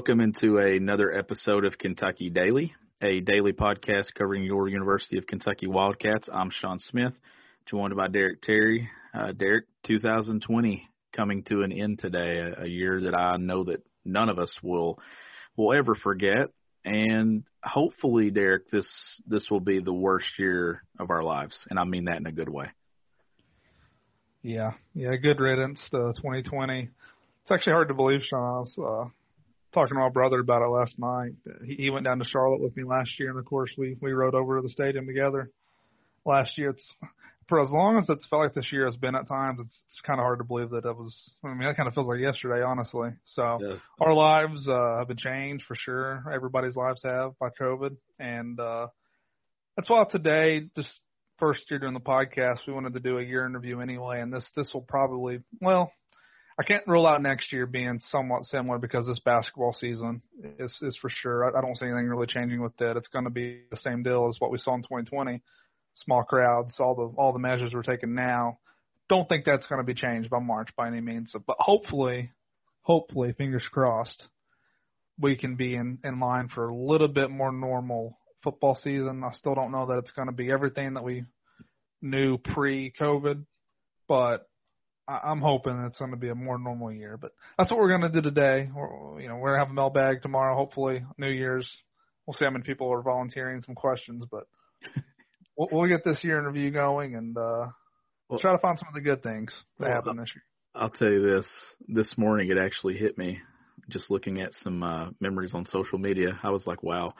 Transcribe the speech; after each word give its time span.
Welcome 0.00 0.22
into 0.22 0.56
another 0.56 1.12
episode 1.12 1.66
of 1.66 1.76
Kentucky 1.76 2.30
Daily, 2.30 2.74
a 3.02 3.20
daily 3.20 3.52
podcast 3.52 4.14
covering 4.16 4.44
your 4.44 4.66
University 4.66 5.18
of 5.18 5.26
Kentucky 5.26 5.66
Wildcats. 5.66 6.26
I'm 6.32 6.48
Sean 6.48 6.78
Smith, 6.78 7.12
joined 7.66 7.94
by 7.94 8.08
Derek 8.08 8.40
Terry. 8.40 8.88
Uh, 9.12 9.32
Derek, 9.32 9.66
2020 9.84 10.88
coming 11.12 11.42
to 11.42 11.60
an 11.64 11.70
end 11.70 11.98
today, 11.98 12.38
a, 12.38 12.62
a 12.62 12.66
year 12.66 12.98
that 13.02 13.14
I 13.14 13.36
know 13.36 13.64
that 13.64 13.84
none 14.06 14.30
of 14.30 14.38
us 14.38 14.58
will 14.62 14.98
will 15.54 15.76
ever 15.76 15.94
forget. 15.94 16.48
And 16.82 17.44
hopefully, 17.62 18.30
Derek, 18.30 18.70
this 18.70 19.20
this 19.26 19.50
will 19.50 19.60
be 19.60 19.80
the 19.80 19.92
worst 19.92 20.38
year 20.38 20.82
of 20.98 21.10
our 21.10 21.22
lives, 21.22 21.66
and 21.68 21.78
I 21.78 21.84
mean 21.84 22.06
that 22.06 22.16
in 22.16 22.26
a 22.26 22.32
good 22.32 22.48
way. 22.48 22.68
Yeah, 24.42 24.70
yeah, 24.94 25.14
good 25.16 25.40
riddance 25.40 25.78
to 25.90 26.14
2020. 26.16 26.88
It's 27.42 27.50
actually 27.50 27.74
hard 27.74 27.88
to 27.88 27.94
believe, 27.94 28.22
Sean. 28.22 28.40
I 28.40 28.58
was 28.60 28.78
uh, 28.78 29.10
talking 29.72 29.94
to 29.94 30.00
my 30.00 30.08
brother 30.08 30.40
about 30.40 30.62
it 30.62 30.68
last 30.68 30.98
night. 30.98 31.32
He, 31.64 31.74
he 31.74 31.90
went 31.90 32.06
down 32.06 32.18
to 32.18 32.24
Charlotte 32.24 32.60
with 32.60 32.76
me 32.76 32.84
last 32.84 33.18
year, 33.18 33.30
and 33.30 33.38
of 33.38 33.44
course, 33.44 33.72
we 33.76 33.96
we 34.00 34.12
rode 34.12 34.34
over 34.34 34.56
to 34.56 34.62
the 34.62 34.68
stadium 34.68 35.06
together 35.06 35.50
last 36.24 36.56
year. 36.58 36.70
It's 36.70 36.94
for 37.48 37.60
as 37.60 37.70
long 37.70 37.98
as 37.98 38.08
it's 38.08 38.24
felt 38.26 38.42
like 38.42 38.54
this 38.54 38.70
year 38.72 38.84
has 38.84 38.96
been 38.96 39.16
at 39.16 39.26
times. 39.26 39.58
It's, 39.60 39.82
it's 39.88 40.00
kind 40.06 40.20
of 40.20 40.24
hard 40.24 40.38
to 40.38 40.44
believe 40.44 40.70
that 40.70 40.84
it 40.84 40.96
was. 40.96 41.34
I 41.44 41.48
mean, 41.48 41.66
that 41.66 41.76
kind 41.76 41.88
of 41.88 41.94
feels 41.94 42.06
like 42.06 42.20
yesterday, 42.20 42.62
honestly. 42.62 43.10
So 43.24 43.58
Yeah. 43.60 43.76
our 44.00 44.14
lives 44.14 44.66
uh, 44.68 44.98
have 44.98 45.08
been 45.08 45.16
changed 45.16 45.64
for 45.66 45.74
sure. 45.74 46.24
Everybody's 46.32 46.76
lives 46.76 47.02
have 47.04 47.32
by 47.38 47.48
COVID, 47.60 47.96
and 48.18 48.58
uh, 48.58 48.86
that's 49.76 49.90
why 49.90 50.04
today, 50.10 50.68
just 50.76 51.00
first 51.38 51.68
year 51.70 51.80
doing 51.80 51.94
the 51.94 52.00
podcast, 52.00 52.66
we 52.66 52.72
wanted 52.72 52.94
to 52.94 53.00
do 53.00 53.18
a 53.18 53.22
year 53.22 53.46
interview 53.46 53.80
anyway, 53.80 54.20
and 54.20 54.32
this 54.32 54.48
this 54.54 54.70
will 54.72 54.82
probably 54.82 55.40
well. 55.60 55.92
I 56.60 56.62
can't 56.62 56.86
rule 56.86 57.06
out 57.06 57.22
next 57.22 57.54
year 57.54 57.64
being 57.64 57.98
somewhat 58.00 58.44
similar 58.44 58.78
because 58.78 59.06
this 59.06 59.20
basketball 59.20 59.72
season 59.72 60.20
is 60.58 60.76
is 60.82 60.94
for 61.00 61.08
sure. 61.08 61.46
I, 61.46 61.58
I 61.58 61.62
don't 61.62 61.74
see 61.78 61.86
anything 61.86 62.06
really 62.06 62.26
changing 62.26 62.60
with 62.60 62.78
it. 62.82 62.98
It's 62.98 63.08
going 63.08 63.24
to 63.24 63.30
be 63.30 63.62
the 63.70 63.78
same 63.78 64.02
deal 64.02 64.28
as 64.28 64.38
what 64.40 64.50
we 64.50 64.58
saw 64.58 64.74
in 64.74 64.82
2020. 64.82 65.40
Small 66.04 66.22
crowds, 66.22 66.74
all 66.78 66.94
the 66.94 67.14
all 67.16 67.32
the 67.32 67.38
measures 67.38 67.72
we're 67.72 67.82
taking 67.82 68.14
now. 68.14 68.58
Don't 69.08 69.26
think 69.26 69.46
that's 69.46 69.64
going 69.66 69.80
to 69.80 69.86
be 69.86 69.94
changed 69.94 70.28
by 70.28 70.38
March 70.38 70.68
by 70.76 70.88
any 70.88 71.00
means. 71.00 71.34
But 71.46 71.56
hopefully, 71.58 72.30
hopefully, 72.82 73.32
fingers 73.32 73.66
crossed, 73.72 74.22
we 75.18 75.36
can 75.36 75.56
be 75.56 75.74
in 75.74 76.00
in 76.04 76.20
line 76.20 76.48
for 76.48 76.68
a 76.68 76.76
little 76.76 77.08
bit 77.08 77.30
more 77.30 77.52
normal 77.52 78.18
football 78.42 78.74
season. 78.74 79.24
I 79.24 79.32
still 79.32 79.54
don't 79.54 79.72
know 79.72 79.86
that 79.86 80.00
it's 80.00 80.12
going 80.12 80.28
to 80.28 80.34
be 80.34 80.52
everything 80.52 80.92
that 80.92 81.04
we 81.04 81.24
knew 82.02 82.36
pre-COVID, 82.36 83.46
but 84.06 84.49
I- 85.10 85.30
I'm 85.30 85.40
hoping 85.40 85.82
it's 85.84 85.98
going 85.98 86.12
to 86.12 86.16
be 86.16 86.28
a 86.28 86.34
more 86.34 86.58
normal 86.58 86.92
year. 86.92 87.16
But 87.16 87.32
that's 87.58 87.70
what 87.70 87.80
we're 87.80 87.88
going 87.88 88.02
to 88.02 88.10
do 88.10 88.22
today. 88.22 88.70
We're, 88.74 89.20
you 89.20 89.28
know, 89.28 89.36
we're 89.36 89.50
going 89.50 89.58
to 89.60 89.64
have 89.64 89.70
a 89.70 89.74
mailbag 89.74 90.22
tomorrow. 90.22 90.54
Hopefully, 90.54 91.04
New 91.18 91.30
Year's. 91.30 91.68
We'll 92.26 92.34
see 92.34 92.44
how 92.44 92.50
many 92.52 92.64
people 92.64 92.92
are 92.92 93.02
volunteering 93.02 93.60
some 93.62 93.74
questions, 93.74 94.24
but 94.30 94.44
we'll, 95.56 95.68
we'll 95.72 95.88
get 95.88 96.04
this 96.04 96.22
year 96.22 96.38
interview 96.38 96.70
going 96.70 97.16
and 97.16 97.36
uh, 97.36 97.66
Well- 98.28 98.38
try 98.38 98.52
to 98.52 98.58
find 98.58 98.78
some 98.78 98.88
of 98.88 98.94
the 98.94 99.00
good 99.00 99.22
things 99.22 99.52
that 99.78 99.86
Well, 99.86 99.94
happened 99.94 100.20
this 100.20 100.32
year. 100.34 100.44
I'll 100.74 100.90
tell 100.90 101.10
you 101.10 101.20
this. 101.22 101.46
This 101.88 102.14
morning 102.16 102.48
it 102.50 102.56
actually 102.58 102.96
hit 102.96 103.18
me 103.18 103.40
just 103.88 104.08
looking 104.10 104.40
at 104.40 104.52
some 104.54 104.84
uh 104.84 105.10
memories 105.18 105.52
on 105.54 105.64
social 105.64 105.98
media. 105.98 106.38
I 106.44 106.50
was 106.50 106.64
like, 106.68 106.84
wow. 106.84 107.14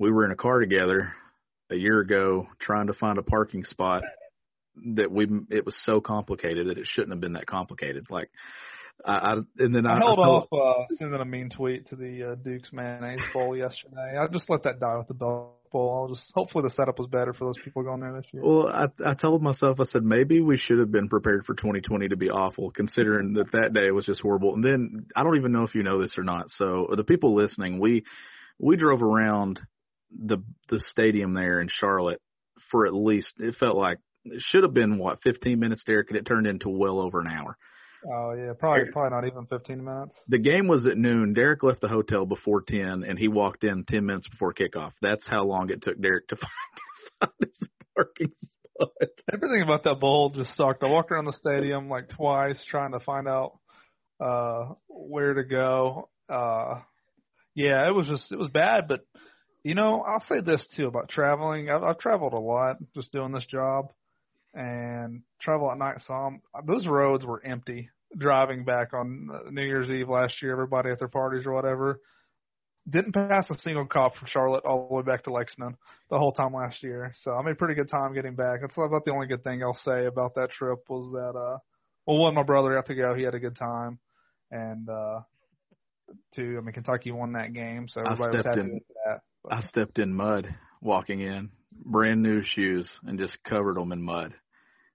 We 0.00 0.10
were 0.10 0.24
in 0.24 0.32
a 0.32 0.36
car 0.36 0.58
together 0.58 1.12
a 1.70 1.76
year 1.76 2.00
ago 2.00 2.48
trying 2.58 2.88
to 2.88 2.92
find 2.94 3.18
a 3.18 3.22
parking 3.22 3.62
spot 3.62 4.02
that 4.96 5.10
we 5.10 5.26
it 5.50 5.64
was 5.64 5.76
so 5.84 6.00
complicated 6.00 6.68
that 6.68 6.78
it 6.78 6.86
shouldn't 6.86 7.12
have 7.12 7.20
been 7.20 7.34
that 7.34 7.46
complicated. 7.46 8.06
Like 8.10 8.30
I, 9.04 9.12
I 9.12 9.32
and 9.58 9.74
then 9.74 9.86
I, 9.86 9.94
I 9.94 9.98
held 9.98 10.18
I 10.18 10.22
off 10.22 10.48
uh, 10.52 10.84
sending 10.98 11.20
a 11.20 11.24
mean 11.24 11.50
tweet 11.50 11.86
to 11.88 11.96
the 11.96 12.32
uh, 12.32 12.34
Duke's 12.36 12.70
mayonnaise 12.72 13.20
bowl 13.32 13.56
yesterday. 13.56 14.16
I 14.18 14.26
just 14.28 14.48
let 14.48 14.62
that 14.64 14.80
die 14.80 14.96
with 14.98 15.08
the 15.08 15.14
Belk 15.14 15.70
Bowl. 15.70 16.02
I'll 16.08 16.14
just 16.14 16.30
hopefully 16.34 16.62
the 16.62 16.70
setup 16.70 16.98
was 16.98 17.08
better 17.08 17.32
for 17.32 17.44
those 17.46 17.58
people 17.64 17.82
going 17.82 18.00
there 18.00 18.12
this 18.12 18.26
year. 18.32 18.42
Well, 18.44 18.68
I 18.68 18.86
I 19.04 19.14
told 19.14 19.42
myself 19.42 19.80
I 19.80 19.84
said 19.84 20.04
maybe 20.04 20.40
we 20.40 20.56
should 20.56 20.78
have 20.78 20.92
been 20.92 21.08
prepared 21.08 21.44
for 21.44 21.54
2020 21.54 22.08
to 22.08 22.16
be 22.16 22.30
awful, 22.30 22.70
considering 22.70 23.34
that 23.34 23.52
that 23.52 23.74
day 23.74 23.90
was 23.90 24.06
just 24.06 24.22
horrible. 24.22 24.54
And 24.54 24.64
then 24.64 25.06
I 25.16 25.22
don't 25.22 25.36
even 25.36 25.52
know 25.52 25.64
if 25.64 25.74
you 25.74 25.82
know 25.82 26.00
this 26.00 26.16
or 26.16 26.24
not. 26.24 26.50
So 26.50 26.88
the 26.96 27.04
people 27.04 27.34
listening, 27.34 27.78
we 27.78 28.04
we 28.58 28.76
drove 28.76 29.02
around 29.02 29.60
the 30.10 30.38
the 30.68 30.78
stadium 30.78 31.34
there 31.34 31.60
in 31.60 31.68
Charlotte 31.70 32.20
for 32.70 32.86
at 32.86 32.94
least 32.94 33.34
it 33.38 33.56
felt 33.56 33.76
like 33.76 33.98
it 34.24 34.40
should 34.40 34.62
have 34.62 34.74
been 34.74 34.98
what 34.98 35.22
15 35.22 35.58
minutes, 35.58 35.84
Derek, 35.84 36.08
and 36.10 36.18
it 36.18 36.26
turned 36.26 36.46
into 36.46 36.68
well 36.68 37.00
over 37.00 37.20
an 37.20 37.28
hour. 37.28 37.56
Oh 38.04 38.32
yeah, 38.32 38.52
probably 38.58 38.90
probably 38.90 39.10
not 39.10 39.26
even 39.26 39.46
15 39.46 39.84
minutes. 39.84 40.16
The 40.26 40.38
game 40.38 40.66
was 40.66 40.86
at 40.86 40.98
noon. 40.98 41.34
Derek 41.34 41.62
left 41.62 41.80
the 41.80 41.88
hotel 41.88 42.26
before 42.26 42.62
10, 42.62 43.04
and 43.04 43.18
he 43.18 43.28
walked 43.28 43.62
in 43.62 43.84
10 43.84 44.04
minutes 44.04 44.28
before 44.28 44.52
kickoff. 44.52 44.92
That's 45.00 45.26
how 45.26 45.44
long 45.44 45.70
it 45.70 45.82
took 45.82 46.00
Derek 46.00 46.26
to 46.28 46.36
find, 47.20 47.20
find 47.20 47.32
his 47.40 47.68
parking 47.94 48.32
spot. 48.74 49.08
Everything 49.32 49.62
about 49.62 49.84
that 49.84 50.00
bowl 50.00 50.30
just 50.30 50.56
sucked. 50.56 50.82
I 50.82 50.90
walked 50.90 51.12
around 51.12 51.26
the 51.26 51.32
stadium 51.32 51.88
like 51.88 52.08
twice 52.08 52.64
trying 52.68 52.92
to 52.92 53.00
find 53.00 53.28
out 53.28 53.58
uh 54.20 54.74
where 54.88 55.34
to 55.34 55.44
go. 55.44 56.08
Uh 56.28 56.80
yeah, 57.54 57.86
it 57.88 57.94
was 57.94 58.08
just 58.08 58.32
it 58.32 58.38
was 58.38 58.48
bad, 58.48 58.88
but 58.88 59.02
you 59.62 59.76
know, 59.76 60.00
I'll 60.00 60.24
say 60.28 60.40
this 60.40 60.66
too 60.74 60.88
about 60.88 61.08
traveling. 61.08 61.70
I've, 61.70 61.84
I've 61.84 61.98
traveled 61.98 62.32
a 62.32 62.40
lot 62.40 62.78
just 62.96 63.12
doing 63.12 63.30
this 63.30 63.46
job 63.46 63.92
and 64.54 65.22
travel 65.40 65.70
at 65.70 65.78
night 65.78 65.96
some. 66.06 66.40
Those 66.66 66.86
roads 66.86 67.24
were 67.24 67.44
empty 67.44 67.90
driving 68.16 68.64
back 68.64 68.92
on 68.92 69.28
New 69.50 69.62
Year's 69.62 69.90
Eve 69.90 70.08
last 70.08 70.42
year, 70.42 70.52
everybody 70.52 70.90
at 70.90 70.98
their 70.98 71.08
parties 71.08 71.46
or 71.46 71.52
whatever. 71.52 72.00
Didn't 72.88 73.12
pass 73.12 73.48
a 73.48 73.58
single 73.58 73.86
cop 73.86 74.16
from 74.16 74.26
Charlotte 74.28 74.64
all 74.64 74.88
the 74.88 74.94
way 74.96 75.02
back 75.02 75.22
to 75.24 75.32
Lexington 75.32 75.76
the 76.10 76.18
whole 76.18 76.32
time 76.32 76.52
last 76.52 76.82
year. 76.82 77.12
So 77.22 77.30
I 77.30 77.42
made 77.42 77.52
a 77.52 77.56
pretty 77.56 77.74
good 77.74 77.88
time 77.88 78.12
getting 78.12 78.34
back. 78.34 78.60
That's 78.60 78.76
about 78.76 79.04
the 79.04 79.12
only 79.12 79.28
good 79.28 79.44
thing 79.44 79.62
I'll 79.62 79.74
say 79.74 80.06
about 80.06 80.34
that 80.34 80.50
trip 80.50 80.80
was 80.88 81.12
that 81.12 81.38
uh 81.38 81.58
well 82.06 82.18
one 82.18 82.34
my 82.34 82.42
brother 82.42 82.74
got 82.74 82.86
to 82.86 82.94
go, 82.96 83.14
he 83.14 83.22
had 83.22 83.34
a 83.34 83.40
good 83.40 83.56
time. 83.56 84.00
And 84.50 84.88
uh 84.88 85.20
two, 86.34 86.56
I 86.58 86.60
mean 86.60 86.72
Kentucky 86.72 87.12
won 87.12 87.34
that 87.34 87.52
game, 87.52 87.86
so 87.88 88.00
everybody 88.00 88.36
was 88.38 88.46
happy 88.46 88.60
in- 88.60 88.74
with 88.74 88.82
that. 89.06 89.20
But, 89.44 89.54
I 89.54 89.60
stepped 89.60 89.98
in 89.98 90.12
mud 90.12 90.52
walking 90.80 91.20
in, 91.20 91.50
brand 91.84 92.22
new 92.22 92.42
shoes, 92.42 92.90
and 93.04 93.18
just 93.18 93.38
covered 93.44 93.76
them 93.76 93.92
in 93.92 94.02
mud. 94.02 94.34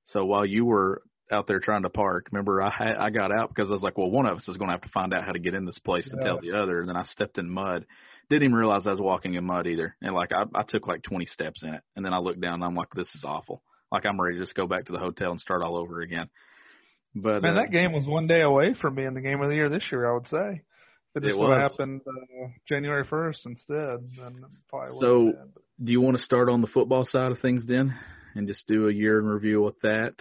So 0.07 0.25
while 0.25 0.45
you 0.45 0.65
were 0.65 1.01
out 1.31 1.47
there 1.47 1.59
trying 1.59 1.83
to 1.83 1.89
park, 1.89 2.27
remember 2.31 2.61
I 2.61 3.07
I 3.07 3.09
got 3.09 3.31
out 3.31 3.49
because 3.49 3.69
I 3.69 3.73
was 3.73 3.81
like, 3.81 3.97
well, 3.97 4.09
one 4.09 4.25
of 4.25 4.37
us 4.37 4.47
is 4.47 4.57
going 4.57 4.69
to 4.69 4.73
have 4.73 4.81
to 4.81 4.89
find 4.89 5.13
out 5.13 5.25
how 5.25 5.31
to 5.31 5.39
get 5.39 5.53
in 5.53 5.65
this 5.65 5.79
place 5.79 6.09
and 6.11 6.21
tell 6.21 6.39
the 6.39 6.53
other. 6.53 6.79
And 6.79 6.89
then 6.89 6.95
I 6.95 7.03
stepped 7.03 7.37
in 7.37 7.49
mud. 7.49 7.85
Didn't 8.29 8.43
even 8.43 8.55
realize 8.55 8.85
I 8.85 8.91
was 8.91 9.01
walking 9.01 9.35
in 9.35 9.45
mud 9.45 9.67
either. 9.67 9.95
And 10.01 10.13
like 10.13 10.31
I, 10.31 10.43
I 10.53 10.63
took 10.63 10.87
like 10.87 11.03
20 11.03 11.25
steps 11.25 11.63
in 11.63 11.73
it, 11.73 11.81
and 11.95 12.05
then 12.05 12.13
I 12.13 12.19
looked 12.19 12.41
down 12.41 12.55
and 12.55 12.63
I'm 12.63 12.75
like, 12.75 12.89
this 12.95 13.13
is 13.15 13.23
awful. 13.25 13.61
Like 13.91 14.05
I'm 14.05 14.19
ready 14.19 14.37
to 14.37 14.43
just 14.43 14.55
go 14.55 14.67
back 14.67 14.85
to 14.85 14.91
the 14.91 14.99
hotel 14.99 15.31
and 15.31 15.39
start 15.39 15.61
all 15.61 15.77
over 15.77 16.01
again. 16.01 16.29
But 17.15 17.41
Man, 17.41 17.57
uh, 17.57 17.61
that 17.61 17.71
game 17.71 17.93
was 17.93 18.05
one 18.05 18.27
day 18.27 18.41
away 18.41 18.73
from 18.73 18.95
being 18.95 19.13
the 19.13 19.21
game 19.21 19.41
of 19.41 19.49
the 19.49 19.55
year 19.55 19.69
this 19.69 19.85
year, 19.91 20.09
I 20.09 20.13
would 20.13 20.27
say. 20.27 20.61
If 21.15 21.23
it 21.23 21.25
It 21.25 21.29
just 21.29 21.39
would 21.39 21.51
have 21.51 21.71
happened 21.71 22.01
uh, 22.05 22.47
January 22.67 23.05
1st 23.05 23.45
instead, 23.45 24.09
then 24.17 24.43
probably 24.69 24.99
So-. 24.99 25.33
But 25.53 25.63
do 25.83 25.91
you 25.91 26.01
want 26.01 26.17
to 26.17 26.23
start 26.23 26.49
on 26.49 26.61
the 26.61 26.67
football 26.67 27.05
side 27.05 27.31
of 27.31 27.39
things 27.39 27.65
then, 27.65 27.95
and 28.37 28.47
just 28.47 28.67
do 28.67 28.87
a 28.87 28.93
year 28.93 29.19
in 29.19 29.25
review 29.25 29.61
with 29.61 29.79
that? 29.81 30.13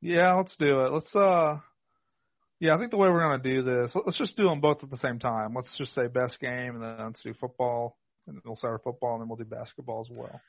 Yeah, 0.00 0.34
let's 0.34 0.56
do 0.58 0.80
it. 0.80 0.92
Let's 0.92 1.14
uh 1.14 1.58
yeah, 2.58 2.74
I 2.74 2.78
think 2.78 2.90
the 2.90 2.96
way 2.98 3.08
we're 3.08 3.20
gonna 3.20 3.42
do 3.42 3.62
this, 3.62 3.92
let's 3.94 4.18
just 4.18 4.36
do 4.36 4.48
them 4.48 4.60
both 4.60 4.82
at 4.82 4.90
the 4.90 4.98
same 4.98 5.18
time. 5.18 5.54
Let's 5.54 5.76
just 5.76 5.94
say 5.94 6.06
best 6.08 6.38
game 6.40 6.74
and 6.74 6.82
then 6.82 7.06
let's 7.06 7.22
do 7.22 7.34
football 7.34 7.98
and 8.26 8.36
then 8.36 8.42
we'll 8.44 8.56
start 8.56 8.74
with 8.74 8.84
football 8.84 9.14
and 9.14 9.22
then 9.22 9.28
we'll 9.28 9.36
do 9.36 9.44
basketball 9.44 10.06
as 10.08 10.16
well. 10.16 10.40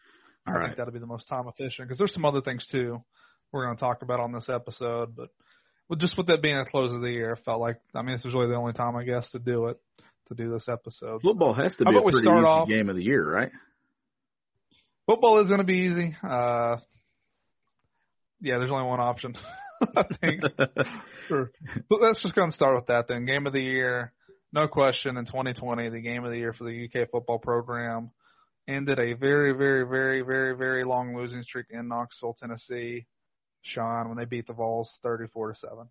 All 0.47 0.53
I 0.53 0.57
right. 0.57 0.65
think 0.67 0.77
that'll 0.77 0.93
be 0.93 0.99
the 0.99 1.05
most 1.05 1.27
time 1.27 1.47
efficient 1.47 1.87
because 1.87 1.97
there's 1.97 2.13
some 2.13 2.25
other 2.25 2.41
things 2.41 2.65
too 2.71 3.01
we're 3.51 3.65
going 3.65 3.75
to 3.75 3.81
talk 3.81 4.01
about 4.01 4.19
on 4.19 4.31
this 4.31 4.49
episode, 4.49 5.15
but 5.15 5.29
just 5.97 6.17
with 6.17 6.27
that 6.27 6.41
being 6.41 6.57
a 6.57 6.65
close 6.65 6.93
of 6.93 7.01
the 7.01 7.11
year, 7.11 7.35
I 7.37 7.41
felt 7.41 7.59
like 7.59 7.77
I 7.93 8.01
mean 8.01 8.15
this 8.15 8.23
was 8.23 8.33
really 8.33 8.47
the 8.47 8.55
only 8.55 8.73
time 8.73 8.95
I 8.95 9.03
guess 9.03 9.29
to 9.31 9.39
do 9.39 9.67
it 9.67 9.77
to 10.27 10.35
do 10.35 10.51
this 10.51 10.69
episode. 10.69 11.21
Football 11.21 11.53
has 11.53 11.75
to 11.77 11.85
be 11.85 11.97
a 11.97 12.01
pretty 12.01 12.19
easy 12.19 12.27
off- 12.29 12.69
game 12.69 12.89
of 12.89 12.95
the 12.95 13.03
year, 13.03 13.29
right? 13.29 13.51
Football 15.05 15.41
is 15.41 15.47
going 15.47 15.59
to 15.59 15.65
be 15.65 15.79
easy. 15.79 16.15
Uh, 16.23 16.77
yeah, 18.39 18.57
there's 18.57 18.71
only 18.71 18.87
one 18.87 18.99
option. 18.99 19.35
I 19.95 20.03
think. 20.19 20.41
Sure. 21.27 21.51
But 21.87 22.01
let's 22.01 22.21
just 22.21 22.35
go 22.35 22.43
and 22.43 22.51
start 22.51 22.75
with 22.75 22.87
that 22.87 23.07
then. 23.07 23.25
Game 23.25 23.47
of 23.47 23.53
the 23.53 23.61
year, 23.61 24.11
no 24.51 24.67
question, 24.67 25.15
in 25.15 25.25
2020, 25.25 25.87
the 25.87 26.01
game 26.01 26.25
of 26.25 26.31
the 26.31 26.37
year 26.37 26.51
for 26.51 26.65
the 26.65 26.89
UK 26.89 27.09
football 27.09 27.39
program 27.39 28.11
ended 28.67 28.99
a 28.99 29.13
very, 29.13 29.53
very, 29.53 29.87
very, 29.87 30.23
very, 30.23 30.57
very 30.57 30.83
long 30.83 31.15
losing 31.15 31.43
streak 31.43 31.67
in 31.69 31.87
Knoxville, 31.87 32.35
Tennessee. 32.37 33.05
Sean, 33.61 34.09
when 34.09 34.17
they 34.17 34.25
beat 34.25 34.47
the 34.47 34.53
Vols 34.53 34.91
34 35.03 35.53
to 35.53 35.59
seven. 35.59 35.89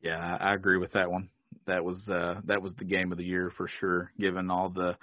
Yeah, 0.00 0.18
I 0.18 0.50
I 0.50 0.54
agree 0.54 0.78
with 0.78 0.92
that 0.92 1.10
one. 1.10 1.28
That 1.66 1.84
was 1.84 2.08
uh 2.08 2.40
that 2.44 2.62
was 2.62 2.74
the 2.74 2.84
game 2.84 3.12
of 3.12 3.18
the 3.18 3.24
year 3.24 3.50
for 3.50 3.68
sure, 3.68 4.10
given 4.18 4.50
all 4.50 4.70
the 4.70 4.96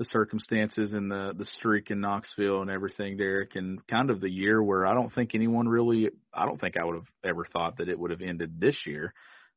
the 0.00 0.06
circumstances 0.06 0.94
and 0.94 1.10
the 1.10 1.34
the 1.36 1.44
streak 1.44 1.90
in 1.90 2.00
Knoxville 2.00 2.62
and 2.62 2.70
everything, 2.70 3.18
Derek, 3.18 3.54
and 3.54 3.86
kind 3.86 4.08
of 4.08 4.22
the 4.22 4.30
year 4.30 4.62
where 4.62 4.86
I 4.86 4.94
don't 4.94 5.12
think 5.12 5.34
anyone 5.34 5.68
really 5.68 6.08
I 6.32 6.46
don't 6.46 6.58
think 6.58 6.78
I 6.78 6.84
would 6.84 6.94
have 6.94 7.08
ever 7.22 7.44
thought 7.44 7.76
that 7.76 7.90
it 7.90 7.98
would 7.98 8.10
have 8.10 8.22
ended 8.22 8.58
this 8.58 8.86
year. 8.86 9.12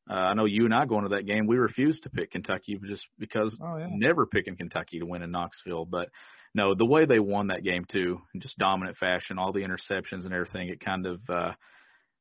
Uh, 0.08 0.12
I 0.12 0.34
know 0.34 0.44
you 0.44 0.66
and 0.66 0.74
I 0.74 0.84
going 0.84 1.04
to 1.04 1.16
that 1.16 1.24
game, 1.24 1.46
we 1.46 1.56
refused 1.56 2.02
to 2.02 2.10
pick 2.10 2.32
Kentucky 2.32 2.78
just 2.86 3.06
because 3.18 3.56
Oh 3.58 3.78
yeah. 3.78 3.86
never 3.90 4.26
picking 4.26 4.54
Kentucky 4.54 4.98
to 4.98 5.06
win 5.06 5.22
in 5.22 5.30
Knoxville. 5.30 5.86
But 5.86 6.10
no, 6.54 6.74
the 6.74 6.84
way 6.84 7.06
they 7.06 7.20
won 7.20 7.46
that 7.46 7.64
game 7.64 7.86
too, 7.90 8.20
in 8.34 8.42
just 8.42 8.58
dominant 8.58 8.98
fashion, 8.98 9.38
all 9.38 9.54
the 9.54 9.60
interceptions 9.60 10.26
and 10.26 10.34
everything, 10.34 10.68
it 10.68 10.84
kind 10.84 11.06
of 11.06 11.20
uh 11.30 11.52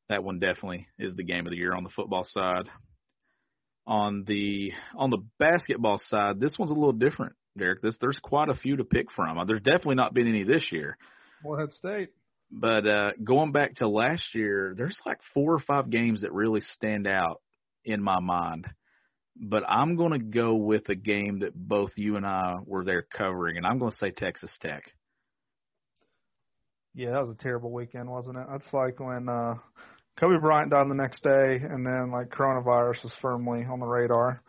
that 0.08 0.24
one 0.24 0.40
definitely 0.40 0.88
is 0.98 1.14
the 1.18 1.26
game 1.26 1.46
of 1.46 1.52
the 1.52 1.58
year 1.58 1.74
on 1.74 1.84
the 1.84 1.90
football 1.90 2.24
side. 2.24 2.70
On 3.86 4.24
the 4.26 4.72
on 4.96 5.10
the 5.10 5.26
basketball 5.40 6.00
side, 6.02 6.40
this 6.40 6.56
one's 6.58 6.72
a 6.72 6.74
little 6.74 6.94
different, 6.94 7.34
Derek. 7.58 7.82
This 7.82 7.98
there's 8.00 8.20
quite 8.22 8.50
a 8.50 8.56
few 8.56 8.78
to 8.78 8.84
pick 8.84 9.12
from. 9.12 9.38
Uh, 9.38 9.46
There's 9.46 9.62
definitely 9.62 9.96
not 9.96 10.14
been 10.14 10.28
any 10.28 10.44
this 10.44 10.72
year. 10.72 10.98
Morehead 11.44 11.72
State. 11.74 12.10
But 12.52 12.88
uh 12.88 13.12
going 13.24 13.52
back 13.52 13.76
to 13.76 13.88
last 13.88 14.36
year, 14.36 14.74
there's 14.78 15.00
like 15.06 15.20
four 15.34 15.54
or 15.54 15.60
five 15.60 15.90
games 15.90 16.22
that 16.22 16.34
really 16.34 16.62
stand 16.62 17.08
out 17.08 17.42
in 17.84 18.02
my 18.02 18.20
mind. 18.20 18.68
But 19.36 19.64
I'm 19.68 19.96
going 19.96 20.12
to 20.12 20.20
go 20.20 20.54
with 20.54 20.90
a 20.90 20.96
game 20.96 21.40
that 21.40 21.56
both 21.56 21.92
you 21.96 22.18
and 22.18 22.26
I 22.26 22.58
were 22.64 22.86
there 22.86 23.02
covering, 23.18 23.58
and 23.58 23.66
I'm 23.66 23.80
going 23.80 23.90
to 23.90 23.98
say 23.98 24.12
Texas 24.12 24.56
Tech. 24.62 24.84
Yeah, 26.94 27.14
that 27.14 27.22
was 27.26 27.32
a 27.32 27.42
terrible 27.42 27.72
weekend, 27.72 28.08
wasn't 28.08 28.38
it? 28.38 28.46
That's 28.52 28.72
like 28.72 29.00
when 29.00 29.28
uh 29.28 29.56
Kobe 30.20 30.40
Bryant 30.40 30.70
died 30.70 30.90
the 30.90 30.94
next 30.94 31.24
day 31.24 31.60
and 31.62 31.86
then 31.86 32.12
like 32.12 32.30
coronavirus 32.30 33.04
was 33.04 33.14
firmly 33.22 33.66
on 33.66 33.80
the 33.80 33.88
radar 33.88 34.44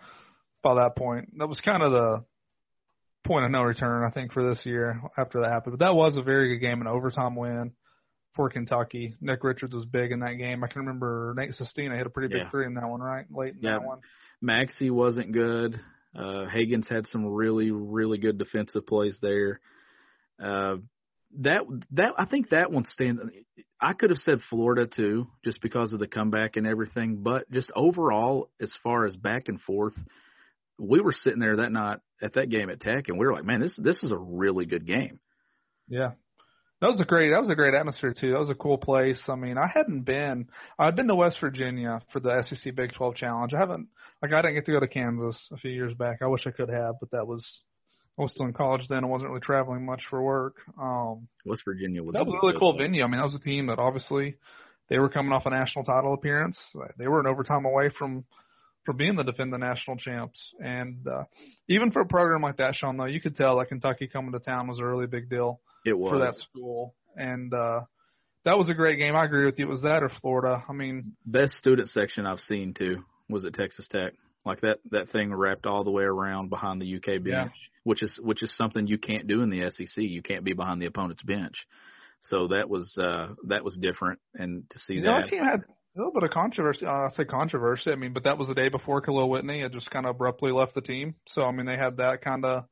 by 0.62 0.74
that 0.74 0.96
point. 0.96 1.38
That 1.38 1.48
was 1.48 1.60
kind 1.60 1.82
of 1.82 1.92
the 1.92 2.24
point 3.24 3.44
of 3.44 3.50
no 3.50 3.62
return, 3.62 4.04
I 4.04 4.10
think, 4.10 4.32
for 4.32 4.42
this 4.42 4.64
year 4.64 5.00
after 5.16 5.40
that 5.40 5.50
happened. 5.50 5.78
But 5.78 5.84
that 5.86 5.94
was 5.94 6.16
a 6.16 6.22
very 6.22 6.54
good 6.54 6.64
game, 6.66 6.80
an 6.80 6.86
overtime 6.86 7.34
win 7.36 7.72
for 8.34 8.50
Kentucky. 8.50 9.14
Nick 9.20 9.42
Richards 9.44 9.74
was 9.74 9.84
big 9.84 10.12
in 10.12 10.20
that 10.20 10.34
game. 10.34 10.62
I 10.62 10.66
can 10.68 10.80
remember 10.80 11.34
Nate 11.36 11.54
Sestina 11.54 11.96
hit 11.96 12.06
a 12.06 12.10
pretty 12.10 12.32
big 12.32 12.42
Yeah. 12.44 12.50
three 12.50 12.66
in 12.66 12.74
that 12.74 12.88
one, 12.88 13.00
right? 13.00 13.26
Late 13.30 13.54
in 13.54 13.62
Yeah. 13.62 13.78
that 13.78 13.84
one. 13.84 14.00
Maxey 14.40 14.90
wasn't 14.90 15.32
good. 15.32 15.80
Uh, 16.14 16.46
Hagans 16.46 16.88
had 16.88 17.06
some 17.06 17.26
really, 17.26 17.70
really 17.70 18.18
good 18.18 18.38
defensive 18.38 18.86
plays 18.86 19.18
there. 19.20 19.60
Uh, 20.40 20.76
that 21.40 21.62
that 21.92 22.14
I 22.16 22.26
think 22.26 22.50
that 22.50 22.70
one 22.70 22.84
stands. 22.84 23.20
I 23.80 23.92
could 23.92 24.10
have 24.10 24.18
said 24.18 24.40
Florida 24.50 24.86
too, 24.86 25.26
just 25.44 25.60
because 25.60 25.92
of 25.92 25.98
the 25.98 26.06
comeback 26.06 26.56
and 26.56 26.66
everything. 26.66 27.22
But 27.22 27.50
just 27.50 27.72
overall, 27.74 28.50
as 28.60 28.72
far 28.82 29.04
as 29.04 29.16
back 29.16 29.48
and 29.48 29.60
forth, 29.60 29.94
we 30.78 31.00
were 31.00 31.12
sitting 31.12 31.40
there 31.40 31.56
that 31.56 31.72
night 31.72 31.98
at 32.22 32.34
that 32.34 32.48
game 32.50 32.70
at 32.70 32.80
Tech, 32.80 33.08
and 33.08 33.18
we 33.18 33.26
were 33.26 33.32
like, 33.32 33.44
"Man, 33.44 33.60
this 33.60 33.76
this 33.76 34.02
is 34.02 34.12
a 34.12 34.18
really 34.18 34.66
good 34.66 34.86
game." 34.86 35.20
Yeah. 35.88 36.12
That 36.80 36.90
was 36.90 37.00
a 37.00 37.04
great 37.04 37.30
that 37.30 37.40
was 37.40 37.48
a 37.48 37.54
great 37.54 37.72
atmosphere 37.72 38.12
too. 38.12 38.32
That 38.32 38.40
was 38.40 38.50
a 38.50 38.54
cool 38.54 38.76
place. 38.76 39.22
I 39.28 39.36
mean, 39.36 39.56
I 39.56 39.66
hadn't 39.72 40.02
been 40.02 40.48
I'd 40.78 40.96
been 40.96 41.08
to 41.08 41.14
West 41.14 41.38
Virginia 41.40 42.02
for 42.12 42.20
the 42.20 42.42
SEC 42.42 42.74
Big 42.74 42.92
12 42.92 43.14
Challenge. 43.14 43.54
I 43.54 43.58
haven't 43.58 43.88
like 44.20 44.32
I 44.32 44.42
didn't 44.42 44.56
get 44.56 44.66
to 44.66 44.72
go 44.72 44.80
to 44.80 44.88
Kansas 44.88 45.48
a 45.50 45.56
few 45.56 45.70
years 45.70 45.94
back. 45.94 46.18
I 46.20 46.26
wish 46.26 46.46
I 46.46 46.50
could 46.50 46.68
have, 46.68 46.96
but 47.00 47.10
that 47.12 47.26
was 47.26 47.62
I 48.18 48.22
was 48.22 48.32
still 48.32 48.46
in 48.46 48.52
college 48.52 48.86
then. 48.88 49.02
I 49.02 49.06
wasn't 49.06 49.30
really 49.30 49.40
traveling 49.40 49.86
much 49.86 50.02
for 50.10 50.22
work. 50.22 50.56
Um 50.78 51.28
West 51.46 51.62
Virginia 51.64 52.02
was 52.02 52.14
that 52.14 52.26
was 52.26 52.34
a 52.34 52.46
really 52.46 52.58
cool 52.58 52.76
venue. 52.76 53.02
I 53.02 53.06
mean, 53.06 53.18
that 53.18 53.24
was 53.24 53.34
a 53.34 53.40
team 53.40 53.68
that 53.68 53.78
obviously 53.78 54.36
they 54.90 54.98
were 54.98 55.08
coming 55.08 55.32
off 55.32 55.46
a 55.46 55.50
national 55.50 55.86
title 55.86 56.12
appearance. 56.12 56.58
They 56.98 57.08
were 57.08 57.20
an 57.20 57.26
overtime 57.26 57.64
away 57.64 57.88
from 57.88 58.26
from 58.84 58.96
being 58.96 59.16
the 59.16 59.24
defending 59.24 59.60
national 59.60 59.96
champs. 59.96 60.52
And 60.60 61.06
uh 61.06 61.24
even 61.68 61.90
for 61.90 62.00
a 62.02 62.06
program 62.06 62.42
like 62.42 62.58
that, 62.58 62.74
Sean, 62.74 62.96
though, 62.96 63.06
you 63.06 63.20
could 63.20 63.36
tell 63.36 63.58
that 63.58 63.68
Kentucky 63.68 64.06
coming 64.08 64.32
to 64.32 64.38
town 64.38 64.66
was 64.68 64.78
a 64.78 64.84
really 64.84 65.06
big 65.06 65.28
deal 65.30 65.60
It 65.84 65.96
was 65.98 66.10
for 66.12 66.18
that 66.18 66.34
school. 66.34 66.94
And 67.16 67.52
uh 67.52 67.80
that 68.44 68.58
was 68.58 68.68
a 68.68 68.74
great 68.74 68.98
game. 68.98 69.16
I 69.16 69.24
agree 69.24 69.46
with 69.46 69.58
you. 69.58 69.66
It 69.66 69.70
was 69.70 69.82
that 69.82 70.02
or 70.02 70.10
Florida. 70.20 70.62
I 70.68 70.72
mean, 70.74 71.16
best 71.24 71.54
student 71.54 71.88
section 71.88 72.26
I've 72.26 72.40
seen 72.40 72.74
too 72.74 73.02
was 73.28 73.44
at 73.46 73.54
Texas 73.54 73.88
Tech. 73.90 74.12
Like 74.44 74.60
that 74.60 74.78
that 74.90 75.08
thing 75.08 75.32
wrapped 75.32 75.64
all 75.66 75.84
the 75.84 75.90
way 75.90 76.04
around 76.04 76.50
behind 76.50 76.80
the 76.82 76.96
UK 76.96 77.22
bench, 77.22 77.26
Yeah. 77.26 77.48
which 77.84 78.02
is 78.02 78.20
which 78.22 78.42
is 78.42 78.54
something 78.56 78.86
you 78.86 78.98
can't 78.98 79.26
do 79.26 79.40
in 79.42 79.48
the 79.48 79.70
SEC. 79.70 79.96
You 80.04 80.20
can't 80.22 80.44
be 80.44 80.52
behind 80.52 80.82
the 80.82 80.86
opponent's 80.86 81.22
bench. 81.22 81.66
So 82.20 82.48
that 82.48 82.68
was 82.68 82.96
uh 82.98 83.28
that 83.48 83.64
was 83.64 83.76
different 83.78 84.18
and 84.34 84.68
to 84.70 84.78
see 84.78 84.94
you 84.94 85.00
know, 85.02 85.12
that 85.12 85.24
that 85.24 85.30
team 85.30 85.44
had 85.44 85.64
a 85.96 85.98
little 86.00 86.12
bit 86.12 86.24
of 86.24 86.30
controversy. 86.30 86.86
Uh, 86.86 86.90
I 86.90 87.10
say 87.16 87.24
controversy. 87.24 87.90
I 87.90 87.96
mean, 87.96 88.12
but 88.12 88.24
that 88.24 88.38
was 88.38 88.48
the 88.48 88.54
day 88.54 88.68
before 88.68 89.00
Khalil 89.00 89.30
Whitney 89.30 89.60
had 89.62 89.72
just 89.72 89.90
kind 89.90 90.06
of 90.06 90.16
abruptly 90.16 90.50
left 90.52 90.74
the 90.74 90.80
team. 90.80 91.14
So 91.28 91.42
I 91.42 91.52
mean, 91.52 91.66
they 91.66 91.76
had 91.76 91.98
that 91.98 92.22
kind 92.22 92.44
of 92.44 92.64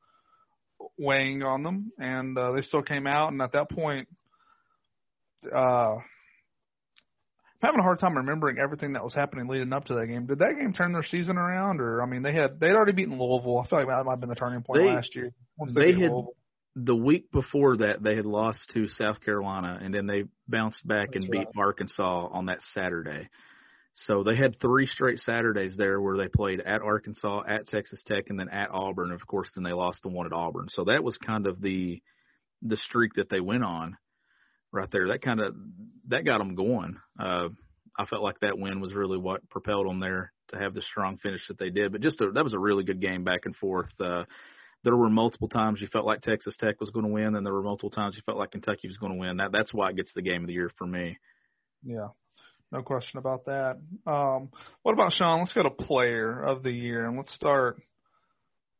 weighing 0.97 1.43
on 1.43 1.63
them, 1.63 1.91
and 1.97 2.37
uh, 2.37 2.51
they 2.51 2.61
still 2.61 2.81
came 2.83 3.07
out. 3.07 3.31
And 3.31 3.41
at 3.41 3.53
that 3.53 3.69
point, 3.69 4.07
uh, 5.53 5.95
I'm 5.95 6.01
having 7.61 7.79
a 7.79 7.83
hard 7.83 7.99
time 7.99 8.17
remembering 8.17 8.57
everything 8.59 8.93
that 8.93 9.03
was 9.03 9.13
happening 9.13 9.47
leading 9.47 9.71
up 9.71 9.85
to 9.85 9.93
that 9.95 10.07
game. 10.07 10.25
Did 10.25 10.39
that 10.39 10.57
game 10.59 10.73
turn 10.73 10.91
their 10.91 11.03
season 11.03 11.37
around, 11.37 11.79
or 11.79 12.01
I 12.01 12.05
mean, 12.05 12.23
they 12.23 12.33
had 12.33 12.59
they'd 12.59 12.73
already 12.75 12.91
beaten 12.91 13.17
Louisville. 13.17 13.59
I 13.59 13.67
feel 13.67 13.79
like 13.79 13.87
that 13.87 14.03
might 14.05 14.11
have 14.13 14.19
been 14.19 14.29
the 14.29 14.35
turning 14.35 14.63
point 14.63 14.81
They- 14.81 14.89
last 14.93 15.15
year. 15.15 15.31
Once 15.57 15.73
they 15.73 15.91
beat 15.93 16.01
had- 16.01 16.11
Louisville. 16.11 16.33
The 16.75 16.95
week 16.95 17.31
before 17.31 17.77
that 17.77 18.01
they 18.01 18.15
had 18.15 18.25
lost 18.25 18.71
to 18.73 18.87
South 18.87 19.21
Carolina 19.21 19.79
and 19.81 19.93
then 19.93 20.07
they 20.07 20.23
bounced 20.47 20.85
back 20.87 21.09
That's 21.13 21.23
and 21.23 21.31
beat 21.31 21.47
Arkansas 21.57 22.29
on 22.31 22.47
that 22.47 22.61
Saturday. 22.73 23.29
So 23.93 24.23
they 24.23 24.35
had 24.35 24.59
three 24.59 24.87
straight 24.87 25.19
Saturdays 25.19 25.75
there 25.77 26.01
where 26.01 26.17
they 26.17 26.27
played 26.27 26.59
at 26.61 26.81
Arkansas, 26.81 27.43
at 27.47 27.67
Texas 27.67 28.03
Tech, 28.05 28.25
and 28.29 28.39
then 28.39 28.49
at 28.49 28.71
Auburn. 28.71 29.11
Of 29.11 29.27
course, 29.27 29.51
then 29.53 29.63
they 29.63 29.73
lost 29.73 30.01
the 30.01 30.09
one 30.09 30.25
at 30.25 30.33
Auburn. 30.33 30.67
So 30.69 30.85
that 30.85 31.03
was 31.03 31.17
kind 31.17 31.45
of 31.45 31.61
the 31.61 32.01
the 32.63 32.77
streak 32.77 33.13
that 33.15 33.29
they 33.29 33.41
went 33.41 33.63
on 33.63 33.97
right 34.71 34.89
there. 34.89 35.09
That 35.09 35.21
kind 35.21 35.39
of 35.39 35.53
that 36.07 36.25
got 36.25 36.39
them 36.39 36.55
going. 36.55 36.97
Uh, 37.19 37.49
I 37.97 38.05
felt 38.05 38.23
like 38.23 38.39
that 38.39 38.57
win 38.57 38.81
was 38.81 38.95
really 38.95 39.19
what 39.19 39.47
propelled 39.49 39.87
them 39.87 39.99
there 39.99 40.33
to 40.47 40.57
have 40.57 40.73
the 40.73 40.81
strong 40.81 41.17
finish 41.17 41.47
that 41.47 41.59
they 41.59 41.69
did. 41.69 41.91
But 41.91 42.01
just 42.01 42.19
a, 42.21 42.31
that 42.31 42.43
was 42.43 42.55
a 42.55 42.59
really 42.59 42.83
good 42.83 42.99
game 42.99 43.23
back 43.23 43.41
and 43.45 43.55
forth. 43.55 43.91
Uh, 43.99 44.23
there 44.83 44.95
were 44.95 45.09
multiple 45.09 45.47
times 45.47 45.81
you 45.81 45.87
felt 45.87 46.05
like 46.05 46.21
Texas 46.21 46.57
Tech 46.57 46.79
was 46.79 46.89
going 46.89 47.05
to 47.05 47.11
win, 47.11 47.35
and 47.35 47.45
there 47.45 47.53
were 47.53 47.63
multiple 47.63 47.89
times 47.89 48.15
you 48.15 48.21
felt 48.25 48.37
like 48.37 48.51
Kentucky 48.51 48.87
was 48.87 48.97
going 48.97 49.13
to 49.13 49.17
win. 49.17 49.37
That 49.37 49.51
that's 49.51 49.73
why 49.73 49.89
it 49.89 49.95
gets 49.95 50.13
the 50.13 50.21
game 50.21 50.41
of 50.41 50.47
the 50.47 50.53
year 50.53 50.71
for 50.77 50.85
me. 50.85 51.17
Yeah, 51.83 52.09
no 52.71 52.81
question 52.81 53.19
about 53.19 53.45
that. 53.45 53.77
Um, 54.05 54.49
what 54.81 54.93
about 54.93 55.13
Sean? 55.13 55.39
Let's 55.39 55.53
go 55.53 55.63
to 55.63 55.69
player 55.69 56.43
of 56.43 56.63
the 56.63 56.71
year, 56.71 57.05
and 57.05 57.17
let's 57.17 57.33
start 57.33 57.81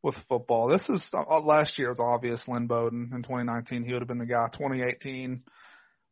with 0.01 0.15
football. 0.27 0.67
This 0.67 0.87
is 0.89 1.01
uh, 1.13 1.39
last 1.39 1.79
year 1.79 1.89
was 1.89 1.99
obvious. 1.99 2.43
Lynn 2.47 2.67
Bowden 2.67 3.11
in 3.13 3.23
2019, 3.23 3.83
he 3.83 3.93
would 3.93 4.01
have 4.01 4.07
been 4.07 4.19
the 4.19 4.25
guy. 4.25 4.47
2018 4.51 5.41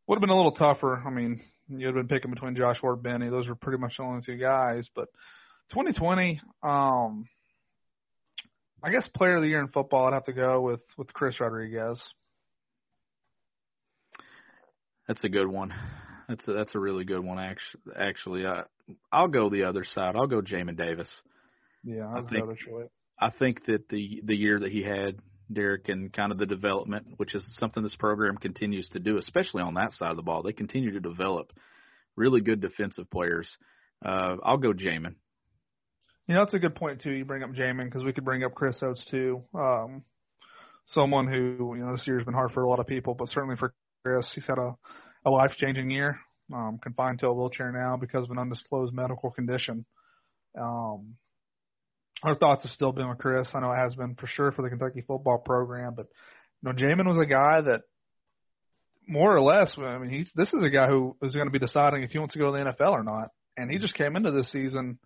would 0.07 0.15
have 0.15 0.21
been 0.21 0.29
a 0.29 0.35
little 0.35 0.53
tougher. 0.53 1.03
I 1.05 1.09
mean, 1.09 1.41
you 1.67 1.87
would 1.87 1.97
have 1.97 2.07
been 2.07 2.15
picking 2.15 2.31
between 2.31 2.55
Josh 2.55 2.81
Ward, 2.81 3.03
Benny. 3.03 3.29
Those 3.29 3.47
were 3.47 3.55
pretty 3.55 3.79
much 3.79 3.97
the 3.97 4.03
only 4.03 4.21
two 4.25 4.37
guys. 4.37 4.89
But 4.95 5.09
2020, 5.71 6.41
um, 6.63 7.25
I 8.83 8.89
guess 8.91 9.07
player 9.13 9.35
of 9.35 9.41
the 9.41 9.47
year 9.47 9.61
in 9.61 9.67
football, 9.67 10.05
I'd 10.07 10.13
have 10.13 10.25
to 10.25 10.33
go 10.33 10.61
with 10.61 10.81
with 10.97 11.13
Chris 11.13 11.39
Rodriguez. 11.39 12.01
That's 15.07 15.23
a 15.23 15.29
good 15.29 15.47
one. 15.47 15.73
That's 16.27 16.47
a, 16.47 16.53
that's 16.53 16.75
a 16.75 16.79
really 16.79 17.03
good 17.03 17.23
one. 17.23 17.37
Actually, 17.37 17.93
actually, 17.99 18.45
uh, 18.45 18.63
I'll 19.11 19.27
go 19.27 19.49
the 19.49 19.63
other 19.63 19.83
side. 19.83 20.15
I'll 20.15 20.27
go 20.27 20.41
Jamin 20.41 20.77
Davis. 20.77 21.09
Yeah, 21.83 22.07
I 22.09 22.21
think- 22.21 22.31
the 22.31 22.43
other 22.43 22.55
choice. 22.55 22.89
I 23.19 23.29
think 23.29 23.65
that 23.65 23.87
the 23.89 24.21
the 24.23 24.35
year 24.35 24.59
that 24.61 24.71
he 24.71 24.81
had, 24.81 25.19
Derek, 25.51 25.89
and 25.89 26.11
kind 26.11 26.31
of 26.31 26.39
the 26.39 26.47
development, 26.47 27.05
which 27.17 27.35
is 27.35 27.45
something 27.59 27.83
this 27.83 27.95
program 27.95 28.37
continues 28.37 28.89
to 28.89 28.99
do, 28.99 29.17
especially 29.17 29.61
on 29.61 29.75
that 29.75 29.91
side 29.91 30.09
of 30.09 30.17
the 30.17 30.23
ball, 30.23 30.41
they 30.41 30.53
continue 30.53 30.91
to 30.93 30.99
develop 30.99 31.53
really 32.15 32.41
good 32.41 32.61
defensive 32.61 33.09
players. 33.11 33.57
Uh, 34.03 34.37
I'll 34.43 34.57
go 34.57 34.73
Jamin. 34.73 35.15
You 36.27 36.35
know, 36.35 36.41
that's 36.41 36.53
a 36.53 36.59
good 36.59 36.75
point 36.75 37.01
too. 37.01 37.11
You 37.11 37.25
bring 37.25 37.43
up 37.43 37.51
Jamin 37.51 37.85
because 37.85 38.03
we 38.03 38.13
could 38.13 38.25
bring 38.25 38.43
up 38.43 38.53
Chris 38.55 38.81
Oats 38.81 39.03
too. 39.05 39.41
Um, 39.53 40.03
someone 40.93 41.27
who 41.27 41.75
you 41.75 41.83
know 41.83 41.91
this 41.91 42.05
year's 42.07 42.23
been 42.23 42.33
hard 42.33 42.51
for 42.51 42.61
a 42.63 42.69
lot 42.69 42.79
of 42.79 42.87
people, 42.87 43.13
but 43.15 43.29
certainly 43.29 43.55
for 43.57 43.73
Chris, 44.05 44.31
he's 44.33 44.45
had 44.47 44.57
a 44.57 44.75
a 45.25 45.29
life 45.29 45.51
changing 45.57 45.91
year. 45.91 46.19
um, 46.53 46.79
confined 46.81 47.19
to 47.19 47.27
a 47.27 47.33
wheelchair 47.33 47.71
now 47.71 47.97
because 47.97 48.25
of 48.25 48.31
an 48.31 48.37
undisclosed 48.37 48.93
medical 48.93 49.31
condition. 49.31 49.85
Um, 50.59 51.15
our 52.23 52.35
thoughts 52.35 52.63
have 52.63 52.71
still 52.71 52.91
been 52.91 53.09
with 53.09 53.17
Chris. 53.17 53.47
I 53.53 53.59
know 53.61 53.71
it 53.71 53.77
has 53.77 53.95
been 53.95 54.15
for 54.15 54.27
sure 54.27 54.51
for 54.51 54.61
the 54.61 54.69
Kentucky 54.69 55.01
football 55.01 55.39
program, 55.39 55.93
but 55.95 56.07
you 56.61 56.69
know, 56.69 56.73
Jamin 56.73 57.07
was 57.07 57.19
a 57.19 57.25
guy 57.25 57.61
that 57.61 57.81
more 59.07 59.35
or 59.35 59.41
less, 59.41 59.73
I 59.77 59.97
mean, 59.97 60.09
he's 60.11 60.31
this 60.35 60.53
is 60.53 60.63
a 60.63 60.69
guy 60.69 60.87
who 60.87 61.15
is 61.21 61.33
going 61.33 61.47
to 61.47 61.51
be 61.51 61.59
deciding 61.59 62.03
if 62.03 62.11
he 62.11 62.19
wants 62.19 62.33
to 62.33 62.39
go 62.39 62.45
to 62.47 62.51
the 62.51 62.71
NFL 62.71 62.91
or 62.91 63.03
not, 63.03 63.29
and 63.57 63.71
he 63.71 63.77
just 63.79 63.95
came 63.95 64.15
into 64.15 64.31
this 64.31 64.51
season 64.51 64.99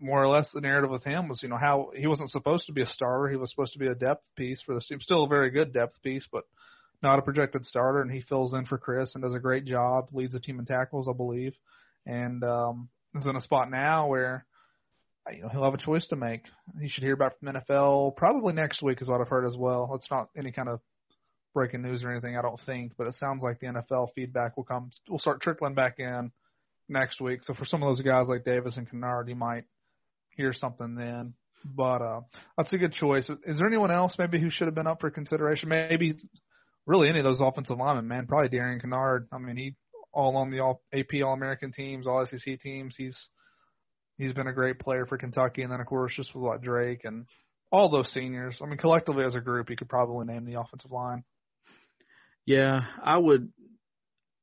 more 0.00 0.22
or 0.22 0.28
less 0.28 0.50
the 0.52 0.60
narrative 0.60 0.90
with 0.90 1.04
him 1.04 1.28
was, 1.28 1.42
you 1.42 1.48
know, 1.48 1.56
how 1.56 1.90
he 1.96 2.06
wasn't 2.06 2.30
supposed 2.30 2.66
to 2.66 2.72
be 2.72 2.82
a 2.82 2.86
starter. 2.86 3.28
He 3.28 3.36
was 3.36 3.50
supposed 3.50 3.72
to 3.74 3.78
be 3.78 3.88
a 3.88 3.94
depth 3.94 4.24
piece 4.36 4.62
for 4.62 4.74
the 4.74 4.80
team. 4.80 5.00
Still 5.00 5.24
a 5.24 5.28
very 5.28 5.50
good 5.50 5.72
depth 5.72 6.00
piece, 6.02 6.26
but 6.30 6.44
not 7.02 7.18
a 7.18 7.22
projected 7.22 7.66
starter. 7.66 8.00
And 8.00 8.10
he 8.10 8.20
fills 8.20 8.54
in 8.54 8.66
for 8.66 8.78
Chris 8.78 9.14
and 9.14 9.22
does 9.22 9.34
a 9.34 9.40
great 9.40 9.64
job, 9.64 10.08
leads 10.12 10.32
the 10.32 10.40
team 10.40 10.58
in 10.58 10.64
tackles, 10.64 11.08
I 11.08 11.16
believe, 11.16 11.54
and 12.06 12.42
um, 12.44 12.88
is 13.14 13.26
in 13.26 13.36
a 13.36 13.40
spot 13.40 13.70
now 13.70 14.08
where 14.08 14.46
you 15.32 15.42
know 15.42 15.48
he'll 15.48 15.64
have 15.64 15.74
a 15.74 15.78
choice 15.78 16.06
to 16.08 16.16
make. 16.16 16.42
He 16.80 16.88
should 16.88 17.04
hear 17.04 17.16
back 17.16 17.38
from 17.38 17.54
NFL 17.54 18.16
probably 18.16 18.52
next 18.52 18.82
week, 18.82 19.02
is 19.02 19.08
what 19.08 19.20
I've 19.20 19.28
heard 19.28 19.46
as 19.46 19.56
well. 19.56 19.92
It's 19.94 20.10
not 20.10 20.28
any 20.36 20.52
kind 20.52 20.68
of 20.68 20.80
breaking 21.54 21.82
news 21.82 22.02
or 22.02 22.10
anything, 22.10 22.36
I 22.36 22.42
don't 22.42 22.60
think, 22.64 22.92
but 22.96 23.06
it 23.06 23.14
sounds 23.14 23.42
like 23.42 23.60
the 23.60 23.66
NFL 23.66 24.08
feedback 24.14 24.56
will 24.56 24.64
come, 24.64 24.90
will 25.08 25.18
start 25.18 25.42
trickling 25.42 25.74
back 25.74 25.98
in 25.98 26.32
next 26.88 27.20
week. 27.20 27.40
So 27.44 27.54
for 27.54 27.64
some 27.64 27.82
of 27.82 27.88
those 27.88 28.02
guys 28.02 28.26
like 28.28 28.44
Davis 28.44 28.76
and 28.76 28.88
Kinnard, 28.88 29.28
you 29.28 29.36
might 29.36 29.64
hear 30.36 30.52
something 30.52 30.94
then. 30.94 31.34
But 31.64 32.02
uh, 32.02 32.20
that's 32.56 32.72
a 32.72 32.78
good 32.78 32.92
choice. 32.92 33.28
Is 33.44 33.58
there 33.58 33.66
anyone 33.66 33.90
else 33.90 34.16
maybe 34.18 34.40
who 34.40 34.50
should 34.50 34.66
have 34.66 34.74
been 34.74 34.86
up 34.86 35.00
for 35.00 35.10
consideration? 35.10 35.68
Maybe 35.68 36.14
really 36.86 37.08
any 37.08 37.18
of 37.18 37.24
those 37.24 37.40
offensive 37.40 37.78
linemen, 37.78 38.08
man. 38.08 38.26
Probably 38.26 38.48
Darian 38.48 38.80
Kinnard. 38.80 39.26
I 39.32 39.38
mean, 39.38 39.56
he 39.56 39.76
all 40.12 40.36
on 40.36 40.50
the 40.50 40.60
all 40.60 40.82
AP 40.92 41.22
All 41.24 41.32
American 41.32 41.72
teams, 41.72 42.06
all 42.06 42.26
SEC 42.26 42.60
teams. 42.60 42.94
He's 42.96 43.16
he's 44.18 44.32
been 44.32 44.48
a 44.48 44.52
great 44.52 44.78
player 44.78 45.06
for 45.06 45.18
Kentucky, 45.18 45.62
and 45.62 45.72
then 45.72 45.80
of 45.80 45.86
course 45.86 46.12
just 46.16 46.34
with 46.34 46.44
like 46.44 46.62
Drake 46.62 47.02
and 47.04 47.26
all 47.70 47.88
those 47.88 48.12
seniors. 48.12 48.58
I 48.62 48.66
mean, 48.66 48.78
collectively 48.78 49.24
as 49.24 49.34
a 49.34 49.40
group, 49.40 49.70
you 49.70 49.76
could 49.76 49.88
probably 49.88 50.26
name 50.26 50.44
the 50.44 50.60
offensive 50.60 50.90
line. 50.90 51.24
Yeah, 52.44 52.80
I 53.02 53.16
would. 53.16 53.52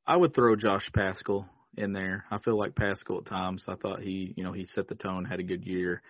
I 0.08 0.18
would 0.18 0.34
throw 0.34 0.56
Josh 0.56 0.90
Paschal 0.94 1.46
in 1.78 1.94
there. 1.94 2.26
I 2.32 2.40
feel 2.40 2.58
like 2.58 2.76
Paschal 2.76 3.20
at 3.20 3.26
times. 3.26 3.66
I 3.68 3.76
thought 3.76 4.02
he, 4.02 4.34
you 4.36 4.44
know, 4.44 4.54
he 4.54 4.66
set 4.66 4.88
the 4.88 4.96
tone, 4.96 5.26
had 5.26 5.40
a 5.40 5.44
good 5.44 5.66
year 5.66 6.02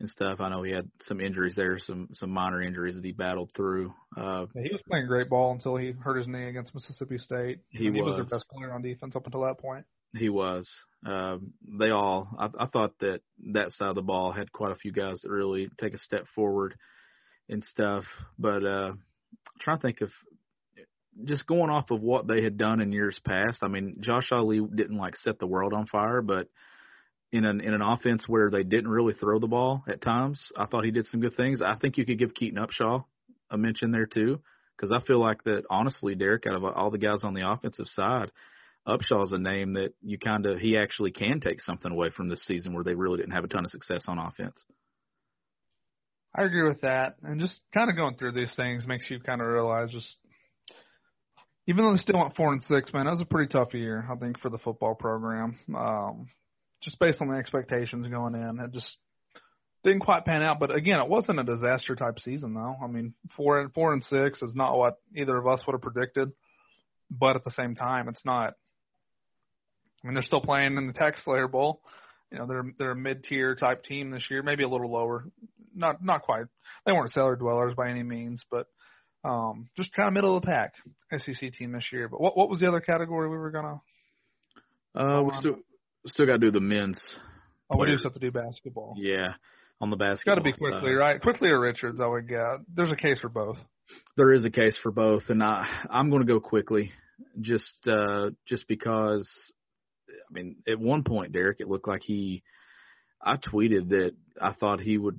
and 0.00 0.08
stuff. 0.08 0.40
I 0.40 0.48
know 0.48 0.62
he 0.62 0.72
had 0.72 0.90
some 1.02 1.20
injuries 1.20 1.54
there, 1.56 1.78
some 1.78 2.08
some 2.12 2.30
minor 2.30 2.62
injuries 2.62 2.96
that 2.96 3.04
he 3.04 3.12
battled 3.12 3.50
through. 3.54 3.94
Uh, 4.16 4.46
yeah, 4.54 4.62
he 4.62 4.72
was 4.72 4.82
playing 4.88 5.06
great 5.06 5.28
ball 5.28 5.52
until 5.52 5.76
he 5.76 5.92
hurt 5.92 6.18
his 6.18 6.28
knee 6.28 6.48
against 6.48 6.74
Mississippi 6.74 7.18
State. 7.18 7.60
He, 7.70 7.88
was. 7.90 7.96
he 7.96 8.02
was 8.02 8.16
their 8.16 8.24
best 8.24 8.48
player 8.50 8.72
on 8.72 8.82
defense 8.82 9.16
up 9.16 9.24
until 9.24 9.42
that 9.42 9.58
point. 9.58 9.86
He 10.14 10.28
was. 10.28 10.68
Um, 11.04 11.52
they 11.78 11.90
all. 11.90 12.28
I, 12.38 12.48
I 12.58 12.66
thought 12.66 12.92
that 13.00 13.20
that 13.52 13.72
side 13.72 13.88
of 13.88 13.94
the 13.94 14.02
ball 14.02 14.32
had 14.32 14.52
quite 14.52 14.72
a 14.72 14.76
few 14.76 14.92
guys 14.92 15.20
that 15.22 15.30
really 15.30 15.68
take 15.80 15.94
a 15.94 15.98
step 15.98 16.26
forward 16.34 16.74
and 17.48 17.64
stuff. 17.64 18.04
But 18.38 18.64
uh, 18.64 18.92
I'm 18.92 19.60
trying 19.60 19.78
to 19.78 19.82
think 19.82 20.00
of 20.02 20.10
just 21.24 21.46
going 21.46 21.70
off 21.70 21.90
of 21.90 22.00
what 22.00 22.26
they 22.26 22.42
had 22.42 22.58
done 22.58 22.80
in 22.80 22.92
years 22.92 23.18
past, 23.24 23.62
I 23.62 23.68
mean, 23.68 23.96
Josh 24.00 24.30
Ali 24.32 24.60
didn't 24.60 24.98
like 24.98 25.16
set 25.16 25.38
the 25.38 25.46
world 25.46 25.72
on 25.72 25.86
fire, 25.86 26.22
but 26.22 26.48
in 27.32 27.44
an 27.44 27.60
in 27.60 27.74
an 27.74 27.82
offense 27.82 28.28
where 28.28 28.50
they 28.50 28.62
didn't 28.62 28.88
really 28.88 29.14
throw 29.14 29.38
the 29.38 29.46
ball 29.46 29.84
at 29.88 30.00
times, 30.00 30.50
I 30.56 30.66
thought 30.66 30.84
he 30.84 30.90
did 30.90 31.06
some 31.06 31.20
good 31.20 31.36
things. 31.36 31.60
I 31.62 31.74
think 31.76 31.96
you 31.96 32.06
could 32.06 32.18
give 32.18 32.34
Keaton 32.34 32.58
Upshaw 32.58 33.04
a 33.50 33.58
mention 33.58 33.90
there 33.90 34.06
too, 34.06 34.40
because 34.76 34.92
I 34.92 35.04
feel 35.04 35.20
like 35.20 35.44
that 35.44 35.62
honestly, 35.70 36.14
Derek, 36.14 36.46
out 36.46 36.54
of 36.54 36.64
all 36.64 36.90
the 36.90 36.98
guys 36.98 37.24
on 37.24 37.34
the 37.34 37.48
offensive 37.48 37.86
side, 37.88 38.30
Upshaw's 38.86 39.32
a 39.32 39.38
name 39.38 39.74
that 39.74 39.94
you 40.02 40.18
kind 40.18 40.46
of 40.46 40.58
he 40.58 40.76
actually 40.76 41.10
can 41.10 41.40
take 41.40 41.60
something 41.60 41.90
away 41.90 42.10
from 42.10 42.28
this 42.28 42.44
season 42.44 42.74
where 42.74 42.84
they 42.84 42.94
really 42.94 43.18
didn't 43.18 43.32
have 43.32 43.44
a 43.44 43.48
ton 43.48 43.64
of 43.64 43.70
success 43.70 44.04
on 44.08 44.18
offense. 44.18 44.64
I 46.34 46.44
agree 46.44 46.68
with 46.68 46.82
that, 46.82 47.16
and 47.22 47.40
just 47.40 47.60
kind 47.72 47.88
of 47.88 47.96
going 47.96 48.16
through 48.16 48.32
these 48.32 48.54
things 48.54 48.86
makes 48.86 49.08
you 49.10 49.18
kind 49.20 49.40
of 49.40 49.46
realize 49.46 49.90
just 49.90 50.16
even 51.66 51.84
though 51.84 51.92
they 51.92 52.02
still 52.02 52.18
went 52.18 52.36
four 52.36 52.52
and 52.52 52.62
six, 52.62 52.92
man, 52.92 53.06
that 53.06 53.12
was 53.12 53.20
a 53.20 53.26
pretty 53.26 53.48
tough 53.48 53.74
year, 53.74 54.06
I 54.10 54.14
think, 54.16 54.38
for 54.38 54.50
the 54.50 54.58
football 54.58 54.94
program. 54.94 55.58
Um, 55.74 56.28
just 56.82 56.98
based 56.98 57.20
on 57.20 57.28
the 57.28 57.36
expectations 57.36 58.06
going 58.08 58.34
in, 58.34 58.60
it 58.60 58.72
just 58.72 58.96
didn't 59.82 60.00
quite 60.00 60.24
pan 60.24 60.42
out. 60.42 60.60
But 60.60 60.74
again, 60.74 61.00
it 61.00 61.08
wasn't 61.08 61.40
a 61.40 61.44
disaster 61.44 61.96
type 61.96 62.20
season, 62.20 62.54
though. 62.54 62.76
I 62.82 62.86
mean, 62.86 63.14
four 63.36 63.60
and 63.60 63.72
four 63.72 63.92
and 63.92 64.02
six 64.02 64.42
is 64.42 64.54
not 64.54 64.78
what 64.78 64.98
either 65.14 65.36
of 65.36 65.46
us 65.46 65.62
would 65.66 65.74
have 65.74 65.82
predicted. 65.82 66.32
But 67.10 67.36
at 67.36 67.44
the 67.44 67.52
same 67.52 67.74
time, 67.74 68.08
it's 68.08 68.24
not. 68.24 68.54
I 70.02 70.06
mean, 70.06 70.14
they're 70.14 70.22
still 70.22 70.40
playing 70.40 70.76
in 70.76 70.86
the 70.86 70.92
TaxSlayer 70.92 71.50
Bowl. 71.50 71.82
You 72.30 72.38
know, 72.38 72.46
they're 72.46 72.64
they're 72.78 72.90
a 72.92 72.96
mid 72.96 73.24
tier 73.24 73.54
type 73.54 73.84
team 73.84 74.10
this 74.10 74.28
year, 74.30 74.42
maybe 74.42 74.64
a 74.64 74.68
little 74.68 74.90
lower. 74.90 75.24
Not 75.74 76.02
not 76.02 76.22
quite. 76.22 76.46
They 76.84 76.92
weren't 76.92 77.12
cellar 77.12 77.36
dwellers 77.36 77.74
by 77.74 77.90
any 77.90 78.02
means, 78.02 78.42
but 78.50 78.66
um, 79.26 79.68
just 79.76 79.92
kind 79.92 80.06
of 80.06 80.14
middle 80.14 80.36
of 80.36 80.42
the 80.42 80.46
pack 80.46 80.74
SEC 81.18 81.52
team 81.52 81.72
this 81.72 81.88
year. 81.92 82.08
But 82.08 82.20
what 82.20 82.36
what 82.36 82.48
was 82.48 82.60
the 82.60 82.68
other 82.68 82.80
category 82.80 83.28
we 83.28 83.36
were 83.36 83.50
gonna? 83.50 83.80
Uh, 84.94 85.22
we 85.22 85.32
still 85.38 85.56
still 86.06 86.26
got 86.26 86.34
to 86.34 86.38
do 86.38 86.50
the 86.50 86.60
men's. 86.60 87.00
Oh, 87.68 87.78
we 87.78 87.90
just 87.90 88.04
have 88.04 88.14
to 88.14 88.20
do 88.20 88.30
basketball. 88.30 88.94
Yeah, 88.96 89.34
on 89.80 89.90
the 89.90 89.96
basketball. 89.96 90.36
Got 90.36 90.44
to 90.44 90.44
be 90.44 90.52
Quickley, 90.52 90.92
side. 90.92 90.98
right? 90.98 91.20
Quickley 91.20 91.48
or 91.48 91.60
Richards, 91.60 92.00
I 92.00 92.06
would 92.06 92.28
get. 92.28 92.60
There's 92.72 92.92
a 92.92 92.96
case 92.96 93.18
for 93.18 93.28
both. 93.28 93.58
There 94.16 94.32
is 94.32 94.44
a 94.44 94.50
case 94.50 94.78
for 94.82 94.92
both, 94.92 95.24
and 95.28 95.42
I 95.42 95.66
I'm 95.90 96.10
going 96.10 96.24
to 96.24 96.32
go 96.32 96.40
Quickley, 96.40 96.92
just 97.40 97.88
uh 97.88 98.30
just 98.46 98.66
because. 98.68 99.28
I 100.08 100.32
mean, 100.32 100.56
at 100.68 100.78
one 100.78 101.04
point, 101.04 101.32
Derek, 101.32 101.60
it 101.60 101.68
looked 101.68 101.88
like 101.88 102.02
he. 102.02 102.42
I 103.22 103.36
tweeted 103.36 103.88
that 103.90 104.12
I 104.40 104.52
thought 104.52 104.80
he 104.80 104.98
would 104.98 105.18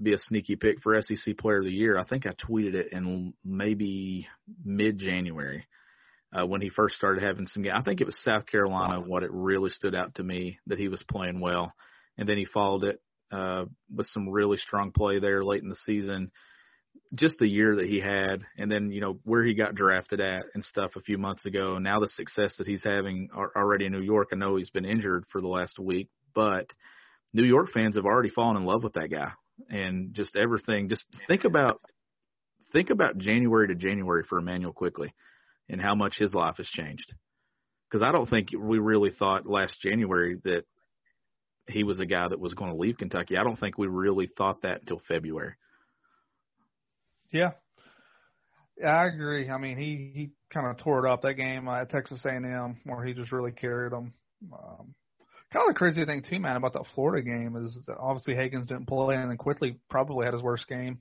be 0.00 0.14
a 0.14 0.18
sneaky 0.18 0.56
pick 0.56 0.80
for 0.82 1.00
SEC 1.00 1.36
Player 1.36 1.58
of 1.58 1.64
the 1.64 1.70
Year. 1.70 1.98
I 1.98 2.04
think 2.04 2.26
I 2.26 2.30
tweeted 2.30 2.74
it 2.74 2.92
in 2.92 3.34
maybe 3.44 4.26
mid 4.64 4.98
January 4.98 5.66
uh, 6.32 6.46
when 6.46 6.60
he 6.60 6.68
first 6.68 6.94
started 6.94 7.22
having 7.22 7.46
some 7.46 7.62
games. 7.62 7.76
I 7.76 7.82
think 7.82 8.00
it 8.00 8.06
was 8.06 8.22
South 8.22 8.46
Carolina 8.46 9.00
what 9.00 9.22
it 9.22 9.30
really 9.32 9.70
stood 9.70 9.94
out 9.94 10.14
to 10.16 10.22
me 10.22 10.58
that 10.66 10.78
he 10.78 10.88
was 10.88 11.02
playing 11.02 11.40
well, 11.40 11.72
and 12.16 12.28
then 12.28 12.38
he 12.38 12.44
followed 12.44 12.84
it 12.84 13.02
uh, 13.30 13.64
with 13.94 14.06
some 14.08 14.28
really 14.28 14.56
strong 14.56 14.92
play 14.92 15.18
there 15.18 15.42
late 15.42 15.62
in 15.62 15.68
the 15.68 15.76
season. 15.86 16.30
Just 17.14 17.38
the 17.38 17.48
year 17.48 17.76
that 17.76 17.86
he 17.86 18.00
had, 18.00 18.44
and 18.56 18.70
then 18.70 18.90
you 18.90 19.00
know 19.00 19.18
where 19.24 19.44
he 19.44 19.54
got 19.54 19.74
drafted 19.74 20.20
at 20.20 20.44
and 20.54 20.64
stuff 20.64 20.96
a 20.96 21.00
few 21.00 21.18
months 21.18 21.44
ago. 21.44 21.78
Now 21.78 22.00
the 22.00 22.08
success 22.08 22.54
that 22.58 22.66
he's 22.66 22.84
having 22.84 23.28
already 23.34 23.86
in 23.86 23.92
New 23.92 24.00
York. 24.00 24.28
I 24.32 24.36
know 24.36 24.56
he's 24.56 24.70
been 24.70 24.84
injured 24.84 25.24
for 25.30 25.40
the 25.40 25.48
last 25.48 25.78
week, 25.78 26.08
but 26.34 26.70
New 27.34 27.44
York 27.44 27.70
fans 27.72 27.96
have 27.96 28.04
already 28.06 28.28
fallen 28.30 28.56
in 28.56 28.64
love 28.64 28.82
with 28.82 28.94
that 28.94 29.10
guy 29.10 29.32
and 29.70 30.14
just 30.14 30.36
everything. 30.36 30.88
Just 30.88 31.04
think 31.26 31.44
about 31.44 31.80
think 32.72 32.90
about 32.90 33.18
January 33.18 33.68
to 33.68 33.74
January 33.74 34.24
for 34.28 34.38
Emmanuel 34.38 34.72
Quickley, 34.72 35.14
and 35.68 35.80
how 35.80 35.94
much 35.94 36.18
his 36.18 36.34
life 36.34 36.56
has 36.56 36.66
changed. 36.68 37.14
Because 37.90 38.02
I 38.02 38.12
don't 38.12 38.28
think 38.28 38.48
we 38.58 38.78
really 38.78 39.10
thought 39.10 39.46
last 39.46 39.80
January 39.80 40.38
that 40.44 40.62
he 41.68 41.84
was 41.84 42.00
a 42.00 42.06
guy 42.06 42.28
that 42.28 42.40
was 42.40 42.54
going 42.54 42.70
to 42.70 42.76
leave 42.76 42.98
Kentucky. 42.98 43.36
I 43.36 43.44
don't 43.44 43.58
think 43.58 43.78
we 43.78 43.86
really 43.86 44.26
thought 44.26 44.62
that 44.62 44.80
until 44.80 45.00
February. 45.06 45.54
Yeah, 47.32 47.52
yeah, 48.78 48.88
I 48.88 49.06
agree. 49.06 49.48
I 49.48 49.58
mean, 49.58 49.76
he 49.76 50.10
he 50.14 50.30
kind 50.52 50.66
of 50.66 50.78
tore 50.78 51.06
it 51.06 51.10
up 51.10 51.22
that 51.22 51.34
game 51.34 51.68
at 51.68 51.90
Texas 51.90 52.24
A&M 52.24 52.80
where 52.84 53.04
he 53.04 53.12
just 53.12 53.32
really 53.32 53.52
carried 53.52 53.92
them. 53.92 54.12
Um, 54.52 54.94
kind 55.52 55.68
of 55.68 55.74
the 55.74 55.78
crazy 55.78 56.04
thing 56.04 56.22
too, 56.22 56.40
man, 56.40 56.56
about 56.56 56.72
that 56.72 56.86
Florida 56.94 57.22
game 57.22 57.56
is 57.56 57.76
that 57.86 57.96
obviously 57.98 58.34
Hagans 58.34 58.66
didn't 58.66 58.86
play, 58.86 59.16
and 59.16 59.30
then 59.30 59.36
Quickley 59.36 59.78
probably 59.90 60.24
had 60.24 60.34
his 60.34 60.42
worst 60.42 60.66
game 60.68 60.98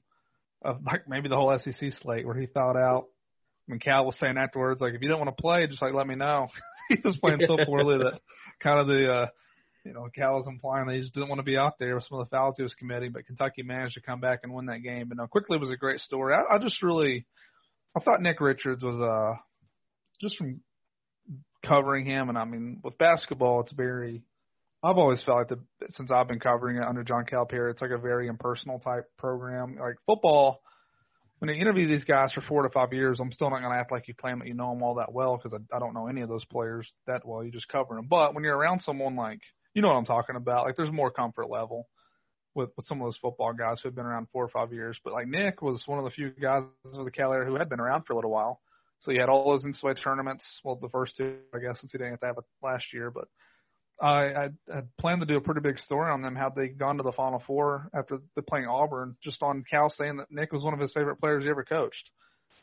of 0.61 0.83
like 0.85 1.07
maybe 1.07 1.29
the 1.29 1.35
whole 1.35 1.57
SEC 1.57 1.91
slate 2.01 2.25
where 2.25 2.39
he 2.39 2.47
thought 2.47 2.77
out. 2.77 3.05
I 3.67 3.71
mean, 3.71 3.79
Cal 3.79 4.05
was 4.05 4.17
saying 4.19 4.37
afterwards, 4.37 4.81
like, 4.81 4.93
if 4.93 5.01
you 5.01 5.07
don't 5.07 5.19
want 5.19 5.35
to 5.35 5.41
play, 5.41 5.67
just 5.67 5.81
like 5.81 5.93
let 5.93 6.07
me 6.07 6.15
know. 6.15 6.47
he 6.89 6.97
was 7.03 7.17
playing 7.17 7.39
so 7.45 7.57
poorly 7.65 7.97
that 7.99 8.19
kind 8.59 8.79
of 8.79 8.87
the, 8.87 9.11
uh, 9.11 9.27
you 9.85 9.93
know, 9.93 10.07
Cal 10.13 10.35
was 10.35 10.47
implying 10.47 10.87
that 10.87 10.95
he 10.95 11.01
just 11.01 11.13
didn't 11.13 11.29
want 11.29 11.39
to 11.39 11.43
be 11.43 11.57
out 11.57 11.79
there 11.79 11.95
with 11.95 12.03
some 12.03 12.19
of 12.19 12.25
the 12.25 12.35
fouls 12.35 12.55
he 12.57 12.63
was 12.63 12.73
committing. 12.73 13.11
But 13.11 13.25
Kentucky 13.25 13.63
managed 13.63 13.95
to 13.95 14.01
come 14.01 14.19
back 14.19 14.41
and 14.43 14.53
win 14.53 14.65
that 14.65 14.83
game. 14.83 15.07
But 15.07 15.17
no, 15.17 15.27
Quickley 15.27 15.57
was 15.57 15.71
a 15.71 15.77
great 15.77 15.99
story. 15.99 16.33
I, 16.33 16.55
I 16.55 16.59
just 16.59 16.83
really, 16.83 17.25
I 17.95 18.01
thought 18.01 18.21
Nick 18.21 18.41
Richards 18.41 18.83
was 18.83 18.99
uh, 18.99 19.39
just 20.19 20.37
from 20.37 20.61
covering 21.65 22.05
him, 22.05 22.29
and 22.29 22.37
I 22.37 22.45
mean, 22.45 22.81
with 22.83 22.97
basketball, 22.97 23.61
it's 23.61 23.71
very 23.71 24.23
I've 24.83 24.97
always 24.97 25.23
felt 25.23 25.37
like 25.37 25.47
the 25.49 25.59
since 25.89 26.09
I've 26.11 26.27
been 26.27 26.39
covering 26.39 26.77
it 26.77 26.83
under 26.83 27.03
John 27.03 27.25
Calipari, 27.25 27.71
it's 27.71 27.81
like 27.81 27.91
a 27.91 27.97
very 27.97 28.27
impersonal 28.27 28.79
type 28.79 29.05
program. 29.17 29.77
Like 29.79 29.95
football, 30.07 30.61
when 31.39 31.49
you 31.49 31.61
interview 31.61 31.87
these 31.87 32.03
guys 32.03 32.31
for 32.31 32.41
four 32.41 32.63
to 32.63 32.69
five 32.69 32.91
years, 32.91 33.19
I'm 33.19 33.31
still 33.31 33.49
not 33.51 33.59
going 33.59 33.71
to 33.71 33.77
act 33.77 33.91
like 33.91 34.07
you 34.07 34.15
claim 34.15 34.39
that 34.39 34.47
you 34.47 34.55
know 34.55 34.69
them 34.71 34.81
all 34.81 34.95
that 34.95 35.13
well 35.13 35.37
because 35.37 35.53
I, 35.53 35.75
I 35.75 35.79
don't 35.79 35.93
know 35.93 36.07
any 36.07 36.21
of 36.21 36.29
those 36.29 36.45
players 36.45 36.91
that 37.05 37.25
well. 37.25 37.43
You 37.43 37.51
just 37.51 37.67
cover 37.67 37.95
them. 37.95 38.07
But 38.09 38.33
when 38.33 38.43
you're 38.43 38.57
around 38.57 38.81
someone 38.81 39.15
like 39.15 39.39
you 39.73 39.81
know 39.81 39.89
what 39.89 39.97
I'm 39.97 40.05
talking 40.05 40.35
about, 40.35 40.65
like 40.65 40.75
there's 40.75 40.91
more 40.91 41.11
comfort 41.11 41.49
level 41.49 41.87
with 42.55 42.69
with 42.75 42.85
some 42.87 43.01
of 43.01 43.05
those 43.05 43.17
football 43.17 43.53
guys 43.53 43.79
who 43.81 43.89
have 43.89 43.95
been 43.95 44.05
around 44.05 44.27
four 44.31 44.43
or 44.43 44.49
five 44.49 44.73
years. 44.73 44.99
But 45.03 45.13
like 45.13 45.27
Nick 45.27 45.61
was 45.61 45.83
one 45.85 45.99
of 45.99 46.05
the 46.05 46.11
few 46.11 46.31
guys 46.31 46.63
of 46.93 47.05
the 47.05 47.11
Cal 47.11 47.33
era 47.33 47.45
who 47.45 47.55
had 47.55 47.69
been 47.69 47.79
around 47.79 48.03
for 48.05 48.13
a 48.13 48.15
little 48.15 48.31
while. 48.31 48.59
So 49.01 49.11
he 49.11 49.17
had 49.17 49.29
all 49.29 49.49
those 49.49 49.65
NCAA 49.65 50.01
tournaments. 50.03 50.43
Well, 50.63 50.75
the 50.75 50.89
first 50.89 51.15
two, 51.15 51.37
I 51.55 51.59
guess, 51.59 51.79
since 51.79 51.91
he 51.91 51.97
didn't 51.97 52.19
have 52.23 52.37
it 52.37 52.45
last 52.61 52.93
year. 52.93 53.09
But 53.09 53.27
I, 54.01 54.33
I 54.33 54.49
had 54.73 54.97
planned 54.97 55.21
to 55.21 55.27
do 55.27 55.37
a 55.37 55.41
pretty 55.41 55.61
big 55.61 55.77
story 55.79 56.11
on 56.11 56.21
them, 56.21 56.35
how 56.35 56.49
they 56.49 56.69
gone 56.69 56.97
to 56.97 57.03
the 57.03 57.11
Final 57.11 57.43
Four 57.45 57.89
after 57.93 58.17
the 58.35 58.41
playing 58.41 58.65
Auburn, 58.65 59.15
just 59.21 59.43
on 59.43 59.63
Cal 59.69 59.89
saying 59.89 60.17
that 60.17 60.31
Nick 60.31 60.51
was 60.51 60.63
one 60.63 60.73
of 60.73 60.79
his 60.79 60.91
favorite 60.91 61.17
players 61.17 61.43
he 61.43 61.49
ever 61.49 61.63
coached. 61.63 62.09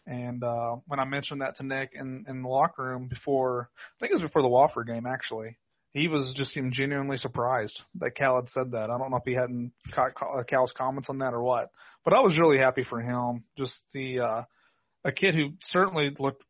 And 0.07 0.43
uh, 0.43 0.77
when 0.87 0.99
I 0.99 1.05
mentioned 1.05 1.43
that 1.43 1.57
to 1.57 1.63
Nick 1.63 1.91
in, 1.95 2.25
in 2.29 2.43
the 2.43 2.49
locker 2.49 2.83
room 2.83 3.09
before, 3.09 3.71
I 3.77 4.01
think 4.01 4.11
it 4.11 4.15
was 4.15 4.23
before 4.23 4.43
the 4.43 4.49
Wofford 4.49 4.87
game 4.87 5.07
actually, 5.07 5.59
he 5.93 6.09
was 6.09 6.33
just 6.37 6.57
even 6.57 6.73
genuinely 6.73 7.19
surprised 7.19 7.79
that 7.97 8.15
Cal 8.15 8.37
had 8.37 8.49
said 8.49 8.73
that. 8.73 8.91
I 8.91 8.99
don't 8.99 9.11
know 9.11 9.19
if 9.19 9.25
he 9.25 9.35
hadn't 9.35 9.73
caught 9.93 10.13
uh, 10.21 10.43
Cal's 10.45 10.73
comments 10.77 11.09
on 11.09 11.19
that 11.19 11.35
or 11.35 11.43
what, 11.43 11.71
but 12.05 12.15
I 12.15 12.21
was 12.21 12.39
really 12.39 12.59
happy 12.59 12.85
for 12.89 13.01
him. 13.01 13.45
Just 13.57 13.79
the 13.93 14.21
uh, 14.21 14.43
a 15.05 15.13
kid 15.13 15.35
who 15.35 15.51
certainly 15.61 16.11
looked 16.19 16.43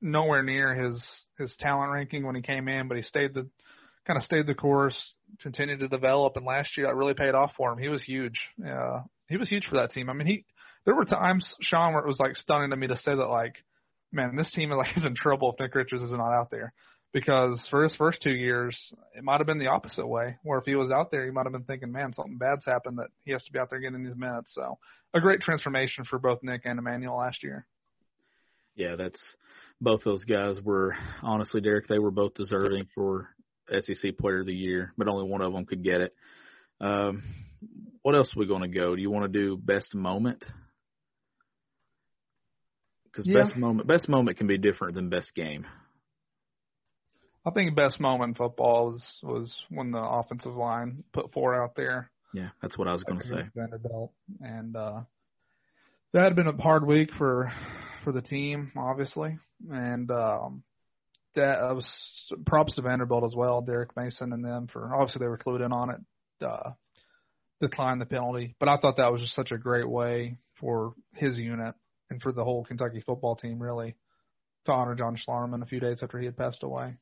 nowhere 0.00 0.42
near 0.42 0.74
his 0.74 1.04
his 1.38 1.54
talent 1.58 1.92
ranking 1.92 2.24
when 2.24 2.34
he 2.34 2.42
came 2.42 2.68
in, 2.68 2.88
but 2.88 2.96
he 2.96 3.02
stayed 3.02 3.34
the 3.34 3.48
kind 4.06 4.16
of 4.16 4.24
stayed 4.24 4.46
the 4.46 4.54
course, 4.54 5.14
continued 5.40 5.80
to 5.80 5.88
develop, 5.88 6.36
and 6.36 6.46
last 6.46 6.76
year 6.76 6.86
that 6.86 6.96
really 6.96 7.14
paid 7.14 7.34
off 7.34 7.52
for 7.56 7.72
him. 7.72 7.78
He 7.78 7.88
was 7.88 8.02
huge. 8.02 8.48
Uh, 8.64 9.00
he 9.28 9.36
was 9.36 9.48
huge 9.48 9.66
for 9.66 9.76
that 9.76 9.92
team. 9.92 10.10
I 10.10 10.12
mean, 10.12 10.26
he 10.26 10.44
there 10.84 10.94
were 10.94 11.04
times, 11.04 11.54
Sean, 11.60 11.94
where 11.94 12.02
it 12.02 12.08
was 12.08 12.18
like 12.18 12.36
stunning 12.36 12.70
to 12.70 12.76
me 12.76 12.88
to 12.88 12.96
say 12.96 13.14
that 13.14 13.28
like, 13.28 13.54
man, 14.12 14.36
this 14.36 14.52
team 14.52 14.72
is 14.72 14.76
like 14.76 14.90
is 14.96 15.06
in 15.06 15.14
trouble 15.14 15.52
if 15.52 15.60
Nick 15.60 15.74
Richards 15.74 16.02
is 16.02 16.10
not 16.10 16.32
out 16.32 16.50
there. 16.50 16.72
Because 17.12 17.66
for 17.70 17.82
his 17.82 17.94
first 17.96 18.22
two 18.22 18.34
years, 18.34 18.74
it 19.14 19.22
might 19.22 19.38
have 19.38 19.46
been 19.46 19.58
the 19.58 19.66
opposite 19.66 20.06
way, 20.06 20.38
where 20.44 20.58
if 20.58 20.64
he 20.64 20.76
was 20.76 20.90
out 20.90 21.10
there, 21.10 21.26
he 21.26 21.30
might 21.30 21.44
have 21.44 21.52
been 21.52 21.64
thinking, 21.64 21.92
man, 21.92 22.14
something 22.14 22.38
bad's 22.38 22.64
happened 22.64 22.98
that 22.98 23.10
he 23.26 23.32
has 23.32 23.44
to 23.44 23.52
be 23.52 23.58
out 23.58 23.68
there 23.68 23.80
getting 23.80 24.02
these 24.02 24.16
minutes. 24.16 24.54
So 24.54 24.78
a 25.12 25.20
great 25.20 25.42
transformation 25.42 26.04
for 26.04 26.18
both 26.18 26.38
Nick 26.42 26.62
and 26.64 26.78
Emmanuel 26.78 27.18
last 27.18 27.42
year. 27.42 27.66
Yeah, 28.76 28.96
that's 28.96 29.20
both 29.78 30.02
those 30.04 30.24
guys 30.24 30.58
were 30.62 30.96
honestly, 31.22 31.60
Derek. 31.60 31.86
They 31.86 31.98
were 31.98 32.10
both 32.10 32.32
deserving 32.32 32.88
for 32.94 33.28
SEC 33.80 34.18
Player 34.18 34.40
of 34.40 34.46
the 34.46 34.54
Year, 34.54 34.92
but 34.96 35.08
only 35.08 35.28
one 35.28 35.42
of 35.42 35.52
them 35.52 35.66
could 35.66 35.82
get 35.82 36.00
it. 36.00 36.14
Um, 36.80 37.22
what 38.02 38.14
else 38.14 38.32
are 38.34 38.40
we 38.40 38.46
going 38.46 38.62
to 38.62 38.78
go? 38.78 38.96
Do 38.96 39.02
you 39.02 39.10
want 39.10 39.32
to 39.32 39.38
do 39.38 39.56
best 39.56 39.94
moment? 39.94 40.44
because 43.12 43.26
yeah. 43.26 43.42
best 43.42 43.56
moment 43.56 43.86
best 43.86 44.08
moment 44.08 44.38
can 44.38 44.46
be 44.46 44.58
different 44.58 44.94
than 44.94 45.08
best 45.08 45.34
game. 45.34 45.66
I 47.44 47.50
think 47.50 47.74
best 47.74 48.00
moment 48.00 48.30
in 48.30 48.34
football 48.34 48.86
was 48.86 49.04
was 49.22 49.64
when 49.68 49.90
the 49.90 49.98
offensive 49.98 50.54
line 50.54 51.04
put 51.12 51.32
four 51.32 51.60
out 51.60 51.74
there. 51.74 52.10
Yeah, 52.34 52.48
that's 52.62 52.78
what 52.78 52.88
I 52.88 52.92
was 52.92 53.02
going 53.04 53.20
to 53.20 53.28
say. 53.28 53.42
Vanderbilt, 53.54 54.12
and 54.40 54.74
uh, 54.74 55.00
that 56.12 56.22
had 56.22 56.36
been 56.36 56.46
a 56.46 56.56
hard 56.56 56.86
week 56.86 57.12
for 57.12 57.52
for 58.04 58.12
the 58.12 58.22
team, 58.22 58.72
obviously, 58.76 59.38
and 59.70 60.10
um, 60.10 60.62
that 61.34 61.58
I 61.58 61.72
was 61.72 61.86
props 62.46 62.76
to 62.76 62.82
Vanderbilt 62.82 63.24
as 63.24 63.34
well, 63.36 63.62
Derek 63.62 63.96
Mason 63.96 64.32
and 64.32 64.44
them 64.44 64.66
for 64.66 64.94
obviously 64.94 65.20
they 65.20 65.28
were 65.28 65.38
clued 65.38 65.64
in 65.64 65.72
on 65.72 65.90
it, 65.90 66.00
uh, 66.44 66.70
declined 67.60 68.00
the 68.00 68.06
penalty, 68.06 68.54
but 68.58 68.68
I 68.68 68.76
thought 68.76 68.96
that 68.96 69.12
was 69.12 69.20
just 69.20 69.34
such 69.34 69.52
a 69.52 69.58
great 69.58 69.88
way 69.88 70.36
for 70.60 70.94
his 71.14 71.38
unit 71.38 71.74
and 72.10 72.20
for 72.20 72.32
the 72.32 72.44
whole 72.44 72.64
Kentucky 72.64 73.02
football 73.04 73.36
team, 73.36 73.60
really, 73.62 73.96
to 74.66 74.72
honor 74.72 74.94
John 74.94 75.16
Schlarman 75.16 75.62
a 75.62 75.66
few 75.66 75.80
days 75.80 76.00
after 76.02 76.18
he 76.18 76.26
had 76.26 76.36
passed 76.36 76.62
away. 76.62 76.96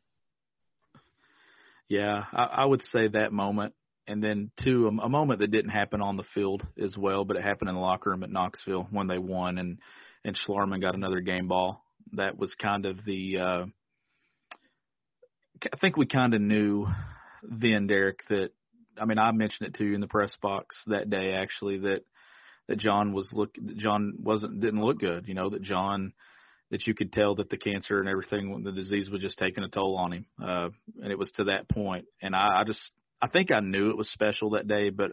Yeah, 1.89 2.25
I, 2.33 2.43
I 2.43 2.65
would 2.65 2.83
say 2.83 3.09
that 3.09 3.33
moment, 3.33 3.75
and 4.07 4.23
then 4.23 4.51
two, 4.63 4.87
a, 4.87 5.07
a 5.07 5.09
moment 5.09 5.41
that 5.41 5.51
didn't 5.51 5.71
happen 5.71 6.01
on 6.01 6.17
the 6.17 6.25
field 6.35 6.65
as 6.81 6.97
well, 6.97 7.25
but 7.25 7.37
it 7.37 7.43
happened 7.43 7.69
in 7.69 7.75
the 7.75 7.81
locker 7.81 8.11
room 8.11 8.23
at 8.23 8.31
Knoxville 8.31 8.87
when 8.91 9.09
they 9.09 9.19
won, 9.19 9.59
and 9.59 9.79
and 10.25 10.39
Schlarman 10.39 10.83
got 10.83 10.95
another 10.95 11.21
game 11.21 11.49
ball. 11.49 11.83
That 12.13 12.39
was 12.39 12.55
kind 12.61 12.87
of 12.87 13.05
the. 13.05 13.39
uh 13.39 13.67
I 15.73 15.77
think 15.77 15.97
we 15.97 16.07
kind 16.07 16.35
of 16.35 16.41
knew 16.41 16.87
then, 17.43 17.87
Derek, 17.87 18.21
that 18.29 18.51
I 18.99 19.05
mean, 19.05 19.19
I 19.19 19.33
mentioned 19.33 19.69
it 19.69 19.75
to 19.75 19.85
you 19.85 19.95
in 19.95 20.01
the 20.01 20.07
press 20.07 20.37
box 20.43 20.77
that 20.87 21.11
day 21.11 21.33
actually 21.33 21.79
that 21.81 22.01
that 22.69 22.79
John 22.79 23.13
was 23.13 23.29
look 23.33 23.55
John 23.77 24.15
wasn't 24.19 24.61
didn't 24.61 24.83
look 24.83 24.99
good. 24.99 25.27
You 25.27 25.35
know 25.35 25.51
that 25.51 25.63
John 25.63 26.13
that 26.71 26.87
you 26.87 26.95
could 26.95 27.13
tell 27.13 27.35
that 27.37 27.51
the 27.51 27.57
cancer 27.57 27.99
and 27.99 28.09
everything 28.09 28.63
the 28.63 28.73
disease 28.73 29.11
was 29.11 29.21
just 29.21 29.39
taking 29.39 29.65
a 29.65 29.69
toll 29.69 29.97
on 29.97 30.13
him, 30.13 30.27
uh, 30.43 30.69
and 31.03 31.11
it 31.11 31.19
was 31.19 31.31
to 31.33 31.45
that 31.45 31.69
point. 31.69 32.05
And 32.23 32.35
I, 32.35 32.61
I 32.61 32.65
just 32.65 32.93
I 33.21 33.29
think 33.29 33.51
I 33.51 33.61
knew 33.61 33.91
it 33.91 33.97
was 33.97 34.11
special 34.11 34.51
that 34.51 34.69
day, 34.69 34.91
but 34.91 35.13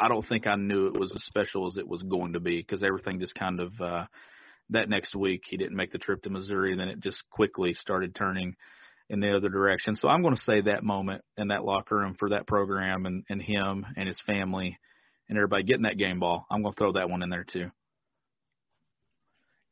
I 0.00 0.08
don't 0.08 0.26
think 0.26 0.46
I 0.46 0.56
knew 0.56 0.86
it 0.86 0.98
was 0.98 1.12
as 1.14 1.22
special 1.24 1.66
as 1.66 1.76
it 1.76 1.86
was 1.86 2.02
going 2.02 2.32
to 2.32 2.40
be 2.40 2.58
because 2.58 2.82
everything 2.82 3.20
just 3.20 3.34
kind 3.34 3.60
of 3.60 3.80
uh, 3.80 4.06
that 4.70 4.88
next 4.88 5.14
week 5.14 5.42
he 5.46 5.56
didn't 5.56 5.76
make 5.76 5.92
the 5.92 5.98
trip 5.98 6.22
to 6.22 6.30
Missouri, 6.30 6.72
and 6.72 6.80
then 6.80 6.88
it 6.88 7.00
just 7.00 7.22
quickly 7.30 7.74
started 7.74 8.14
turning 8.14 8.56
in 9.08 9.20
the 9.20 9.36
other 9.36 9.48
direction. 9.48 9.96
So 9.96 10.08
I'm 10.08 10.22
going 10.22 10.34
to 10.34 10.40
say 10.40 10.62
that 10.62 10.82
moment 10.82 11.22
in 11.36 11.48
that 11.48 11.64
locker 11.64 11.96
room 11.96 12.16
for 12.18 12.30
that 12.30 12.46
program 12.46 13.06
and, 13.06 13.24
and 13.28 13.40
him 13.40 13.86
and 13.96 14.08
his 14.08 14.20
family 14.26 14.78
and 15.28 15.38
everybody 15.38 15.62
getting 15.64 15.82
that 15.82 15.98
game 15.98 16.20
ball. 16.20 16.46
I'm 16.50 16.62
going 16.62 16.74
to 16.74 16.78
throw 16.78 16.92
that 16.92 17.10
one 17.10 17.22
in 17.22 17.30
there 17.30 17.44
too. 17.44 17.70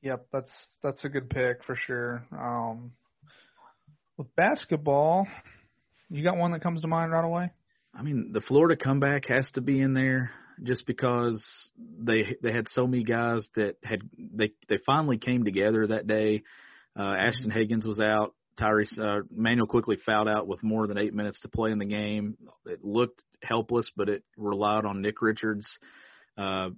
Yep, 0.02 0.26
that's 0.32 0.50
that's 0.82 1.04
a 1.04 1.08
good 1.08 1.30
pick 1.30 1.62
for 1.64 1.76
sure. 1.76 2.26
Um, 2.32 2.92
with 4.16 4.34
basketball, 4.34 5.28
you 6.10 6.24
got 6.24 6.36
one 6.36 6.50
that 6.52 6.62
comes 6.62 6.80
to 6.80 6.88
mind 6.88 7.12
right 7.12 7.24
away? 7.24 7.50
I 7.94 8.02
mean, 8.02 8.30
the 8.32 8.40
Florida 8.40 8.76
comeback 8.76 9.28
has 9.28 9.48
to 9.52 9.60
be 9.60 9.80
in 9.80 9.94
there 9.94 10.32
just 10.62 10.86
because 10.86 11.44
they 11.78 12.36
they 12.42 12.52
had 12.52 12.68
so 12.68 12.86
many 12.86 13.04
guys 13.04 13.48
that 13.54 13.76
had 13.84 14.02
they 14.18 14.52
they 14.68 14.78
finally 14.84 15.18
came 15.18 15.44
together 15.44 15.86
that 15.86 16.06
day. 16.06 16.42
Uh, 16.98 17.14
Ashton 17.18 17.50
Hagans 17.50 17.86
was 17.86 18.00
out. 18.00 18.34
Tyrese 18.62 18.98
uh, 18.98 19.22
Manuel 19.34 19.66
Quickley 19.66 19.96
fouled 19.96 20.28
out 20.28 20.46
with 20.46 20.62
more 20.62 20.86
than 20.86 20.98
eight 20.98 21.14
minutes 21.14 21.40
to 21.40 21.48
play 21.48 21.72
in 21.72 21.78
the 21.78 21.84
game. 21.84 22.36
It 22.66 22.84
looked 22.84 23.24
helpless, 23.42 23.90
but 23.96 24.08
it 24.08 24.22
relied 24.36 24.84
on 24.84 25.02
Nick 25.02 25.20
Richards. 25.20 25.66
Uh, 26.36 26.70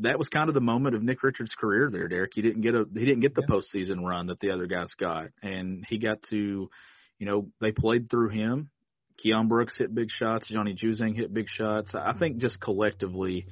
that 0.00 0.18
was 0.18 0.28
kind 0.28 0.48
of 0.48 0.54
the 0.54 0.60
moment 0.60 0.94
of 0.94 1.02
Nick 1.02 1.22
Richards' 1.22 1.54
career 1.58 1.90
there, 1.90 2.08
Derek. 2.08 2.32
He 2.34 2.42
didn't 2.42 2.62
get 2.62 2.74
a 2.74 2.84
he 2.92 3.04
didn't 3.04 3.20
get 3.20 3.34
the 3.34 3.44
yeah. 3.48 3.54
postseason 3.54 4.04
run 4.04 4.26
that 4.26 4.40
the 4.40 4.50
other 4.50 4.66
guys 4.66 4.92
got, 4.98 5.28
and 5.42 5.84
he 5.88 5.98
got 5.98 6.22
to, 6.30 6.70
you 7.18 7.26
know, 7.26 7.48
they 7.60 7.72
played 7.72 8.10
through 8.10 8.30
him. 8.30 8.70
Keion 9.24 9.48
Brooks 9.48 9.76
hit 9.76 9.94
big 9.94 10.10
shots. 10.10 10.48
Johnny 10.48 10.74
Juzang 10.74 11.16
hit 11.16 11.34
big 11.34 11.48
shots. 11.48 11.92
I 11.94 12.12
think 12.16 12.38
just 12.38 12.60
collectively, 12.60 13.46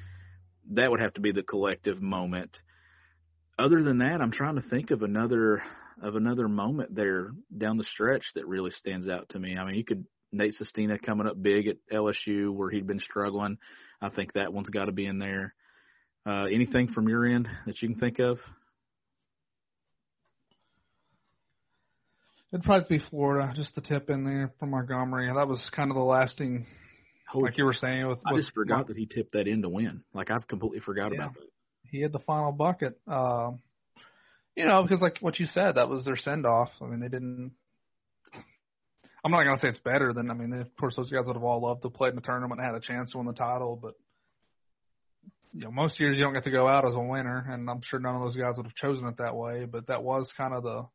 that 0.73 0.91
would 0.91 1.01
have 1.01 1.15
to 1.15 1.21
be 1.21 1.33
the 1.33 1.43
collective 1.43 2.01
moment. 2.01 2.57
Other 3.59 3.83
than 3.83 3.99
that, 3.99 4.21
I'm 4.21 4.31
trying 4.31 4.57
to 4.57 4.63
think 4.63 4.91
of 4.91 5.03
another 5.03 5.63
of 6.03 6.15
another 6.15 6.49
moment 6.49 6.95
there 6.95 7.31
down 7.57 7.79
the 7.79 7.85
stretch 7.85 8.25
that 8.35 8.47
really 8.47 8.71
stands 8.71 9.09
out 9.09 9.29
to 9.31 9.39
me. 9.39 9.57
I 9.57 9.65
mean, 9.65 9.77
you 9.77 9.85
could 9.85 10.05
Nate 10.33 10.55
Sestina 10.55 10.99
coming 10.99 11.27
up 11.27 11.41
big 11.41 11.67
at 11.69 11.77
LSU 11.93 12.53
where 12.53 12.71
he'd 12.71 12.87
been 12.87 13.01
struggling. 13.01 13.59
I 14.01 14.11
think 14.11 14.35
that 14.35 14.53
one's 14.53 14.69
got 14.69 14.87
to 14.87 14.93
be 14.93 15.07
in 15.07 15.19
there. 15.19 15.55
Uh, 16.27 16.45
anything 16.53 16.89
from 16.89 17.09
your 17.09 17.25
end 17.25 17.49
that 17.67 17.81
you 17.81 17.89
can 17.89 17.99
think 17.99 18.19
of? 18.19 18.39
It'd 22.53 22.65
probably 22.65 22.99
be 22.99 23.05
Florida, 23.11 23.53
just 23.55 23.75
the 23.75 23.81
tip 23.81 24.09
in 24.09 24.25
there 24.25 24.53
from 24.59 24.71
Montgomery. 24.71 25.31
That 25.33 25.49
was 25.49 25.69
kind 25.75 25.91
of 25.91 25.97
the 25.97 26.03
lasting, 26.03 26.67
like 27.35 27.59
you 27.59 27.65
were 27.65 27.75
saying. 27.75 28.07
With, 28.07 28.19
I 28.25 28.37
just 28.37 28.55
forgot 28.55 28.87
that 28.89 28.97
he 28.97 29.07
tipped 29.07 29.33
that 29.33 29.49
in 29.49 29.63
to 29.63 29.69
win. 29.69 30.03
Like 30.15 30.31
I've 30.31 30.47
completely 30.47 30.81
forgot 30.81 31.13
yeah. 31.13 31.25
about 31.25 31.35
that. 31.35 31.49
He 31.91 32.01
had 32.01 32.13
the 32.13 32.21
final 32.21 32.53
bucket. 32.53 32.99
Uh, 33.07 33.53
you 34.57 34.67
know, 34.67 34.83
because 34.83 35.01
like 35.01 35.19
what 35.21 35.39
you 35.39 35.47
said, 35.47 35.77
that 35.77 35.89
was 35.89 36.05
their 36.05 36.17
send 36.17 36.47
off. 36.47 36.71
I 36.81 36.87
mean, 36.87 37.01
they 37.01 37.09
didn't. 37.09 37.53
I'm 39.25 39.31
not 39.31 39.45
gonna 39.45 39.59
say 39.59 39.69
it's 39.69 39.79
better 39.79 40.13
than. 40.13 40.31
I 40.31 40.35
mean, 40.35 40.53
of 40.53 40.75
course, 40.77 40.97
those 40.97 41.11
guys 41.11 41.25
would 41.27 41.37
have 41.37 41.43
all 41.43 41.63
loved 41.63 41.83
to 41.83 41.91
play 41.91 42.09
in 42.09 42.15
the 42.15 42.23
tournament 42.23 42.61
and 42.61 42.67
had 42.67 42.77
a 42.77 42.81
chance 42.81 43.13
to 43.13 43.19
win 43.19 43.27
the 43.27 43.35
title, 43.35 43.79
but 43.81 43.95
you 45.53 45.65
know, 45.65 45.71
most 45.71 46.01
years 46.01 46.17
you 46.17 46.23
don't 46.23 46.35
get 46.35 46.45
to 46.45 46.51
go 46.51 46.69
out 46.69 46.87
as 46.87 46.95
a 46.95 47.01
winner, 47.01 47.47
and 47.49 47.69
I'm 47.71 47.81
sure 47.83 47.99
none 47.99 48.15
of 48.15 48.21
those 48.21 48.37
guys 48.37 48.55
would 48.57 48.67
have 48.67 48.75
chosen 48.75 49.07
it 49.09 49.17
that 49.19 49.37
way. 49.37 49.65
But 49.65 49.87
that 49.89 50.03
was 50.03 50.33
kind 50.37 50.55
of 50.55 50.63
the 50.63 50.87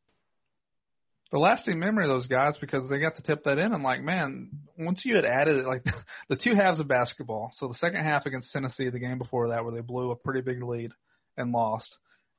the 1.32 1.40
lasting 1.40 1.80
memory 1.80 2.04
of 2.04 2.10
those 2.10 2.28
guys 2.28 2.58
because 2.60 2.90
they 2.90 3.00
got 3.00 3.16
to 3.16 3.22
tip 3.22 3.46
that 3.46 3.58
in 3.58 3.74
and 3.74 3.84
like, 3.84 4.02
man, 4.02 4.50
once 4.78 5.04
you 5.06 5.16
had 5.16 5.24
added 5.24 5.58
it, 5.58 5.66
like 5.66 5.84
the 6.30 6.36
two 6.36 6.56
halves 6.56 6.80
of 6.80 6.88
basketball. 6.88 7.52
So 7.56 7.68
the 7.68 7.74
second 7.76 8.04
half 8.04 8.26
against 8.26 8.52
Tennessee, 8.52 8.90
the 8.90 9.00
game 9.00 9.18
before 9.18 9.50
that, 9.50 9.64
where 9.64 9.74
they 9.74 9.82
blew 9.82 10.12
a 10.12 10.16
pretty 10.16 10.42
big 10.42 10.62
lead 10.62 10.92
and 11.38 11.52
lost 11.52 11.90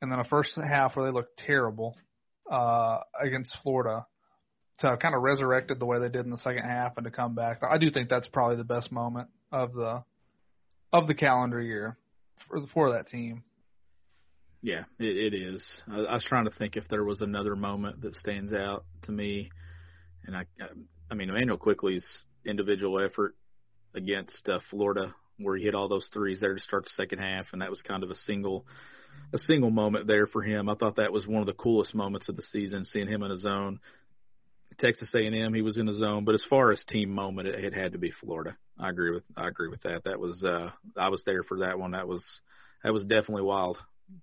and 0.03 0.11
then 0.11 0.19
a 0.19 0.25
first 0.25 0.57
half 0.57 0.97
where 0.97 1.07
they 1.07 1.13
looked 1.13 1.39
terrible 1.39 1.97
uh, 2.51 2.99
against 3.19 3.57
Florida 3.63 4.05
to 4.79 4.97
kind 4.97 5.15
of 5.15 5.23
resurrected 5.23 5.79
the 5.79 5.87
way 5.87 6.01
they 6.01 6.09
did 6.09 6.25
in 6.25 6.31
the 6.31 6.39
second 6.39 6.65
half 6.65 6.97
and 6.97 7.05
to 7.05 7.11
come 7.11 7.35
back. 7.35 7.59
I 7.63 7.79
do 7.79 7.91
think 7.91 8.09
that's 8.11 8.27
probably 8.27 8.57
the 8.57 8.65
best 8.65 8.91
moment 8.91 9.29
of 9.53 9.73
the 9.73 10.03
of 10.93 11.07
the 11.07 11.15
calendar 11.15 11.61
year 11.61 11.97
for 12.49 12.59
for 12.75 12.91
that 12.91 13.07
team. 13.07 13.45
Yeah, 14.61 14.85
it, 14.99 15.33
it 15.33 15.35
is. 15.35 15.65
I, 15.89 16.01
I 16.01 16.15
was 16.15 16.25
trying 16.25 16.45
to 16.45 16.51
think 16.51 16.77
if 16.77 16.89
there 16.89 17.05
was 17.05 17.21
another 17.21 17.57
moment 17.57 18.03
that 18.03 18.15
stands 18.15 18.53
out 18.53 18.85
to 19.05 19.13
me, 19.13 19.51
and 20.27 20.37
I, 20.37 20.45
I 21.11 21.15
mean, 21.15 21.31
Emmanuel 21.31 21.57
Quickley's 21.57 22.25
individual 22.45 23.01
effort 23.05 23.37
against 23.95 24.49
uh, 24.49 24.59
Florida 24.71 25.15
where 25.39 25.57
he 25.57 25.65
hit 25.65 25.75
all 25.75 25.89
those 25.89 26.09
threes 26.13 26.41
there 26.41 26.55
to 26.55 26.61
start 26.61 26.85
the 26.85 26.91
second 26.91 27.19
half, 27.19 27.47
and 27.53 27.63
that 27.63 27.71
was 27.71 27.81
kind 27.83 28.03
of 28.03 28.11
a 28.11 28.15
single 28.15 28.65
a 29.33 29.39
single 29.39 29.71
moment 29.71 30.07
there 30.07 30.27
for 30.27 30.43
him. 30.43 30.69
I 30.69 30.75
thought 30.75 30.97
that 30.97 31.13
was 31.13 31.27
one 31.27 31.41
of 31.41 31.47
the 31.47 31.53
coolest 31.55 31.95
moments 31.95 32.29
of 32.29 32.37
the 32.37 32.43
season, 32.43 32.85
seeing 32.85 33.09
him 33.09 33.23
in 33.23 33.31
a 33.31 33.37
zone. 33.37 33.81
Texas 34.79 35.13
A&M, 35.15 35.55
he 35.55 35.63
was 35.63 35.79
in 35.79 35.87
the 35.87 35.93
zone, 35.93 36.25
but 36.25 36.35
as 36.35 36.45
far 36.49 36.73
as 36.73 36.83
team 36.85 37.11
moment, 37.11 37.49
it, 37.49 37.65
it 37.65 37.75
had 37.75 37.93
to 37.93 37.99
be 37.99 38.11
Florida. 38.11 38.57
I 38.79 38.89
agree 38.89 39.13
with 39.13 39.25
I 39.37 39.49
agree 39.49 39.69
with 39.69 39.83
that. 39.83 40.05
That 40.05 40.19
was 40.19 40.43
uh 40.45 40.71
I 40.97 41.09
was 41.09 41.23
there 41.25 41.43
for 41.43 41.61
that 41.61 41.79
one. 41.79 41.93
That 41.93 42.09
was 42.09 42.25
that 42.83 42.93
was 42.93 43.05
definitely 43.05 43.43
wild. 43.43 43.79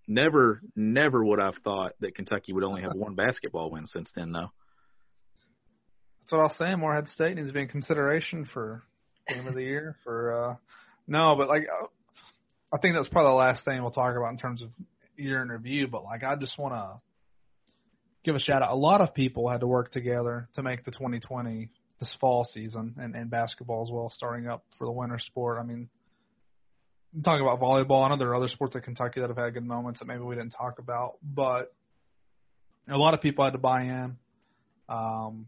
Never 0.08 0.62
never 0.75 1.23
would 1.23 1.39
I've 1.39 1.60
thought 1.63 1.93
that 1.99 2.15
Kentucky 2.15 2.54
would 2.54 2.63
only 2.63 2.82
have 2.82 2.93
one 2.95 3.15
basketball 3.15 3.71
win 3.71 3.86
since 3.86 4.10
then 4.15 4.32
though. 4.32 4.52
That's 6.21 6.32
what 6.32 6.41
I 6.41 6.43
was 6.43 6.58
saying. 6.58 6.80
Morehead 6.80 7.08
State 7.10 7.36
needs 7.36 7.49
to 7.49 7.54
be 7.54 7.62
in 7.62 7.67
consideration 7.67 8.45
for 8.45 8.84
game 9.28 9.47
of 9.47 9.56
the 9.56 9.63
year 9.63 9.95
for 10.04 10.34
uh 10.34 10.56
no, 11.08 11.36
but 11.38 11.47
like 11.47 11.67
I 12.71 12.77
think 12.77 12.95
that's 12.95 13.08
probably 13.08 13.32
the 13.32 13.36
last 13.36 13.65
thing 13.65 13.82
we'll 13.82 13.91
talk 13.91 14.15
about 14.15 14.29
in 14.29 14.38
terms 14.38 14.62
of 14.62 14.69
year 15.15 15.41
in 15.41 15.49
review, 15.49 15.88
but 15.88 16.03
like 16.03 16.23
I 16.23 16.36
just 16.36 16.58
want 16.58 16.73
to 16.73 17.01
give 18.23 18.36
a 18.36 18.39
shout 18.39 18.62
out. 18.62 18.71
A 18.71 18.75
lot 18.75 19.01
of 19.01 19.13
people 19.13 19.49
had 19.49 19.62
to 19.62 19.67
work 19.67 19.91
together 19.91 20.47
to 20.55 20.63
make 20.63 20.84
the 20.84 20.91
2020 20.91 21.69
this 21.99 22.15
fall 22.21 22.45
season 22.45 22.95
and, 22.97 23.15
and 23.15 23.29
basketball 23.29 23.84
as 23.84 23.91
well, 23.91 24.12
starting 24.15 24.47
up 24.47 24.63
for 24.77 24.86
the 24.86 24.91
winter 24.91 25.19
sport. 25.19 25.58
I 25.60 25.63
mean, 25.63 25.89
talking 27.23 27.41
about 27.41 27.60
volleyball, 27.60 28.05
I 28.05 28.10
know 28.10 28.17
there 28.17 28.29
are 28.29 28.36
other 28.36 28.47
sports 28.47 28.75
at 28.75 28.84
Kentucky 28.84 29.19
that 29.19 29.29
have 29.29 29.38
had 29.38 29.53
good 29.53 29.65
moments 29.65 29.99
that 29.99 30.05
maybe 30.05 30.21
we 30.21 30.36
didn't 30.36 30.51
talk 30.51 30.79
about, 30.79 31.17
but 31.23 31.73
a 32.88 32.97
lot 32.97 33.13
of 33.13 33.21
people 33.21 33.43
had 33.43 33.53
to 33.53 33.60
buy 33.60 33.82
in. 33.82 34.17
Um, 34.88 35.47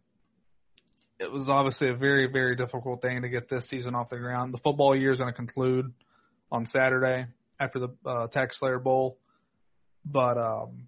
it 1.20 1.32
was 1.32 1.50
obviously 1.50 1.90
a 1.90 1.96
very, 1.96 2.32
very 2.32 2.56
difficult 2.56 3.02
thing 3.02 3.22
to 3.22 3.30
get 3.30 3.48
this 3.48 3.70
season 3.70 3.96
off 3.96 4.10
the 4.10 4.18
ground. 4.18 4.54
The 4.54 4.60
football 4.60 4.96
year 4.96 5.12
is 5.12 5.20
going 5.20 5.30
to 5.30 5.36
conclude 5.36 5.94
on 6.52 6.66
Saturday 6.66 7.28
after 7.60 7.80
the 7.80 7.90
uh, 8.06 8.28
TaxSlayer 8.28 8.82
Bowl, 8.82 9.18
but 10.06 10.38
um, 10.38 10.88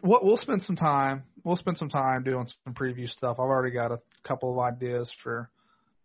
what 0.00 0.24
we'll 0.24 0.36
spend 0.36 0.62
some 0.62 0.76
time. 0.76 1.24
We'll 1.44 1.56
spend 1.56 1.76
some 1.76 1.88
time 1.88 2.22
doing 2.22 2.46
some 2.64 2.74
preview 2.74 3.08
stuff. 3.08 3.38
I've 3.40 3.48
already 3.48 3.74
got 3.74 3.90
a 3.90 4.00
couple 4.26 4.52
of 4.52 4.58
ideas 4.58 5.12
for 5.22 5.50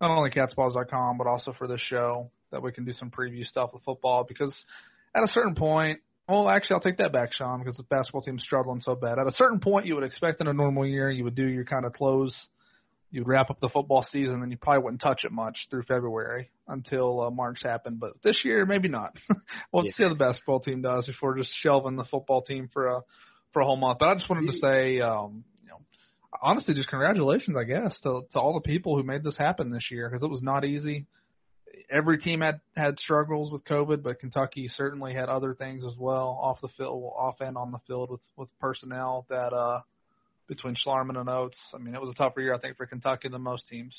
not 0.01 0.09
only 0.09 0.31
catspause.com 0.31 1.17
but 1.17 1.27
also 1.27 1.53
for 1.53 1.67
this 1.67 1.81
show 1.81 2.31
that 2.51 2.63
we 2.63 2.71
can 2.71 2.85
do 2.85 2.93
some 2.93 3.11
preview 3.11 3.45
stuff 3.45 3.71
with 3.73 3.83
football 3.83 4.23
because 4.23 4.65
at 5.13 5.23
a 5.23 5.27
certain 5.27 5.55
point, 5.55 5.99
well, 6.27 6.49
actually, 6.49 6.75
I'll 6.75 6.81
take 6.81 6.97
that 6.97 7.13
back, 7.13 7.31
Sean, 7.31 7.59
because 7.59 7.77
the 7.77 7.83
basketball 7.83 8.21
team's 8.21 8.43
struggling 8.43 8.81
so 8.81 8.95
bad. 8.95 9.17
At 9.17 9.27
a 9.27 9.31
certain 9.31 9.59
point, 9.59 9.85
you 9.85 9.95
would 9.95 10.03
expect 10.03 10.41
in 10.41 10.47
a 10.47 10.53
normal 10.53 10.85
year, 10.85 11.09
you 11.09 11.23
would 11.23 11.35
do 11.35 11.47
your 11.47 11.63
kind 11.63 11.85
of 11.85 11.93
close, 11.93 12.35
you'd 13.11 13.27
wrap 13.27 13.49
up 13.49 13.59
the 13.59 13.69
football 13.69 14.03
season, 14.03 14.41
and 14.41 14.51
you 14.51 14.57
probably 14.57 14.83
wouldn't 14.83 15.01
touch 15.01 15.21
it 15.23 15.31
much 15.31 15.67
through 15.69 15.83
February 15.83 16.49
until 16.67 17.21
uh, 17.21 17.31
March 17.31 17.59
happened. 17.63 17.99
But 17.99 18.21
this 18.23 18.43
year, 18.43 18.65
maybe 18.65 18.87
not. 18.87 19.17
we'll 19.71 19.85
yeah. 19.85 19.91
see 19.93 20.03
how 20.03 20.09
the 20.09 20.15
basketball 20.15 20.59
team 20.59 20.81
does 20.81 21.07
before 21.07 21.35
just 21.35 21.53
shelving 21.53 21.95
the 21.95 22.05
football 22.05 22.41
team 22.41 22.69
for 22.71 22.87
a 22.87 23.01
for 23.53 23.61
a 23.61 23.65
whole 23.65 23.77
month. 23.77 23.99
But 23.99 24.09
I 24.09 24.15
just 24.15 24.29
wanted 24.29 24.51
to 24.51 24.57
say, 24.57 24.99
um, 24.99 25.43
you 25.63 25.69
know, 25.69 25.79
honestly, 26.41 26.73
just 26.73 26.89
congratulations, 26.89 27.55
I 27.57 27.63
guess, 27.63 27.99
to 28.01 28.21
to 28.31 28.39
all 28.39 28.53
the 28.53 28.67
people 28.67 28.97
who 28.97 29.03
made 29.03 29.23
this 29.23 29.37
happen 29.37 29.71
this 29.71 29.89
year 29.91 30.09
because 30.09 30.23
it 30.23 30.29
was 30.29 30.41
not 30.41 30.65
easy 30.65 31.07
every 31.89 32.17
team 32.17 32.41
had 32.41 32.59
had 32.75 32.99
struggles 32.99 33.51
with 33.51 33.63
COVID, 33.65 34.03
but 34.03 34.19
Kentucky 34.19 34.67
certainly 34.67 35.13
had 35.13 35.29
other 35.29 35.53
things 35.53 35.83
as 35.85 35.97
well 35.97 36.39
off 36.41 36.61
the 36.61 36.69
field, 36.69 37.11
off 37.15 37.39
and 37.39 37.57
on 37.57 37.71
the 37.71 37.79
field 37.87 38.11
with 38.11 38.21
with 38.35 38.49
personnel 38.59 39.25
that 39.29 39.53
uh 39.53 39.81
between 40.47 40.75
Schlarman 40.75 41.17
and 41.17 41.29
Oats. 41.29 41.57
I 41.73 41.77
mean, 41.77 41.95
it 41.95 42.01
was 42.01 42.09
a 42.09 42.15
tougher 42.15 42.41
year 42.41 42.53
I 42.53 42.59
think 42.59 42.77
for 42.77 42.85
Kentucky 42.85 43.29
than 43.29 43.41
most 43.41 43.67
teams, 43.67 43.95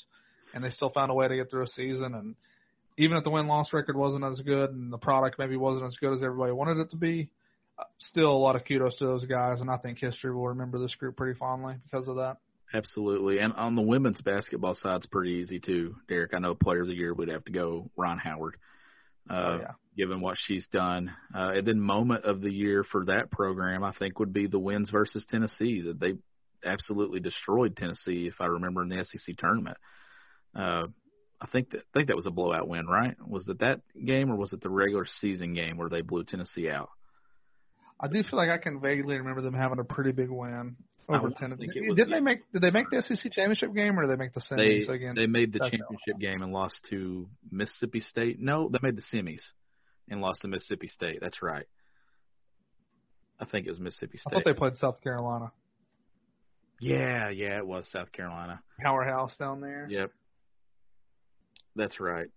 and 0.53 0.63
they 0.63 0.69
still 0.69 0.89
found 0.89 1.11
a 1.11 1.13
way 1.13 1.27
to 1.27 1.35
get 1.35 1.49
through 1.49 1.63
a 1.63 1.67
season. 1.67 2.13
And 2.15 2.35
even 2.97 3.17
if 3.17 3.23
the 3.23 3.29
win 3.29 3.47
loss 3.47 3.71
record 3.73 3.95
wasn't 3.95 4.25
as 4.25 4.41
good 4.41 4.71
and 4.71 4.91
the 4.91 4.97
product 4.97 5.39
maybe 5.39 5.57
wasn't 5.57 5.87
as 5.87 5.97
good 5.97 6.13
as 6.13 6.23
everybody 6.23 6.51
wanted 6.51 6.77
it 6.77 6.89
to 6.91 6.97
be, 6.97 7.29
uh, 7.77 7.83
still 7.99 8.31
a 8.31 8.37
lot 8.37 8.55
of 8.55 8.65
kudos 8.65 8.97
to 8.97 9.05
those 9.05 9.25
guys, 9.25 9.61
and 9.61 9.69
I 9.69 9.77
think 9.77 9.99
history 9.99 10.33
will 10.33 10.49
remember 10.49 10.79
this 10.79 10.95
group 10.95 11.15
pretty 11.15 11.37
fondly 11.37 11.75
because 11.85 12.07
of 12.07 12.17
that. 12.17 12.37
Absolutely. 12.73 13.39
And 13.39 13.53
on 13.53 13.75
the 13.75 13.81
women's 13.81 14.21
basketball 14.21 14.75
side, 14.75 14.97
it's 14.97 15.05
pretty 15.07 15.31
easy 15.31 15.59
too, 15.59 15.95
Derek. 16.07 16.33
I 16.33 16.39
know 16.39 16.53
player 16.53 16.81
of 16.81 16.87
the 16.87 16.93
year 16.93 17.13
would 17.13 17.29
have 17.29 17.45
to 17.45 17.51
go 17.51 17.89
Rhyne 17.97 18.19
Howard, 18.19 18.57
uh, 19.29 19.33
oh, 19.33 19.57
yeah. 19.59 19.71
given 19.97 20.21
what 20.21 20.37
she's 20.37 20.67
done. 20.67 21.11
Uh, 21.33 21.53
and 21.55 21.65
then 21.65 21.79
moment 21.79 22.25
of 22.25 22.41
the 22.41 22.51
year 22.51 22.83
for 22.83 23.05
that 23.05 23.31
program, 23.31 23.83
I 23.83 23.91
think, 23.93 24.19
would 24.19 24.33
be 24.33 24.45
the 24.45 24.59
wins 24.59 24.91
versus 24.91 25.25
Tennessee. 25.29 25.81
That 25.81 25.99
they 25.99 26.13
absolutely 26.65 27.19
destroyed 27.19 27.75
Tennessee, 27.75 28.27
if 28.27 28.41
I 28.41 28.45
remember, 28.45 28.83
in 28.83 28.89
the 28.89 29.03
SEC 29.03 29.35
tournament. 29.37 29.77
Uh, 30.55 30.87
I 31.41 31.47
think 31.47 31.69
that 31.71 31.79
I 31.79 31.91
think 31.93 32.07
that 32.07 32.15
was 32.15 32.25
a 32.25 32.31
blowout 32.31 32.67
win, 32.67 32.85
right? 32.85 33.15
Was 33.25 33.47
it 33.47 33.59
that 33.59 33.81
game 34.03 34.29
or 34.29 34.35
was 34.35 34.51
it 34.51 34.61
the 34.61 34.69
regular 34.69 35.05
season 35.05 35.53
game 35.53 35.77
where 35.77 35.89
they 35.89 36.01
blew 36.01 36.23
Tennessee 36.23 36.69
out? 36.69 36.89
I 37.99 38.07
do 38.07 38.23
feel 38.23 38.37
like 38.37 38.49
I 38.49 38.57
can 38.57 38.79
vaguely 38.79 39.17
remember 39.17 39.41
them 39.41 39.53
having 39.53 39.79
a 39.79 39.83
pretty 39.83 40.11
big 40.11 40.29
win 40.29 40.75
over 41.07 41.29
Tennessee. 41.31 41.67
Did 41.95 42.09
they 42.09 42.19
make 42.19 42.39
did 42.51 42.61
they 42.61 42.71
make 42.71 42.89
the 42.89 43.01
SEC 43.01 43.31
championship 43.31 43.73
game 43.73 43.97
or 43.97 44.03
did 44.03 44.11
they 44.11 44.21
make 44.21 44.33
the 44.33 44.41
semis 44.41 44.87
they, 44.87 44.93
again? 44.93 45.15
They 45.15 45.27
made 45.27 45.53
the 45.53 45.59
championship 45.59 46.19
game 46.19 46.41
and 46.41 46.51
lost 46.51 46.85
to 46.89 47.27
Mississippi 47.51 47.99
State. 48.01 48.39
No, 48.39 48.69
they 48.69 48.79
made 48.81 48.95
the 48.95 49.01
semis 49.13 49.41
and 50.09 50.21
lost 50.21 50.41
to 50.41 50.47
Mississippi 50.47 50.87
State. 50.87 51.19
That's 51.21 51.41
right. 51.41 51.65
I 53.39 53.45
think 53.45 53.65
it 53.65 53.69
was 53.69 53.79
Mississippi 53.79 54.17
State. 54.17 54.31
I 54.31 54.35
thought 54.35 54.45
they 54.45 54.53
played 54.53 54.75
South 54.77 55.01
Carolina. 55.01 55.51
Yeah, 56.79 57.29
yeah, 57.29 57.57
it 57.57 57.67
was 57.67 57.87
South 57.91 58.11
Carolina. 58.11 58.61
Powerhouse 58.81 59.35
down 59.37 59.61
there. 59.61 59.87
Yep. 59.89 60.11
That's 61.75 61.99
right. 61.99 62.27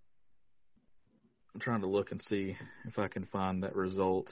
I'm 1.55 1.61
trying 1.61 1.83
to 1.83 1.87
look 1.87 2.11
and 2.11 2.21
see 2.23 2.57
if 2.87 2.99
I 2.99 3.09
can 3.09 3.27
find 3.27 3.63
that 3.63 3.77
result. 3.77 4.29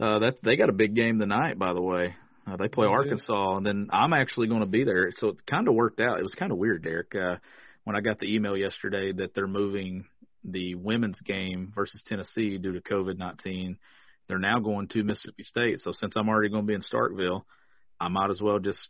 Uh, 0.00 0.18
that 0.20 0.38
they 0.42 0.56
got 0.56 0.68
a 0.68 0.74
big 0.74 0.94
game 0.94 1.18
tonight, 1.18 1.58
by 1.58 1.72
the 1.72 1.80
way. 1.80 2.14
Uh, 2.46 2.56
they 2.56 2.68
play 2.68 2.86
Arkansas, 2.86 3.56
and 3.56 3.66
then 3.66 3.88
I'm 3.92 4.12
actually 4.12 4.48
going 4.48 4.60
to 4.60 4.66
be 4.66 4.84
there. 4.84 5.10
So 5.12 5.28
it 5.28 5.46
kind 5.46 5.68
of 5.68 5.74
worked 5.74 6.00
out. 6.00 6.18
It 6.18 6.22
was 6.22 6.34
kind 6.34 6.50
of 6.50 6.58
weird, 6.58 6.82
Derek. 6.82 7.14
Uh, 7.14 7.36
when 7.84 7.96
I 7.96 8.00
got 8.00 8.18
the 8.18 8.34
email 8.34 8.56
yesterday 8.56 9.12
that 9.12 9.34
they're 9.34 9.46
moving 9.46 10.04
the 10.42 10.74
women's 10.74 11.20
game 11.20 11.72
versus 11.74 12.02
Tennessee 12.06 12.58
due 12.58 12.72
to 12.72 12.80
COVID 12.80 13.18
19, 13.18 13.78
they're 14.26 14.38
now 14.38 14.58
going 14.58 14.88
to 14.88 15.04
Mississippi 15.04 15.42
State. 15.42 15.80
So 15.80 15.92
since 15.92 16.14
I'm 16.16 16.28
already 16.28 16.50
going 16.50 16.62
to 16.62 16.68
be 16.68 16.74
in 16.74 16.82
Starkville, 16.82 17.42
I 18.00 18.08
might 18.08 18.30
as 18.30 18.40
well 18.40 18.58
just 18.58 18.88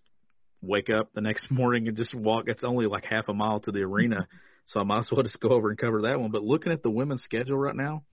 wake 0.63 0.91
up 0.91 1.13
the 1.15 1.21
next 1.21 1.51
morning 1.51 1.89
and 1.89 1.97
just 1.97 2.15
walk. 2.15 2.45
It's 2.47 2.65
only 2.65 2.87
like 2.87 3.05
half 3.05 3.29
a 3.29 3.35
mile 3.35 3.61
to 3.61 3.73
the 3.73 3.81
arena, 3.81 4.27
so 4.67 4.81
I 4.81 4.85
might 4.85 5.01
as 5.01 5.11
well 5.13 5.23
just 5.25 5.41
go 5.41 5.51
over 5.51 5.71
and 5.71 5.79
cover 5.79 6.03
that 6.03 6.21
one. 6.21 6.31
But 6.31 6.43
looking 6.43 6.73
at 6.73 6.83
the 6.83 6.91
women's 6.91 7.23
schedule 7.23 7.59
right 7.59 7.77
now, 7.77 8.05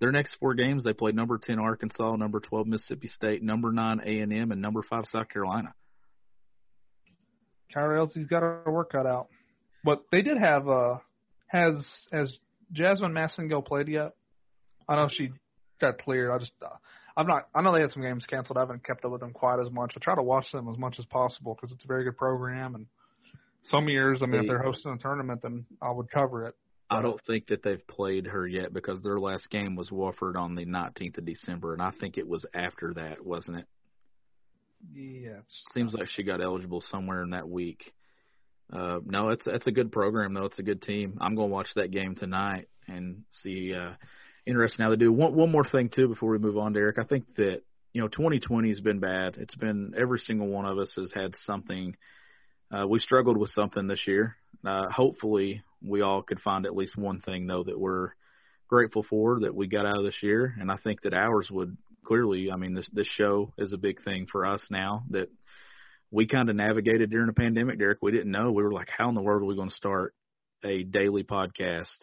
their 0.00 0.12
next 0.12 0.36
four 0.40 0.54
games, 0.54 0.84
they 0.84 0.92
play 0.92 1.12
number 1.12 1.38
10 1.38 1.58
Arkansas, 1.58 2.16
number 2.16 2.40
12 2.40 2.66
Mississippi 2.66 3.06
State, 3.08 3.42
number 3.42 3.72
9 3.72 4.00
A&M, 4.04 4.52
and 4.52 4.60
number 4.60 4.82
5 4.82 5.04
South 5.06 5.28
Carolina. 5.28 5.72
Kyra 7.74 7.98
Elzy's 7.98 8.26
got 8.26 8.42
her 8.42 8.62
work 8.66 8.92
cut 8.92 9.06
out. 9.06 9.28
But 9.82 10.04
they 10.10 10.22
did 10.22 10.38
have 10.38 10.68
uh 10.68 10.98
has 11.48 11.74
has 12.10 12.38
Jazmine 12.72 13.12
Massengill 13.12 13.64
played 13.64 13.88
yet? 13.88 14.12
I 14.88 14.96
don't 14.96 15.04
know 15.04 15.08
she 15.12 15.30
got 15.80 15.98
cleared. 15.98 16.30
I 16.30 16.38
just 16.38 16.54
uh, 16.62 16.76
I'm 17.16 17.26
not. 17.26 17.48
I 17.54 17.62
know 17.62 17.72
they 17.72 17.80
had 17.80 17.92
some 17.92 18.02
games 18.02 18.26
canceled. 18.26 18.56
I 18.56 18.62
haven't 18.62 18.84
kept 18.84 19.04
up 19.04 19.12
with 19.12 19.20
them 19.20 19.32
quite 19.32 19.60
as 19.60 19.70
much. 19.70 19.94
I 19.96 20.00
try 20.00 20.14
to 20.14 20.22
watch 20.22 20.50
them 20.52 20.68
as 20.68 20.78
much 20.78 20.96
as 20.98 21.04
possible 21.04 21.54
because 21.54 21.74
it's 21.74 21.84
a 21.84 21.88
very 21.88 22.04
good 22.04 22.16
program. 22.16 22.74
And 22.74 22.86
some 23.64 23.88
years, 23.88 24.20
I 24.22 24.26
mean, 24.26 24.42
if 24.42 24.46
they're 24.48 24.62
hosting 24.62 24.92
a 24.92 24.98
tournament, 24.98 25.42
then 25.42 25.64
I 25.80 25.90
would 25.92 26.10
cover 26.10 26.46
it. 26.46 26.54
I 26.90 27.02
don't 27.02 27.20
think 27.26 27.48
that 27.48 27.62
they've 27.62 27.84
played 27.86 28.26
her 28.26 28.46
yet 28.46 28.72
because 28.72 29.00
their 29.00 29.18
last 29.18 29.48
game 29.50 29.74
was 29.74 29.90
Wofford 29.90 30.36
on 30.36 30.54
the 30.54 30.66
19th 30.66 31.18
of 31.18 31.24
December, 31.24 31.72
and 31.72 31.82
I 31.82 31.90
think 31.98 32.18
it 32.18 32.28
was 32.28 32.44
after 32.54 32.94
that, 32.94 33.24
wasn't 33.24 33.58
it? 33.58 33.66
Yeah. 34.92 35.38
Seems 35.72 35.94
like 35.94 36.08
she 36.08 36.22
got 36.24 36.42
eligible 36.42 36.82
somewhere 36.90 37.22
in 37.22 37.30
that 37.30 37.48
week. 37.48 37.92
Uh, 38.72 38.98
no, 39.04 39.30
it's 39.30 39.46
it's 39.46 39.66
a 39.66 39.72
good 39.72 39.92
program 39.92 40.34
though. 40.34 40.46
It's 40.46 40.58
a 40.58 40.62
good 40.62 40.82
team. 40.82 41.18
I'm 41.20 41.34
going 41.34 41.48
to 41.48 41.52
watch 41.52 41.68
that 41.76 41.90
game 41.90 42.14
tonight 42.14 42.68
and 42.86 43.24
see. 43.30 43.74
Uh, 43.74 43.92
interesting 44.46 44.84
how 44.84 44.90
they 44.90 44.96
do. 44.96 45.12
One 45.12 45.34
one 45.34 45.50
more 45.50 45.64
thing 45.64 45.88
too 45.88 46.08
before 46.08 46.30
we 46.30 46.38
move 46.38 46.58
on, 46.58 46.72
Derek. 46.72 46.98
I 46.98 47.04
think 47.04 47.24
that 47.36 47.62
you 47.92 48.00
know 48.00 48.08
2020 48.08 48.68
has 48.68 48.80
been 48.80 49.00
bad. 49.00 49.36
It's 49.38 49.54
been 49.54 49.94
every 49.96 50.18
single 50.18 50.48
one 50.48 50.66
of 50.66 50.78
us 50.78 50.92
has 50.96 51.12
had 51.14 51.34
something. 51.44 51.96
Uh, 52.70 52.86
we 52.86 52.98
struggled 52.98 53.36
with 53.36 53.50
something 53.50 53.86
this 53.86 54.06
year. 54.06 54.36
Uh, 54.66 54.88
hopefully, 54.90 55.62
we 55.82 56.00
all 56.00 56.22
could 56.22 56.40
find 56.40 56.66
at 56.66 56.76
least 56.76 56.96
one 56.96 57.20
thing 57.20 57.46
though 57.46 57.64
that 57.64 57.78
we're 57.78 58.10
grateful 58.68 59.04
for 59.08 59.40
that 59.40 59.54
we 59.54 59.66
got 59.66 59.86
out 59.86 59.98
of 59.98 60.04
this 60.04 60.22
year, 60.22 60.54
and 60.58 60.70
I 60.70 60.76
think 60.76 61.02
that 61.02 61.14
ours 61.14 61.48
would 61.50 61.76
clearly. 62.04 62.50
I 62.50 62.56
mean, 62.56 62.74
this 62.74 62.88
this 62.92 63.06
show 63.06 63.52
is 63.58 63.72
a 63.72 63.78
big 63.78 64.02
thing 64.02 64.26
for 64.30 64.46
us 64.46 64.66
now 64.70 65.04
that 65.10 65.28
we 66.10 66.26
kind 66.26 66.48
of 66.48 66.56
navigated 66.56 67.10
during 67.10 67.26
the 67.26 67.32
pandemic. 67.32 67.78
Derek, 67.78 67.98
we 68.00 68.12
didn't 68.12 68.30
know. 68.30 68.52
We 68.52 68.62
were 68.62 68.72
like, 68.72 68.88
how 68.88 69.08
in 69.08 69.14
the 69.14 69.20
world 69.20 69.42
are 69.42 69.46
we 69.46 69.56
going 69.56 69.68
to 69.68 69.74
start 69.74 70.14
a 70.64 70.84
daily 70.84 71.24
podcast? 71.24 71.98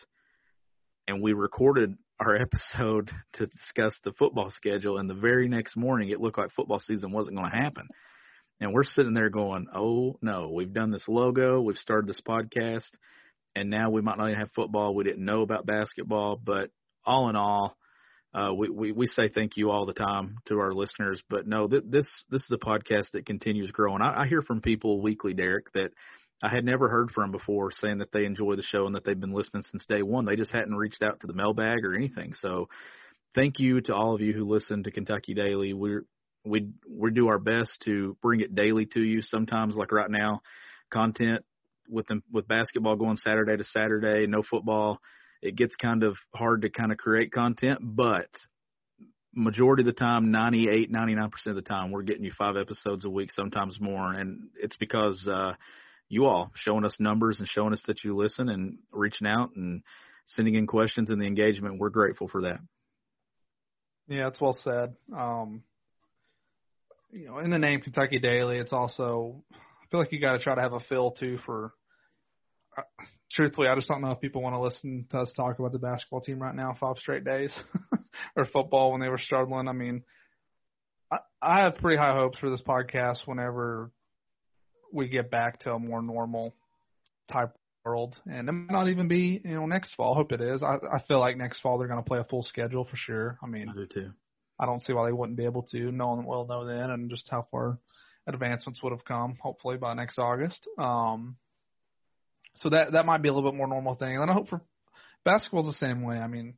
And 1.08 1.21
we 1.21 1.34
recorded 1.34 1.95
our 2.21 2.36
episode 2.36 3.12
to 3.34 3.47
discuss 3.47 3.97
the 4.03 4.13
football 4.13 4.51
schedule, 4.51 4.97
and 4.97 5.10
the 5.10 5.15
very 5.15 5.49
next 5.49 5.75
morning, 5.75 6.10
it 6.10 6.21
looked 6.21 6.38
like 6.38 6.51
football 6.51 6.79
season 6.79 7.12
wasn't 7.12 7.36
going 7.36 7.51
to 7.51 7.57
happen. 7.57 7.88
And 8.60 8.73
we're 8.73 8.84
sitting 8.84 9.13
there 9.13 9.29
going, 9.29 9.67
"Oh 9.75 10.17
no, 10.21 10.51
we've 10.53 10.73
done 10.73 10.91
this 10.91 11.07
logo, 11.07 11.62
we've 11.62 11.77
started 11.77 12.07
this 12.07 12.21
podcast." 12.21 12.89
and 13.55 13.69
now 13.69 13.89
we 13.89 14.01
might 14.01 14.17
not 14.17 14.27
even 14.29 14.39
have 14.39 14.51
football. 14.51 14.95
We 14.95 15.03
didn't 15.03 15.25
know 15.25 15.41
about 15.41 15.65
basketball, 15.65 16.39
but 16.43 16.69
all 17.05 17.29
in 17.29 17.36
all, 17.36 17.75
uh, 18.34 18.53
we, 18.53 18.69
we 18.69 18.91
we 18.93 19.07
say 19.07 19.29
thank 19.34 19.57
you 19.57 19.71
all 19.71 19.86
the 19.86 19.93
time 19.93 20.38
to 20.47 20.60
our 20.60 20.73
listeners. 20.73 21.21
But 21.29 21.47
no, 21.47 21.67
th- 21.67 21.84
this 21.86 22.07
this 22.29 22.41
is 22.43 22.51
a 22.51 22.65
podcast 22.65 23.12
that 23.12 23.25
continues 23.25 23.71
growing. 23.71 24.01
I, 24.01 24.21
I 24.21 24.27
hear 24.27 24.41
from 24.41 24.62
people 24.62 25.01
weekly, 25.01 25.34
Derek, 25.34 25.71
that 25.73 25.91
I 26.43 26.49
had 26.49 26.65
never 26.65 26.89
heard 26.89 27.12
from 27.12 27.32
before, 27.32 27.71
saying 27.71 27.99
that 27.99 28.12
they 28.12 28.25
enjoy 28.25 28.56
the 28.56 28.63
show 28.63 28.86
and 28.88 28.95
that 28.95 29.06
they've 29.06 29.19
been 29.19 29.34
listening 29.34 29.63
since 29.63 29.86
day 29.86 30.01
one. 30.01 30.25
They 30.25 30.36
just 30.36 30.51
hadn't 30.51 30.75
reached 30.75 31.04
out 31.04 31.19
to 31.19 31.27
the 31.27 31.34
mailbag 31.34 31.86
or 31.86 31.95
anything. 31.95 32.34
So, 32.34 32.67
thank 33.36 33.60
you 33.60 33.82
to 33.82 33.95
all 33.95 34.15
of 34.15 34.21
you 34.21 34.34
who 34.34 34.51
listen 34.51 34.84
to 34.84 34.91
Kentucky 34.91 35.34
Daily. 35.34 35.73
We're 35.73 36.06
we 36.43 36.69
we 36.89 37.12
do 37.12 37.27
our 37.27 37.38
best 37.38 37.82
to 37.86 38.17
bring 38.21 38.41
it 38.41 38.56
daily 38.56 38.88
to 38.88 38.99
you. 38.99 39.21
Sometimes, 39.21 39.75
like 39.75 39.91
right 39.91 40.10
now, 40.10 40.41
content 40.89 41.45
with 41.89 42.08
them 42.08 42.23
with 42.32 42.47
basketball 42.47 42.95
going 42.95 43.17
Saturday 43.17 43.58
to 43.58 43.63
Saturday, 43.63 44.25
no 44.25 44.41
football, 44.41 44.99
it 45.41 45.56
gets 45.56 45.75
kind 45.75 46.04
of 46.04 46.17
hard 46.34 46.63
to 46.63 46.69
kind 46.69 46.91
of 46.91 46.97
create 46.97 47.32
content, 47.32 47.80
but 47.82 48.27
majority 49.34 49.82
of 49.82 49.86
the 49.86 49.93
time 49.93 50.30
98 50.30 50.91
99% 50.91 51.32
of 51.47 51.56
the 51.56 51.62
time 51.62 51.89
we're 51.89 52.01
getting 52.01 52.25
you 52.25 52.32
five 52.38 52.58
episodes 52.58 53.06
a 53.06 53.10
week 53.10 53.32
sometimes 53.32 53.80
more 53.80 54.12
and 54.12 54.49
it's 54.62 54.75
because 54.75 55.25
uh 55.25 55.54
you 56.12 56.26
all 56.26 56.52
showing 56.56 56.86
us 56.86 56.97
numbers 57.00 57.39
and 57.39 57.47
showing 57.47 57.74
us 57.74 57.84
that 57.88 58.04
you 58.04 58.15
listen 58.15 58.50
and 58.50 58.78
reaching 58.91 59.28
out 59.28 59.52
and 59.56 59.82
sending 60.26 60.56
in 60.56 60.67
questions 60.67 61.10
and 61.10 61.21
the 61.21 61.26
engagement. 61.26 61.80
We're 61.80 61.89
grateful 61.89 62.28
for 62.28 62.41
that. 62.41 62.60
Yeah 64.08 64.28
it's 64.28 64.41
well 64.41 64.54
said. 64.54 64.95
Um 65.15 65.63
you 67.12 67.28
know 67.28 67.39
in 67.39 67.50
the 67.50 67.60
name 67.60 67.82
kentucky 67.82 68.19
daily 68.19 68.58
it's 68.58 68.71
also 68.71 69.43
i 69.52 69.86
feel 69.91 70.00
like 70.00 70.13
you 70.13 70.21
got 70.21 70.32
to 70.32 70.39
try 70.39 70.56
to 70.56 70.62
have 70.62 70.71
a 70.71 70.80
feel 70.80 71.12
too 71.12 71.38
for 71.45 71.74
truthfully, 73.32 73.67
I 73.67 73.76
just 73.76 73.88
don't 73.88 74.02
know 74.02 74.12
if 74.12 74.21
people 74.21 74.41
want 74.41 74.56
to 74.56 74.62
listen 74.62 75.06
to 75.12 75.19
us 75.19 75.34
talk 75.36 75.60
about 75.60 75.71
the 75.71 75.80
basketball 75.80 76.21
team 76.21 76.41
right 76.41 76.56
now 76.56 76.76
five 76.80 76.97
straight 76.97 77.24
days 77.24 77.54
or 78.36 78.45
football 78.45 78.91
when 78.91 79.02
they 79.02 79.10
were 79.10 79.17
struggling. 79.17 79.67
I 79.67 79.74
mean, 79.74 80.04
I, 81.12 81.19
I 81.41 81.62
have 81.62 81.78
pretty 81.78 81.97
high 81.97 82.13
hopes 82.13 82.38
for 82.39 82.50
this 82.50 82.62
podcast 82.62 83.26
whenever 83.26 83.91
we 84.91 85.08
get 85.08 85.32
back 85.32 85.60
to 85.62 85.73
a 85.73 85.80
more 85.80 86.01
normal 86.01 86.54
type 87.32 87.54
world. 87.86 88.15
And 88.30 88.47
it 88.47 88.51
might 88.51 88.71
not 88.71 88.89
even 88.89 89.08
be, 89.08 89.41
you 89.43 89.56
know, 89.56 89.65
next 89.65 89.95
fall. 89.95 90.13
I 90.13 90.17
hope 90.17 90.32
it 90.32 90.41
is. 90.41 90.63
I, 90.63 90.75
I 90.91 91.01
feel 91.08 91.19
like 91.19 91.38
next 91.38 91.62
fall 91.62 91.77
they're 91.77 91.88
going 91.88 92.04
to 92.04 92.08
play 92.08 92.19
a 92.19 92.23
full 92.23 92.43
schedule 92.43 92.86
for 92.86 92.95
sure. 92.95 93.38
I 93.43 93.47
mean, 93.47 93.69
I 93.69 93.73
do 93.73 93.88
too. 93.88 94.12
I 94.60 94.65
don't 94.65 94.82
see 94.82 94.93
why 94.93 95.06
they 95.06 95.13
wouldn't 95.13 95.38
be 95.38 95.45
able 95.45 95.63
to. 95.71 95.91
No 95.91 96.10
one 96.10 96.25
will 96.25 96.47
know 96.47 96.65
then 96.65 96.91
and 96.91 97.10
just 97.10 97.27
how 97.30 97.47
far 97.49 97.80
advancements 98.27 98.82
would 98.84 98.91
have 98.91 99.06
come, 99.06 99.36
hopefully 99.41 99.77
by 99.77 99.93
next 99.95 100.19
August. 100.19 100.67
Um, 100.77 101.38
so 102.58 102.69
that 102.69 102.91
that 102.91 103.06
might 103.06 103.23
be 103.23 103.30
a 103.30 103.34
little 103.34 103.49
bit 103.49 103.58
more 103.58 103.67
normal 103.67 103.95
thing. 103.95 104.17
And 104.17 104.30
I 104.30 104.34
hope 104.34 104.49
for 104.49 104.62
basketball's 105.25 105.65
the 105.67 105.86
same 105.86 106.04
way. 106.04 106.17
I 106.17 106.27
mean, 106.27 106.56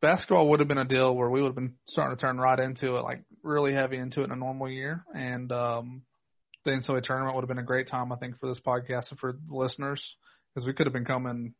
basketball 0.00 0.48
would 0.48 0.60
have 0.60 0.68
been 0.68 0.78
a 0.78 0.84
deal 0.84 1.14
where 1.14 1.28
we 1.28 1.42
would 1.42 1.48
have 1.48 1.54
been 1.54 1.74
starting 1.86 2.16
to 2.16 2.20
turn 2.20 2.38
right 2.38 2.58
into 2.58 2.96
it, 2.96 3.02
like 3.02 3.22
really 3.42 3.74
heavy 3.74 3.98
into 3.98 4.22
it 4.22 4.24
in 4.24 4.32
a 4.32 4.36
normal 4.36 4.70
year. 4.70 5.04
And 5.14 5.52
um, 5.52 6.02
the 6.64 6.70
NCAA 6.70 7.02
tournament 7.02 7.34
would 7.34 7.42
have 7.42 7.48
been 7.48 7.58
a 7.58 7.64
great 7.64 7.88
time, 7.88 8.12
I 8.12 8.16
think, 8.16 8.38
for 8.38 8.48
this 8.48 8.60
podcast 8.64 9.10
and 9.10 9.18
for 9.18 9.32
the 9.32 9.54
listeners, 9.54 10.02
because 10.54 10.66
we 10.66 10.72
could 10.72 10.86
have 10.86 10.92
been 10.92 11.04
coming 11.04 11.54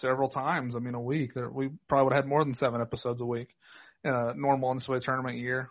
several 0.00 0.28
times. 0.28 0.74
I 0.76 0.80
mean, 0.80 0.94
a 0.94 1.00
week. 1.00 1.34
There, 1.34 1.48
we 1.48 1.70
probably 1.88 2.04
would 2.04 2.12
have 2.14 2.24
had 2.24 2.28
more 2.28 2.44
than 2.44 2.54
seven 2.54 2.80
episodes 2.80 3.20
a 3.20 3.26
week 3.26 3.48
in 4.04 4.12
a 4.12 4.34
normal 4.34 4.74
NCAA 4.74 5.00
tournament 5.02 5.38
year, 5.38 5.70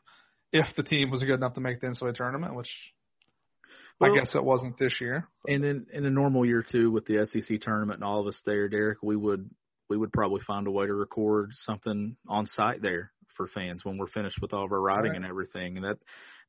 if 0.51 0.65
the 0.75 0.83
team 0.83 1.11
was 1.11 1.21
good 1.21 1.35
enough 1.35 1.53
to 1.55 1.61
make 1.61 1.81
the 1.81 1.87
NCAA 1.87 2.15
tournament, 2.15 2.55
which 2.55 2.69
well, 3.99 4.11
I 4.11 4.17
guess 4.17 4.29
it 4.35 4.43
wasn't 4.43 4.77
this 4.77 4.99
year. 5.01 5.27
And 5.47 5.63
then 5.63 5.87
in 5.91 6.05
a 6.05 6.09
normal 6.09 6.45
year 6.45 6.63
too, 6.63 6.91
with 6.91 7.05
the 7.05 7.25
SEC 7.25 7.61
tournament 7.61 7.97
and 7.97 8.03
all 8.03 8.21
of 8.21 8.27
us 8.27 8.41
there, 8.45 8.69
Derek, 8.69 8.99
we 9.01 9.15
would 9.15 9.49
we 9.89 9.97
would 9.97 10.11
probably 10.11 10.41
find 10.45 10.67
a 10.67 10.71
way 10.71 10.85
to 10.85 10.93
record 10.93 11.51
something 11.53 12.15
on 12.27 12.45
site 12.45 12.81
there 12.81 13.11
for 13.35 13.47
fans 13.47 13.85
when 13.85 13.97
we're 13.97 14.07
finished 14.07 14.39
with 14.41 14.53
all 14.53 14.65
of 14.65 14.71
our 14.71 14.81
writing 14.81 15.11
right. 15.11 15.17
and 15.17 15.25
everything. 15.25 15.77
And 15.77 15.85
that 15.85 15.97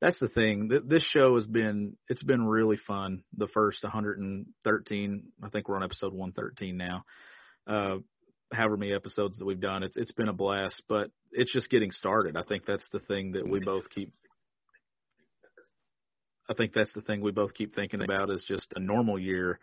that's 0.00 0.18
the 0.20 0.28
thing. 0.28 0.70
This 0.86 1.02
show 1.02 1.34
has 1.34 1.46
been 1.46 1.96
it's 2.08 2.22
been 2.22 2.46
really 2.46 2.78
fun. 2.86 3.22
The 3.36 3.48
first 3.48 3.82
113, 3.82 5.22
I 5.42 5.48
think 5.48 5.68
we're 5.68 5.76
on 5.76 5.82
episode 5.82 6.12
113 6.12 6.76
now. 6.76 7.04
Uh, 7.66 7.96
however 8.52 8.76
many 8.76 8.92
episodes 8.92 9.38
that 9.38 9.44
we've 9.44 9.60
done, 9.60 9.82
it's 9.82 9.96
it's 9.96 10.12
been 10.12 10.28
a 10.28 10.32
blast. 10.32 10.82
But 10.88 11.10
it's 11.32 11.52
just 11.52 11.70
getting 11.70 11.90
started. 11.90 12.36
I 12.36 12.42
think 12.42 12.64
that's 12.66 12.88
the 12.92 13.00
thing 13.00 13.32
that 13.32 13.48
we 13.48 13.60
both 13.60 13.90
keep 13.90 14.10
I 16.48 16.54
think 16.54 16.72
that's 16.72 16.92
the 16.94 17.02
thing 17.02 17.20
we 17.20 17.32
both 17.32 17.54
keep 17.54 17.74
thinking 17.74 18.02
about 18.02 18.30
is 18.30 18.44
just 18.46 18.72
a 18.74 18.80
normal 18.80 19.18
year. 19.18 19.58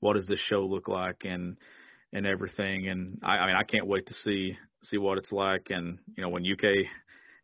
What 0.00 0.14
does 0.14 0.26
this 0.26 0.38
show 0.38 0.64
look 0.64 0.86
like 0.86 1.22
and 1.24 1.56
and 2.12 2.26
everything? 2.26 2.88
And 2.88 3.18
I, 3.24 3.38
I 3.38 3.46
mean, 3.46 3.56
I 3.56 3.64
can't 3.64 3.86
wait 3.86 4.06
to 4.06 4.14
see 4.14 4.56
see 4.84 4.98
what 4.98 5.18
it's 5.18 5.32
like. 5.32 5.68
And 5.70 5.98
you 6.16 6.22
know, 6.22 6.28
when 6.28 6.44
UK 6.44 6.86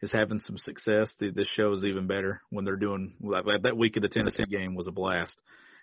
is 0.02 0.12
having 0.12 0.38
some 0.38 0.59
success, 0.59 1.14
the, 1.18 1.30
this 1.30 1.48
show 1.48 1.72
is 1.72 1.85
even 1.85 2.07
better. 2.07 2.42
When 2.50 2.64
they're 2.64 2.76
doing 2.76 3.14
like 3.20 3.44
that 3.62 3.76
week 3.76 3.96
of 3.96 4.02
the 4.02 4.09
Tennessee 4.09 4.44
game 4.44 4.74
was 4.74 4.87
a 4.87 4.92
blast 4.92 5.40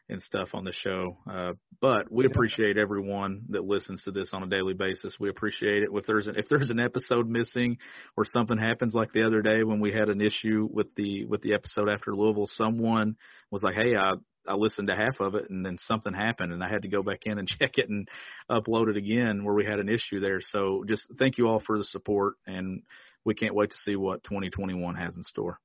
and 0.10 0.22
stuff 0.22 0.50
on 0.54 0.66
the 0.66 0.74
show. 0.74 1.18
Uh, 1.30 1.54
but 1.80 2.12
we 2.12 2.26
appreciate 2.26 2.78
everyone 2.78 3.44
that 3.50 3.64
listens 3.64 4.04
to 4.04 4.12
this 4.12 4.32
on 4.34 4.44
a 4.44 4.48
daily 4.48 4.74
basis. 4.74 5.16
We 5.20 5.30
appreciate 5.30 5.84
it. 5.84 5.90
If 5.94 6.06
there's 6.06 6.28
an, 6.28 6.36
if 6.38 6.50
there's 6.50 6.70
an 6.70 6.80
episode 6.80 7.30
missing 7.30 7.78
or 8.18 8.26
something 8.26 8.58
happens 8.58 8.94
like 8.94 9.14
the 9.14 9.26
other 9.26 9.42
day 9.42 9.64
when 9.64 9.80
we 9.80 9.94
had 9.94 10.10
an 10.10 10.22
issue 10.22 10.68
with 10.72 10.88
the 10.96 11.26
with 11.26 11.42
the 11.42 11.54
episode 11.54 11.90
after 11.90 12.16
Louisville, 12.16 12.50
someone 12.52 13.16
was 13.50 13.64
like, 13.64 13.76
"Hey, 13.76 13.96
I 13.96 14.14
I 14.48 14.56
listened 14.56 14.88
to 14.88 14.96
half 14.96 15.20
of 15.20 15.36
it 15.36 15.50
and 15.50 15.66
then 15.66 15.78
something 15.80 16.14
happened 16.14 16.52
and 16.52 16.64
I 16.64 16.70
had 16.70 16.82
to 16.82 16.88
go 16.88 17.04
back 17.04 17.22
in 17.26 17.38
and 17.38 17.48
check 17.60 17.78
it 17.78 17.90
and 17.90 18.08
upload 18.50 18.90
it 18.90 18.98
again 18.98 19.44
where 19.44 19.54
we 19.54 19.66
had 19.66 19.80
an 19.80 19.90
issue 19.90 20.20
there. 20.20 20.40
So 20.42 20.84
just 20.88 21.08
thank 21.20 21.38
you 21.38 21.48
all 21.48 21.62
for 21.66 21.78
the 21.78 21.84
support 21.86 22.36
and 22.48 22.82
we 23.24 23.36
can't 23.36 23.56
wait 23.56 23.70
to 23.72 23.78
see 23.78 23.96
what 23.96 24.24
2021 24.24 24.96
has 24.96 25.16
in 25.16 25.24
store. 25.24 25.60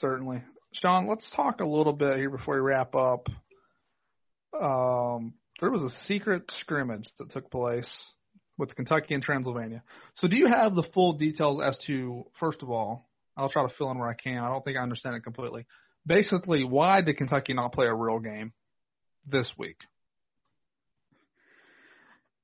Certainly. 0.00 0.42
Sean, 0.72 1.06
let's 1.06 1.30
talk 1.30 1.60
a 1.60 1.66
little 1.66 1.92
bit 1.92 2.16
here 2.16 2.30
before 2.30 2.54
we 2.54 2.60
wrap 2.60 2.96
up. 2.96 3.28
Um, 4.60 5.34
there 5.60 5.70
was 5.70 5.82
a 5.82 6.08
secret 6.08 6.50
scrimmage 6.60 7.08
that 7.18 7.30
took 7.30 7.50
place 7.50 7.88
with 8.58 8.74
Kentucky 8.74 9.14
and 9.14 9.22
Transylvania. 9.22 9.82
So, 10.14 10.28
do 10.28 10.36
you 10.36 10.46
have 10.48 10.74
the 10.74 10.82
full 10.94 11.14
details 11.14 11.62
as 11.62 11.78
to, 11.86 12.24
first 12.40 12.62
of 12.62 12.70
all, 12.70 13.08
I'll 13.36 13.48
try 13.48 13.66
to 13.66 13.74
fill 13.74 13.90
in 13.90 13.98
where 13.98 14.08
I 14.08 14.14
can. 14.14 14.38
I 14.38 14.48
don't 14.48 14.64
think 14.64 14.76
I 14.76 14.82
understand 14.82 15.16
it 15.16 15.24
completely. 15.24 15.66
Basically, 16.06 16.64
why 16.64 17.00
did 17.00 17.16
Kentucky 17.16 17.54
not 17.54 17.72
play 17.72 17.86
a 17.86 17.94
real 17.94 18.18
game 18.18 18.52
this 19.26 19.50
week? 19.56 19.78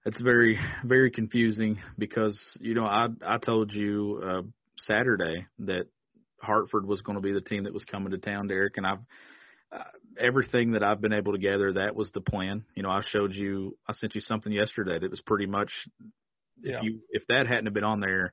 It's 0.06 0.20
very, 0.20 0.58
very 0.84 1.10
confusing 1.10 1.78
because 1.98 2.38
you 2.58 2.74
know 2.74 2.84
I 2.84 3.08
I 3.24 3.36
told 3.36 3.72
you 3.72 4.22
uh, 4.24 4.42
Saturday 4.78 5.46
that 5.60 5.84
Hartford 6.40 6.86
was 6.86 7.02
going 7.02 7.16
to 7.16 7.22
be 7.22 7.32
the 7.32 7.42
team 7.42 7.64
that 7.64 7.74
was 7.74 7.84
coming 7.84 8.12
to 8.12 8.18
town, 8.18 8.48
Derek, 8.48 8.78
and 8.78 8.86
I've 8.86 9.00
uh, 9.72 9.84
everything 10.18 10.72
that 10.72 10.82
I've 10.82 11.00
been 11.00 11.12
able 11.12 11.32
to 11.32 11.38
gather 11.38 11.74
that 11.74 11.94
was 11.94 12.10
the 12.12 12.20
plan. 12.20 12.64
You 12.74 12.82
know, 12.82 12.90
I 12.90 13.02
showed 13.06 13.34
you, 13.34 13.76
I 13.86 13.92
sent 13.92 14.14
you 14.14 14.20
something 14.20 14.52
yesterday 14.52 14.98
that 14.98 15.10
was 15.10 15.20
pretty 15.20 15.46
much 15.46 15.70
if 16.62 16.72
yeah. 16.72 16.80
you 16.82 17.00
if 17.10 17.22
that 17.28 17.46
hadn't 17.46 17.66
have 17.66 17.74
been 17.74 17.84
on 17.84 18.00
there, 18.00 18.32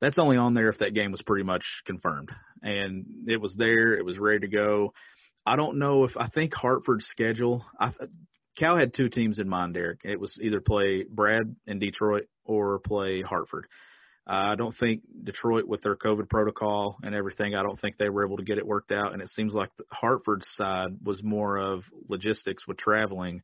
that's 0.00 0.18
only 0.18 0.36
on 0.36 0.54
there 0.54 0.68
if 0.68 0.78
that 0.78 0.94
game 0.94 1.12
was 1.12 1.22
pretty 1.22 1.44
much 1.44 1.64
confirmed 1.86 2.30
and 2.62 3.06
it 3.26 3.40
was 3.40 3.54
there, 3.56 3.94
it 3.94 4.04
was 4.04 4.18
ready 4.18 4.40
to 4.40 4.48
go. 4.48 4.92
I 5.46 5.56
don't 5.56 5.78
know 5.78 6.04
if 6.04 6.16
I 6.16 6.28
think 6.28 6.52
Hartford's 6.54 7.06
schedule. 7.06 7.64
I 7.80 7.92
Cal 8.58 8.76
had 8.76 8.94
two 8.94 9.08
teams 9.08 9.38
in 9.38 9.48
mind, 9.48 9.74
Derek. 9.74 10.00
It 10.04 10.18
was 10.18 10.38
either 10.40 10.60
play 10.60 11.04
Brad 11.08 11.54
in 11.66 11.78
Detroit 11.78 12.26
or 12.44 12.78
play 12.78 13.22
Hartford. 13.22 13.66
I 14.26 14.56
don't 14.56 14.74
think 14.76 15.02
Detroit, 15.22 15.68
with 15.68 15.82
their 15.82 15.94
COVID 15.94 16.28
protocol 16.28 16.96
and 17.02 17.14
everything, 17.14 17.54
I 17.54 17.62
don't 17.62 17.78
think 17.78 17.96
they 17.96 18.08
were 18.08 18.26
able 18.26 18.38
to 18.38 18.44
get 18.44 18.58
it 18.58 18.66
worked 18.66 18.90
out. 18.90 19.12
And 19.12 19.22
it 19.22 19.28
seems 19.28 19.54
like 19.54 19.70
Hartford's 19.92 20.48
side 20.56 20.96
was 21.04 21.22
more 21.22 21.58
of 21.58 21.84
logistics 22.08 22.66
with 22.66 22.76
traveling, 22.76 23.42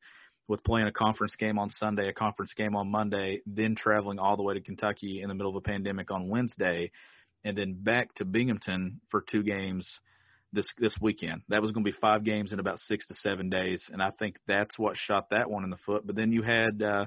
with 0.48 0.64
playing 0.64 0.86
a 0.86 0.92
conference 0.92 1.36
game 1.36 1.58
on 1.58 1.70
Sunday, 1.70 2.08
a 2.08 2.12
conference 2.12 2.52
game 2.54 2.76
on 2.76 2.90
Monday, 2.90 3.40
then 3.46 3.74
traveling 3.74 4.18
all 4.18 4.36
the 4.36 4.42
way 4.42 4.54
to 4.54 4.60
Kentucky 4.60 5.20
in 5.22 5.28
the 5.28 5.34
middle 5.34 5.50
of 5.50 5.56
a 5.56 5.60
pandemic 5.60 6.10
on 6.10 6.28
Wednesday, 6.28 6.90
and 7.44 7.56
then 7.56 7.74
back 7.74 8.14
to 8.14 8.24
Binghamton 8.24 9.00
for 9.10 9.20
two 9.20 9.42
games 9.42 9.88
this 10.52 10.68
this 10.78 10.94
weekend. 11.00 11.42
That 11.48 11.62
was 11.62 11.70
going 11.70 11.84
to 11.84 11.90
be 11.90 11.96
five 12.00 12.24
games 12.24 12.52
in 12.52 12.58
about 12.60 12.78
six 12.78 13.06
to 13.08 13.14
seven 13.14 13.50
days, 13.50 13.84
and 13.92 14.02
I 14.02 14.10
think 14.10 14.36
that's 14.46 14.78
what 14.78 14.96
shot 14.96 15.30
that 15.30 15.50
one 15.50 15.64
in 15.64 15.70
the 15.70 15.78
foot. 15.86 16.06
But 16.06 16.16
then 16.16 16.32
you 16.32 16.42
had 16.42 16.82
uh, 16.82 17.06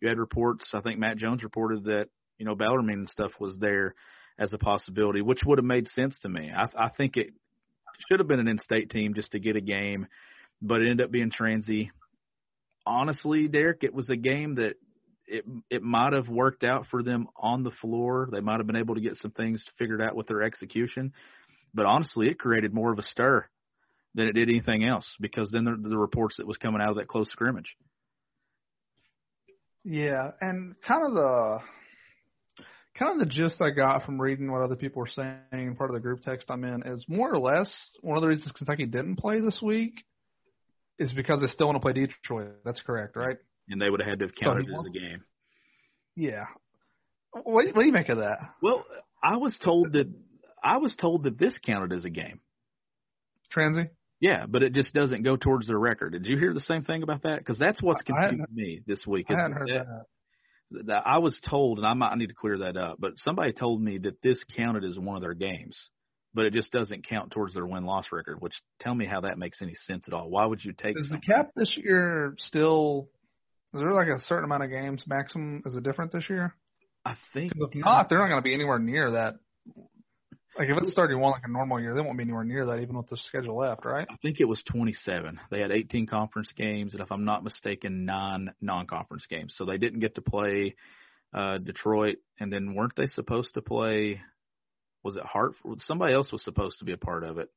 you 0.00 0.08
had 0.08 0.18
reports. 0.18 0.72
I 0.74 0.80
think 0.80 0.98
Matt 0.98 1.18
Jones 1.18 1.42
reported 1.42 1.84
that 1.84 2.08
you 2.38 2.46
know, 2.46 2.54
Bellarmine 2.54 2.98
and 2.98 3.08
stuff 3.08 3.32
was 3.40 3.56
there 3.58 3.94
as 4.38 4.52
a 4.52 4.58
possibility, 4.58 5.22
which 5.22 5.40
would 5.46 5.58
have 5.58 5.64
made 5.64 5.88
sense 5.88 6.18
to 6.20 6.28
me. 6.28 6.50
I, 6.54 6.64
I 6.76 6.88
think 6.96 7.16
it 7.16 7.30
should 8.08 8.20
have 8.20 8.28
been 8.28 8.40
an 8.40 8.48
in-state 8.48 8.90
team 8.90 9.14
just 9.14 9.32
to 9.32 9.40
get 9.40 9.56
a 9.56 9.60
game, 9.60 10.06
but 10.60 10.80
it 10.80 10.90
ended 10.90 11.06
up 11.06 11.10
being 11.10 11.30
transy. 11.30 11.90
Honestly, 12.86 13.48
Derek, 13.48 13.82
it 13.82 13.92
was 13.92 14.08
a 14.08 14.16
game 14.16 14.54
that 14.56 14.74
it 15.26 15.44
it 15.70 15.82
might 15.82 16.12
have 16.12 16.28
worked 16.28 16.62
out 16.62 16.86
for 16.90 17.02
them 17.02 17.28
on 17.36 17.64
the 17.64 17.72
floor. 17.82 18.28
They 18.30 18.40
might 18.40 18.58
have 18.58 18.66
been 18.66 18.76
able 18.76 18.94
to 18.94 19.00
get 19.00 19.16
some 19.16 19.32
things 19.32 19.64
figured 19.78 20.00
out 20.00 20.14
with 20.14 20.28
their 20.28 20.42
execution, 20.42 21.12
but 21.74 21.86
honestly, 21.86 22.28
it 22.28 22.38
created 22.38 22.72
more 22.72 22.92
of 22.92 22.98
a 22.98 23.02
stir 23.02 23.44
than 24.14 24.28
it 24.28 24.32
did 24.32 24.48
anything 24.48 24.84
else 24.84 25.16
because 25.20 25.50
then 25.52 25.64
the, 25.64 25.76
the 25.88 25.98
reports 25.98 26.36
that 26.38 26.46
was 26.46 26.56
coming 26.56 26.80
out 26.80 26.90
of 26.90 26.96
that 26.96 27.08
close 27.08 27.28
scrimmage. 27.30 27.76
Yeah, 29.84 30.30
and 30.40 30.74
kind 30.86 31.06
of 31.06 31.14
the 31.14 31.58
kind 32.98 33.12
of 33.12 33.18
the 33.18 33.32
gist 33.32 33.60
I 33.60 33.70
got 33.70 34.04
from 34.04 34.20
reading 34.20 34.50
what 34.50 34.62
other 34.62 34.76
people 34.76 35.00
were 35.00 35.08
saying, 35.08 35.76
part 35.76 35.90
of 35.90 35.94
the 35.94 36.00
group 36.00 36.20
text 36.22 36.50
I'm 36.50 36.64
in, 36.64 36.82
is 36.86 37.04
more 37.08 37.32
or 37.32 37.38
less 37.38 37.90
one 38.00 38.16
of 38.16 38.22
the 38.22 38.28
reasons 38.28 38.52
Kentucky 38.52 38.86
didn't 38.86 39.16
play 39.16 39.40
this 39.40 39.60
week 39.62 40.04
is 40.98 41.12
because 41.12 41.40
they 41.40 41.46
still 41.48 41.66
want 41.66 41.76
to 41.76 41.80
play 41.80 41.92
Detroit. 41.92 42.56
That's 42.64 42.80
correct, 42.80 43.16
right? 43.16 43.36
And 43.68 43.80
they 43.80 43.90
would 43.90 44.00
have 44.00 44.08
had 44.08 44.18
to 44.20 44.26
have 44.26 44.34
counted 44.34 44.66
so 44.66 44.74
it 44.74 44.78
as 44.78 44.86
a 44.86 44.98
game. 44.98 45.24
Yeah. 46.14 46.44
What, 47.32 47.66
what 47.66 47.74
do 47.74 47.84
you 47.84 47.92
make 47.92 48.08
of 48.08 48.18
that? 48.18 48.38
Well, 48.62 48.84
I 49.22 49.36
was 49.36 49.58
told 49.62 49.92
that 49.92 50.12
I 50.62 50.78
was 50.78 50.94
told 50.96 51.24
that 51.24 51.38
this 51.38 51.58
counted 51.64 51.92
as 51.92 52.04
a 52.04 52.10
game. 52.10 52.40
Transy? 53.54 53.90
Yeah, 54.20 54.46
but 54.48 54.62
it 54.62 54.72
just 54.72 54.94
doesn't 54.94 55.22
go 55.22 55.36
towards 55.36 55.66
their 55.66 55.78
record. 55.78 56.12
Did 56.12 56.26
you 56.26 56.38
hear 56.38 56.54
the 56.54 56.60
same 56.60 56.84
thing 56.84 57.02
about 57.02 57.22
that? 57.24 57.38
Because 57.38 57.58
that's 57.58 57.82
what's 57.82 58.02
confusing 58.02 58.44
me 58.52 58.80
this 58.86 59.06
week. 59.06 59.26
I 59.28 59.34
hadn't 59.34 59.52
heard 59.52 59.68
that, 59.68 59.86
that. 60.70 60.86
that. 60.86 61.02
I 61.06 61.18
was 61.18 61.38
told, 61.48 61.78
and 61.78 61.86
I 61.86 61.92
might 61.92 62.16
need 62.16 62.28
to 62.28 62.34
clear 62.34 62.58
that 62.58 62.78
up, 62.78 62.96
but 62.98 63.12
somebody 63.16 63.52
told 63.52 63.82
me 63.82 63.98
that 63.98 64.22
this 64.22 64.42
counted 64.56 64.84
as 64.84 64.98
one 64.98 65.16
of 65.16 65.22
their 65.22 65.34
games, 65.34 65.90
but 66.36 66.44
it 66.44 66.52
just 66.52 66.70
doesn't 66.70 67.08
count 67.08 67.32
towards 67.32 67.54
their 67.54 67.66
win 67.66 67.84
loss 67.84 68.06
record. 68.12 68.40
Which 68.40 68.54
tell 68.78 68.94
me 68.94 69.06
how 69.06 69.22
that 69.22 69.38
makes 69.38 69.62
any 69.62 69.74
sense 69.74 70.04
at 70.06 70.14
all. 70.14 70.30
Why 70.30 70.44
would 70.46 70.64
you 70.64 70.72
take? 70.72 70.96
Is 70.96 71.08
the 71.08 71.18
cap 71.18 71.50
this 71.56 71.76
year 71.76 72.34
still? 72.38 73.08
Is 73.74 73.80
there 73.80 73.90
like 73.90 74.08
a 74.08 74.20
certain 74.20 74.44
amount 74.44 74.62
of 74.62 74.70
games 74.70 75.02
maximum? 75.06 75.62
Is 75.66 75.74
it 75.74 75.82
different 75.82 76.12
this 76.12 76.30
year? 76.30 76.54
I 77.04 77.16
think 77.32 77.52
if 77.56 77.74
not, 77.74 78.08
they're 78.08 78.18
not 78.18 78.28
going 78.28 78.40
to 78.40 78.44
be 78.44 78.54
anywhere 78.54 78.78
near 78.78 79.12
that 79.12 79.36
like 80.58 80.68
if 80.68 80.82
it's 80.82 80.94
31 80.94 81.32
like 81.32 81.42
a 81.44 81.50
normal 81.50 81.80
year, 81.80 81.94
they 81.94 82.00
won't 82.00 82.16
be 82.16 82.24
anywhere 82.24 82.44
near 82.44 82.66
that 82.66 82.80
even 82.80 82.96
with 82.96 83.08
the 83.08 83.16
schedule 83.16 83.58
left, 83.58 83.84
right? 83.84 84.06
I 84.10 84.16
think 84.22 84.40
it 84.40 84.46
was 84.46 84.62
27. 84.64 85.38
They 85.50 85.60
had 85.60 85.70
18 85.70 86.06
conference 86.06 86.52
games, 86.56 86.94
and 86.94 87.02
if 87.02 87.10
I'm 87.10 87.24
not 87.24 87.44
mistaken, 87.44 88.04
nine 88.04 88.52
non-conference 88.60 89.26
games. 89.28 89.54
So 89.56 89.64
they 89.64 89.78
didn't 89.78 90.00
get 90.00 90.14
to 90.14 90.22
play 90.22 90.74
uh, 91.34 91.58
Detroit, 91.58 92.16
and 92.40 92.52
then 92.52 92.74
weren't 92.74 92.96
they 92.96 93.06
supposed 93.06 93.54
to 93.54 93.62
play? 93.62 94.20
Was 95.06 95.16
it 95.16 95.22
Hartford? 95.22 95.80
Somebody 95.86 96.14
else 96.14 96.32
was 96.32 96.42
supposed 96.42 96.80
to 96.80 96.84
be 96.84 96.90
a 96.90 96.96
part 96.96 97.22
of 97.22 97.38
it. 97.38 97.48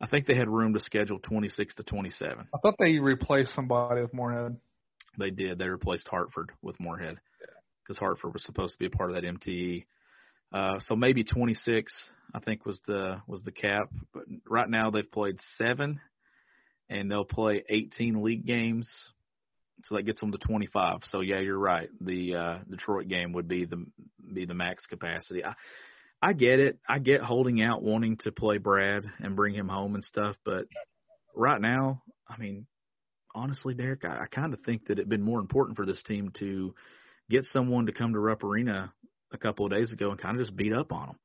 I 0.00 0.08
think 0.08 0.26
they 0.26 0.34
had 0.34 0.48
room 0.48 0.74
to 0.74 0.80
schedule 0.80 1.20
26 1.20 1.76
to 1.76 1.84
27. 1.84 2.48
I 2.52 2.58
thought 2.58 2.74
they 2.80 2.98
replaced 2.98 3.54
somebody 3.54 4.02
with 4.02 4.12
Morehead. 4.12 4.56
They 5.16 5.30
did. 5.30 5.58
They 5.58 5.68
replaced 5.68 6.08
Hartford 6.08 6.50
with 6.60 6.80
Morehead 6.80 7.18
because 7.84 7.96
yeah. 7.96 8.00
Hartford 8.00 8.32
was 8.32 8.44
supposed 8.44 8.72
to 8.72 8.78
be 8.80 8.86
a 8.86 8.90
part 8.90 9.10
of 9.10 9.14
that 9.14 9.22
MTE. 9.22 9.84
Uh, 10.52 10.80
so 10.80 10.96
maybe 10.96 11.22
26, 11.22 11.92
I 12.34 12.40
think 12.40 12.66
was 12.66 12.80
the 12.88 13.18
was 13.28 13.44
the 13.44 13.52
cap. 13.52 13.92
But 14.12 14.24
right 14.48 14.68
now 14.68 14.90
they've 14.90 15.08
played 15.08 15.36
seven, 15.56 16.00
and 16.90 17.08
they'll 17.08 17.24
play 17.24 17.62
18 17.68 18.20
league 18.20 18.44
games, 18.44 18.90
so 19.84 19.94
that 19.94 20.02
gets 20.02 20.18
them 20.18 20.32
to 20.32 20.38
25. 20.38 21.02
So 21.04 21.20
yeah, 21.20 21.38
you're 21.38 21.56
right. 21.56 21.88
The 22.00 22.34
uh, 22.34 22.58
Detroit 22.68 23.06
game 23.06 23.32
would 23.34 23.46
be 23.46 23.64
the 23.64 23.86
be 24.34 24.44
the 24.44 24.54
max 24.54 24.86
capacity. 24.86 25.44
I 25.44 25.54
I 26.22 26.32
get 26.34 26.60
it. 26.60 26.78
I 26.88 27.00
get 27.00 27.20
holding 27.20 27.60
out, 27.62 27.82
wanting 27.82 28.16
to 28.18 28.30
play 28.30 28.58
Brad 28.58 29.04
and 29.18 29.34
bring 29.34 29.54
him 29.54 29.68
home 29.68 29.96
and 29.96 30.04
stuff. 30.04 30.36
But 30.44 30.66
right 31.34 31.60
now, 31.60 32.02
I 32.28 32.38
mean, 32.38 32.66
honestly, 33.34 33.74
Derek, 33.74 34.04
I, 34.04 34.22
I 34.22 34.26
kind 34.30 34.54
of 34.54 34.60
think 34.60 34.86
that 34.86 34.92
it'd 34.92 35.08
been 35.08 35.22
more 35.22 35.40
important 35.40 35.76
for 35.76 35.84
this 35.84 36.02
team 36.04 36.30
to 36.38 36.74
get 37.28 37.44
someone 37.44 37.86
to 37.86 37.92
come 37.92 38.12
to 38.12 38.20
Rupp 38.20 38.44
Arena 38.44 38.92
a 39.32 39.38
couple 39.38 39.66
of 39.66 39.72
days 39.72 39.92
ago 39.92 40.10
and 40.10 40.20
kind 40.20 40.36
of 40.38 40.46
just 40.46 40.56
beat 40.56 40.72
up 40.72 40.92
on 40.92 41.08
them. 41.08 41.16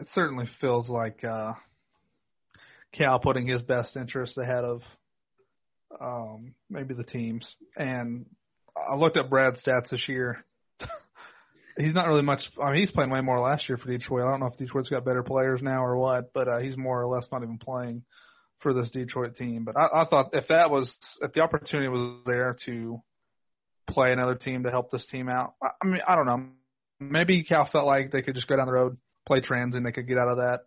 It 0.00 0.08
certainly 0.12 0.46
feels 0.60 0.88
like 0.88 1.22
uh, 1.24 1.52
Cal 2.92 3.18
putting 3.18 3.46
his 3.46 3.62
best 3.62 3.96
interests 3.96 4.38
ahead 4.38 4.64
of 4.64 4.80
um, 6.00 6.54
maybe 6.70 6.94
the 6.94 7.04
teams. 7.04 7.54
And 7.76 8.26
I 8.76 8.96
looked 8.96 9.18
at 9.18 9.28
Brad's 9.28 9.62
stats 9.62 9.90
this 9.90 10.08
year. 10.08 10.44
He's 11.76 11.94
not 11.94 12.06
really 12.06 12.22
much. 12.22 12.40
I 12.60 12.72
mean, 12.72 12.80
he's 12.80 12.90
playing 12.90 13.10
way 13.10 13.20
more 13.20 13.40
last 13.40 13.68
year 13.68 13.78
for 13.78 13.88
Detroit. 13.88 14.24
I 14.24 14.30
don't 14.30 14.40
know 14.40 14.46
if 14.46 14.56
Detroit's 14.56 14.88
got 14.88 15.04
better 15.04 15.22
players 15.22 15.60
now 15.62 15.84
or 15.84 15.96
what, 15.96 16.32
but 16.32 16.48
uh, 16.48 16.58
he's 16.58 16.76
more 16.76 17.00
or 17.00 17.06
less 17.06 17.26
not 17.32 17.42
even 17.42 17.58
playing 17.58 18.02
for 18.60 18.72
this 18.72 18.90
Detroit 18.90 19.36
team. 19.36 19.64
But 19.64 19.76
I, 19.76 20.02
I 20.02 20.06
thought 20.06 20.30
if 20.32 20.48
that 20.48 20.70
was 20.70 20.94
if 21.20 21.32
the 21.32 21.40
opportunity 21.40 21.88
was 21.88 22.22
there 22.26 22.56
to 22.66 23.02
play 23.88 24.12
another 24.12 24.34
team 24.34 24.64
to 24.64 24.70
help 24.70 24.90
this 24.90 25.06
team 25.10 25.28
out. 25.28 25.54
I 25.62 25.86
mean, 25.86 26.00
I 26.06 26.16
don't 26.16 26.26
know. 26.26 26.46
Maybe 27.00 27.44
Cal 27.44 27.68
felt 27.70 27.86
like 27.86 28.12
they 28.12 28.22
could 28.22 28.34
just 28.34 28.48
go 28.48 28.56
down 28.56 28.66
the 28.66 28.72
road, 28.72 28.96
play 29.26 29.40
trans, 29.40 29.74
and 29.74 29.84
they 29.84 29.92
could 29.92 30.08
get 30.08 30.16
out 30.16 30.28
of 30.28 30.36
that, 30.38 30.60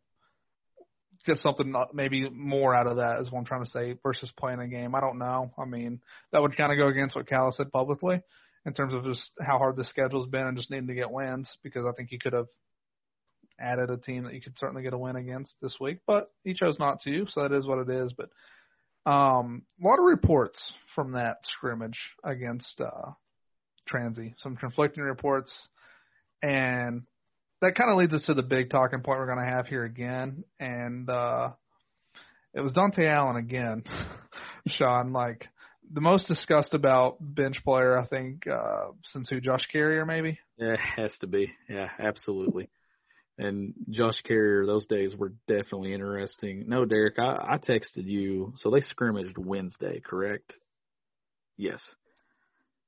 get 1.26 1.38
something 1.38 1.74
maybe 1.94 2.30
more 2.30 2.76
out 2.76 2.86
of 2.86 2.98
that 2.98 3.20
is 3.22 3.32
what 3.32 3.40
I'm 3.40 3.46
trying 3.46 3.64
to 3.64 3.72
say 3.72 3.98
versus 4.04 4.32
playing 4.38 4.60
a 4.60 4.68
game. 4.68 4.94
I 4.94 5.00
don't 5.00 5.18
know. 5.18 5.52
I 5.58 5.66
mean, 5.66 6.02
that 6.32 6.42
would 6.42 6.56
kind 6.56 6.72
of 6.72 6.78
go 6.78 6.88
against 6.88 7.16
what 7.16 7.28
Cal 7.28 7.52
said 7.52 7.72
publicly 7.72 8.22
in 8.68 8.74
terms 8.74 8.94
of 8.94 9.06
just 9.06 9.32
how 9.42 9.58
hard 9.58 9.78
the 9.78 9.86
schedule's 9.86 10.28
been 10.28 10.46
and 10.46 10.58
just 10.58 10.70
needing 10.70 10.88
to 10.88 10.94
get 10.94 11.10
wins 11.10 11.50
because 11.64 11.86
I 11.86 11.94
think 11.96 12.10
he 12.10 12.20
could 12.20 12.34
have 12.34 12.48
added 13.60 13.90
a 13.90 13.98
team 13.98 14.26
that 14.26 14.34
you 14.34 14.42
could 14.42 14.58
certainly 14.58 14.84
get 14.84 14.94
a 14.94 14.98
win 14.98 15.16
against 15.16 15.56
this 15.62 15.76
week, 15.80 16.00
but 16.06 16.30
he 16.44 16.54
chose 16.54 16.78
not 16.78 17.00
to, 17.04 17.26
so 17.30 17.42
that 17.42 17.54
is 17.54 17.66
what 17.66 17.80
it 17.80 17.90
is. 17.90 18.14
But 18.14 18.30
um, 19.10 19.64
a 19.82 19.88
lot 19.88 20.00
of 20.00 20.06
reports 20.06 20.74
from 20.94 21.14
that 21.14 21.38
scrimmage 21.44 21.98
against 22.26 22.80
uh, 22.82 23.12
Transy, 23.90 24.34
some 24.40 24.58
conflicting 24.58 25.04
reports, 25.04 25.52
and 26.44 27.04
that 27.62 27.76
kind 27.76 27.90
of 27.90 27.98
leads 27.98 28.14
us 28.14 28.26
to 28.26 28.34
the 28.34 28.44
big 28.44 28.70
talking 28.70 29.00
point 29.00 29.18
we're 29.18 29.34
going 29.34 29.40
to 29.40 29.56
have 29.56 29.68
here 29.68 29.86
again. 29.86 30.44
And 30.60 31.10
uh, 31.10 31.54
it 32.54 32.60
was 32.60 32.74
Dontaie 32.74 33.12
Allen 33.12 33.38
again, 33.38 33.86
Sean. 34.68 35.14
Like 35.14 35.48
the 35.92 36.02
most 36.02 36.28
discussed 36.28 36.74
about 36.74 37.18
bench 37.20 37.64
player, 37.64 37.98
I 37.98 38.08
think, 38.08 38.48
uh, 38.48 38.92
since 39.04 39.30
who? 39.30 39.40
Josh 39.40 39.68
Carrier, 39.72 40.06
maybe. 40.06 40.40
Yeah, 40.58 40.74
it 40.74 40.80
has 40.80 41.12
to 41.20 41.28
be. 41.28 41.52
Yeah, 41.70 41.90
absolutely 42.00 42.70
and 43.38 43.74
Josh 43.90 44.22
Carrier, 44.22 44.66
those 44.66 44.88
days 44.88 45.16
were 45.16 45.34
definitely 45.48 45.94
interesting. 45.94 46.66
No, 46.68 46.86
Derek, 46.86 47.20
I, 47.20 47.54
I 47.54 47.58
texted 47.58 48.06
you. 48.06 48.54
So 48.58 48.72
they 48.72 48.80
scrimmaged 48.80 49.38
Wednesday, 49.38 50.02
correct? 50.04 50.54
Yes. 51.56 51.80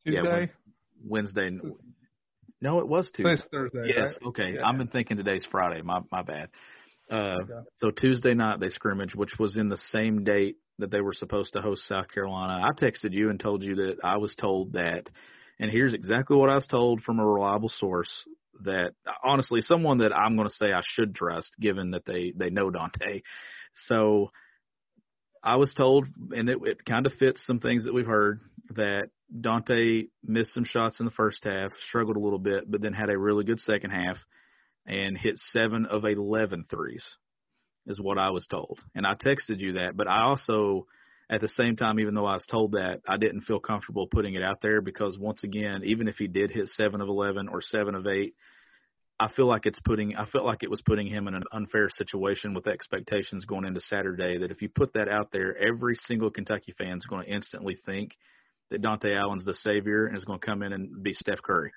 Tuesday. 0.06 0.22
Yeah, 0.24 0.46
Wednesday. 1.06 1.52
No, 2.62 2.80
it 2.80 2.88
was 2.88 3.12
Tuesday. 3.16 3.34
It's 3.34 3.48
Thursday. 3.52 3.94
Yes. 3.96 4.18
Right? 4.22 4.28
Okay. 4.30 4.54
Yeah. 4.56 4.68
I've 4.68 4.78
been 4.78 4.88
thinking 4.88 5.18
today's 5.18 5.46
Friday. 5.52 5.82
My 5.82 6.02
my 6.12 6.24
bad. 6.24 6.50
Uh, 7.12 7.38
okay. 7.42 7.68
So 7.78 7.92
Tuesday 7.92 8.34
night 8.34 8.60
they 8.60 8.70
scrimmaged, 8.70 9.16
which 9.16 9.38
was 9.40 9.56
in 9.56 9.70
the 9.70 9.80
same 9.92 10.24
date 10.24 10.58
that 10.80 10.92
they 10.92 11.02
were 11.02 11.14
supposed 11.14 11.54
to 11.54 11.62
host 11.62 11.88
South 11.88 12.08
Carolina. 12.14 12.62
I 12.66 12.72
texted 12.72 13.14
you 13.14 13.30
and 13.30 13.40
told 13.40 13.64
you 13.64 13.76
that 13.76 13.98
I 14.04 14.18
was 14.18 14.36
told 14.36 14.74
that, 14.74 15.10
and 15.60 15.72
here's 15.72 15.94
exactly 15.94 16.36
what 16.36 16.50
I 16.50 16.56
was 16.56 16.68
told 16.68 17.04
from 17.04 17.20
a 17.20 17.26
reliable 17.26 17.70
source 17.70 18.26
that 18.64 18.92
honestly 19.24 19.62
someone 19.62 20.00
that 20.00 20.16
I'm 20.16 20.36
going 20.36 20.48
to 20.48 20.54
say 20.54 20.74
I 20.74 20.82
should 20.86 21.16
trust 21.16 21.52
given 21.60 21.92
that 21.92 22.06
they 22.06 22.34
they 22.36 22.50
know 22.50 22.70
Dontaie. 22.70 23.24
So 23.88 24.32
I 25.44 25.56
was 25.56 25.74
told, 25.74 26.08
and 26.36 26.50
it, 26.50 26.58
it 26.64 26.86
kind 26.86 27.06
of 27.06 27.14
fits 27.14 27.46
some 27.46 27.60
things 27.60 27.86
that 27.86 27.94
we've 27.94 28.06
heard 28.06 28.42
that 28.72 29.10
Dontaie 29.34 30.10
missed 30.24 30.54
some 30.54 30.66
shots 30.66 31.00
in 31.00 31.06
the 31.06 31.12
first 31.12 31.44
half, 31.46 31.72
struggled 31.88 32.18
a 32.18 32.20
little 32.20 32.40
bit, 32.40 32.70
but 32.70 32.82
then 32.82 32.94
had 32.94 33.10
a 33.10 33.18
really 33.18 33.44
good 33.44 33.60
second 33.60 33.92
half 33.92 34.18
and 34.86 35.18
hit 35.18 35.38
seven 35.38 35.86
of 35.86 36.04
11 36.04 36.66
threes, 36.70 37.06
is 37.90 38.00
what 38.00 38.18
I 38.18 38.30
was 38.30 38.48
told. 38.48 38.80
And 38.96 39.06
I 39.06 39.16
texted 39.16 39.60
you 39.60 39.74
that, 39.74 39.98
but 39.98 40.08
I 40.08 40.22
also 40.22 40.86
at 41.30 41.42
the 41.42 41.48
same 41.48 41.76
time, 41.76 42.00
even 42.00 42.16
though 42.16 42.26
I 42.26 42.34
was 42.34 42.46
told 42.50 42.72
that, 42.72 43.02
I 43.08 43.18
didn't 43.18 43.42
feel 43.42 43.60
comfortable 43.60 44.08
putting 44.08 44.34
it 44.34 44.42
out 44.42 44.62
there 44.62 44.82
because 44.82 45.18
once 45.18 45.44
again, 45.44 45.82
even 45.86 46.08
if 46.08 46.16
he 46.16 46.28
did 46.28 46.50
hit 46.50 46.68
seven 46.70 47.02
of 47.02 47.08
eleven 47.08 47.48
or 47.48 47.62
seven 47.62 47.94
of 47.94 48.08
eight, 48.08 48.34
I 49.20 49.28
feel 49.28 49.48
like 49.48 49.66
it's 49.66 49.80
putting 49.82 50.16
I 50.16 50.26
felt 50.26 50.46
like 50.46 50.64
it 50.64 50.72
was 50.72 50.82
putting 50.82 51.08
him 51.08 51.28
in 51.28 51.36
an 51.36 51.44
unfair 51.52 51.90
situation 51.94 52.54
with 52.54 52.68
expectations 52.68 53.46
going 53.46 53.66
into 53.66 53.82
Saturday. 53.82 54.40
That 54.40 54.50
if 54.50 54.62
you 54.62 54.70
put 54.70 54.94
that 54.94 55.08
out 55.08 55.32
there, 55.32 55.56
every 55.58 55.96
single 55.96 56.32
Kentucky 56.32 56.74
fan 56.78 56.98
is 56.98 57.06
going 57.06 57.26
to 57.26 57.32
instantly 57.32 57.78
think 57.86 58.18
that 58.72 58.82
Dontaie 58.82 59.20
Allen's 59.20 59.46
the 59.46 59.54
savior 59.54 60.08
and 60.08 60.18
is 60.18 60.26
going 60.26 60.40
to 60.40 60.46
come 60.46 60.64
in 60.64 60.74
and 60.74 61.04
be 61.04 61.14
Steph 61.14 61.42
Curry. 61.44 61.72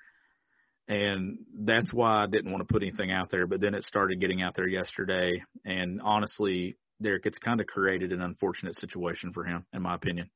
And 0.87 1.39
that's 1.59 1.93
why 1.93 2.23
I 2.23 2.27
didn't 2.27 2.51
want 2.51 2.67
to 2.67 2.71
put 2.71 2.83
anything 2.83 3.11
out 3.11 3.31
there. 3.31 3.47
But 3.47 3.61
then 3.61 3.73
it 3.73 3.83
started 3.83 4.19
getting 4.19 4.41
out 4.41 4.55
there 4.55 4.67
yesterday. 4.67 5.41
And 5.65 6.01
honestly, 6.01 6.75
Derek, 7.01 7.25
it's 7.25 7.37
kind 7.37 7.61
of 7.61 7.67
created 7.67 8.11
an 8.11 8.21
unfortunate 8.21 8.75
situation 8.75 9.31
for 9.33 9.43
him, 9.43 9.65
in 9.73 9.81
my 9.81 9.95
opinion. 9.95 10.29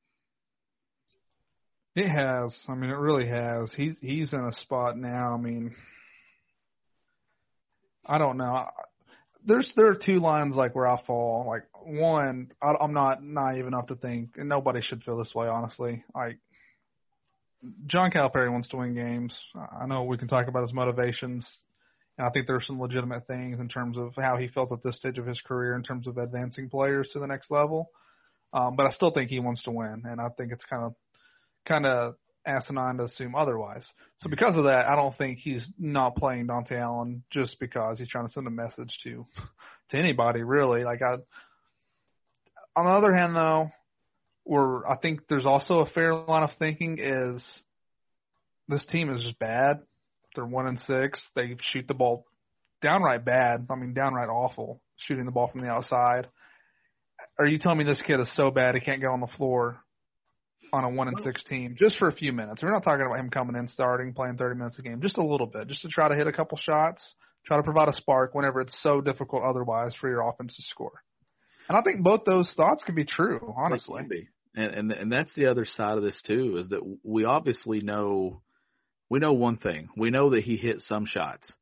It 1.94 2.08
has. 2.08 2.56
I 2.68 2.74
mean, 2.74 2.90
it 2.90 2.96
really 2.96 3.26
has. 3.26 3.70
He's 3.76 3.96
he's 4.00 4.32
in 4.32 4.44
a 4.44 4.52
spot 4.52 4.96
now. 4.96 5.34
I 5.34 5.36
mean, 5.36 5.74
I 8.06 8.18
don't 8.18 8.36
know. 8.36 8.66
There's 9.44 9.72
there 9.74 9.88
are 9.88 9.96
two 9.96 10.20
lines 10.20 10.54
like 10.54 10.74
where 10.76 10.86
I 10.86 11.02
fall. 11.02 11.46
Like 11.48 11.64
one, 11.84 12.52
I, 12.62 12.74
I'm 12.80 12.92
not 12.92 13.24
naive 13.24 13.66
enough 13.66 13.88
to 13.88 13.96
think, 13.96 14.36
and 14.36 14.48
nobody 14.48 14.80
should 14.80 15.02
feel 15.02 15.16
this 15.16 15.34
way. 15.34 15.48
Honestly, 15.48 16.04
like 16.14 16.38
John 17.86 18.10
Calipari 18.10 18.50
wants 18.50 18.68
to 18.68 18.76
win 18.76 18.94
games. 18.94 19.34
I 19.54 19.86
know 19.86 20.04
we 20.04 20.18
can 20.18 20.28
talk 20.28 20.48
about 20.48 20.62
his 20.62 20.72
motivations 20.72 21.44
And 22.18 22.26
I 22.26 22.30
think 22.30 22.46
there's 22.46 22.66
some 22.66 22.80
legitimate 22.80 23.26
things 23.26 23.60
in 23.60 23.68
terms 23.68 23.96
of 23.96 24.12
how 24.16 24.36
he 24.36 24.48
felt 24.48 24.72
at 24.72 24.82
this 24.82 24.96
stage 24.96 25.18
of 25.18 25.26
his 25.26 25.40
career 25.40 25.74
in 25.74 25.82
terms 25.82 26.06
of 26.06 26.18
advancing 26.18 26.68
players 26.68 27.08
to 27.12 27.20
the 27.20 27.26
next 27.26 27.50
level. 27.50 27.90
Um, 28.52 28.76
but 28.76 28.86
I 28.86 28.90
still 28.90 29.10
think 29.12 29.30
he 29.30 29.40
wants 29.40 29.62
to 29.64 29.70
win, 29.70 30.02
and 30.04 30.20
I 30.20 30.28
think 30.36 30.52
it's 30.52 30.64
kind 30.64 30.82
of 30.82 30.94
kind 31.66 31.86
of 31.86 32.14
asinine 32.46 32.96
to 32.96 33.04
assume 33.04 33.34
otherwise. 33.34 33.84
So 34.18 34.30
because 34.30 34.56
of 34.56 34.64
that, 34.64 34.86
I 34.86 34.96
don't 34.96 35.14
think 35.16 35.38
he's 35.38 35.66
not 35.78 36.16
playing 36.16 36.46
Dontaie 36.46 36.80
Allen 36.80 37.22
just 37.30 37.60
because 37.60 37.98
he's 37.98 38.08
trying 38.08 38.26
to 38.26 38.32
send 38.32 38.46
a 38.46 38.50
message 38.50 38.98
to 39.04 39.26
to 39.90 39.96
anybody 39.98 40.42
really. 40.42 40.82
Like 40.82 41.02
I 41.02 41.18
on 42.74 42.86
the 42.86 42.90
other 42.90 43.14
hand 43.14 43.36
though, 43.36 43.70
where 44.48 44.88
I 44.88 44.96
think 44.96 45.28
there's 45.28 45.44
also 45.44 45.80
a 45.80 45.90
fair 45.90 46.14
line 46.14 46.42
of 46.42 46.50
thinking 46.58 46.98
is 46.98 47.44
this 48.66 48.84
team 48.86 49.10
is 49.10 49.22
just 49.22 49.38
bad. 49.38 49.80
They're 50.34 50.46
one 50.46 50.66
and 50.66 50.78
six. 50.80 51.22
They 51.36 51.56
shoot 51.60 51.86
the 51.86 51.94
ball 51.94 52.24
downright 52.80 53.26
bad. 53.26 53.66
I 53.68 53.74
mean 53.74 53.92
downright 53.92 54.30
awful 54.30 54.80
shooting 54.96 55.26
the 55.26 55.32
ball 55.32 55.48
from 55.48 55.60
the 55.60 55.68
outside. 55.68 56.28
Are 57.38 57.46
you 57.46 57.58
telling 57.58 57.78
me 57.78 57.84
this 57.84 58.00
kid 58.00 58.20
is 58.20 58.34
so 58.34 58.50
bad 58.50 58.74
he 58.74 58.80
can't 58.80 59.00
get 59.00 59.10
on 59.10 59.20
the 59.20 59.26
floor 59.26 59.80
on 60.72 60.84
a 60.84 60.90
one 60.90 61.08
and 61.08 61.18
six 61.22 61.44
team 61.44 61.76
just 61.78 61.98
for 61.98 62.08
a 62.08 62.12
few 62.12 62.32
minutes. 62.32 62.62
We're 62.62 62.72
not 62.72 62.84
talking 62.84 63.04
about 63.04 63.18
him 63.18 63.30
coming 63.30 63.56
in, 63.56 63.68
starting, 63.68 64.14
playing 64.14 64.36
30 64.36 64.58
minutes 64.58 64.78
a 64.78 64.82
game, 64.82 65.00
just 65.00 65.18
a 65.18 65.24
little 65.24 65.46
bit, 65.46 65.68
just 65.68 65.82
to 65.82 65.88
try 65.88 66.08
to 66.08 66.14
hit 66.14 66.26
a 66.26 66.32
couple 66.32 66.58
shots, 66.58 67.14
try 67.44 67.56
to 67.56 67.62
provide 67.62 67.88
a 67.88 67.92
spark 67.92 68.34
whenever 68.34 68.60
it's 68.60 68.80
so 68.82 69.00
difficult 69.00 69.42
otherwise 69.44 69.94
for 69.98 70.08
your 70.08 70.26
offense 70.28 70.56
to 70.56 70.62
score. 70.62 71.02
And 71.68 71.76
I 71.76 71.82
think 71.82 72.02
both 72.02 72.24
those 72.24 72.52
thoughts 72.56 72.82
can 72.84 72.94
be 72.94 73.04
true, 73.04 73.54
honestly. 73.56 74.02
And, 74.58 74.74
and 74.74 74.92
and 74.92 75.12
that's 75.12 75.32
the 75.34 75.46
other 75.46 75.64
side 75.64 75.98
of 75.98 76.02
this 76.02 76.20
too 76.26 76.58
is 76.58 76.68
that 76.70 76.80
we 77.04 77.24
obviously 77.24 77.80
know 77.80 78.42
we 79.08 79.20
know 79.20 79.32
one 79.32 79.56
thing. 79.56 79.88
We 79.96 80.10
know 80.10 80.30
that 80.30 80.42
he 80.42 80.56
hit 80.56 80.80
some 80.80 81.06
shots. 81.06 81.52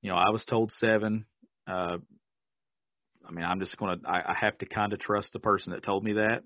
You 0.00 0.10
know, 0.10 0.16
I 0.16 0.30
was 0.30 0.44
told 0.46 0.72
seven. 0.72 1.26
Uh, 1.66 1.98
I 3.28 3.30
mean, 3.30 3.44
I'm 3.44 3.60
just 3.60 3.76
gonna. 3.76 3.98
I, 4.06 4.32
I 4.32 4.36
have 4.40 4.56
to 4.58 4.66
kind 4.66 4.94
of 4.94 4.98
trust 4.98 5.34
the 5.34 5.40
person 5.40 5.72
that 5.72 5.82
told 5.82 6.04
me 6.04 6.14
that. 6.14 6.42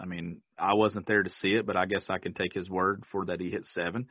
I 0.00 0.06
mean, 0.06 0.40
I 0.58 0.72
wasn't 0.74 1.06
there 1.06 1.22
to 1.22 1.30
see 1.30 1.48
it, 1.48 1.66
but 1.66 1.76
I 1.76 1.84
guess 1.84 2.06
I 2.08 2.18
can 2.18 2.32
take 2.32 2.54
his 2.54 2.70
word 2.70 3.04
for 3.12 3.26
that 3.26 3.40
he 3.40 3.50
hit 3.50 3.66
seven. 3.66 4.08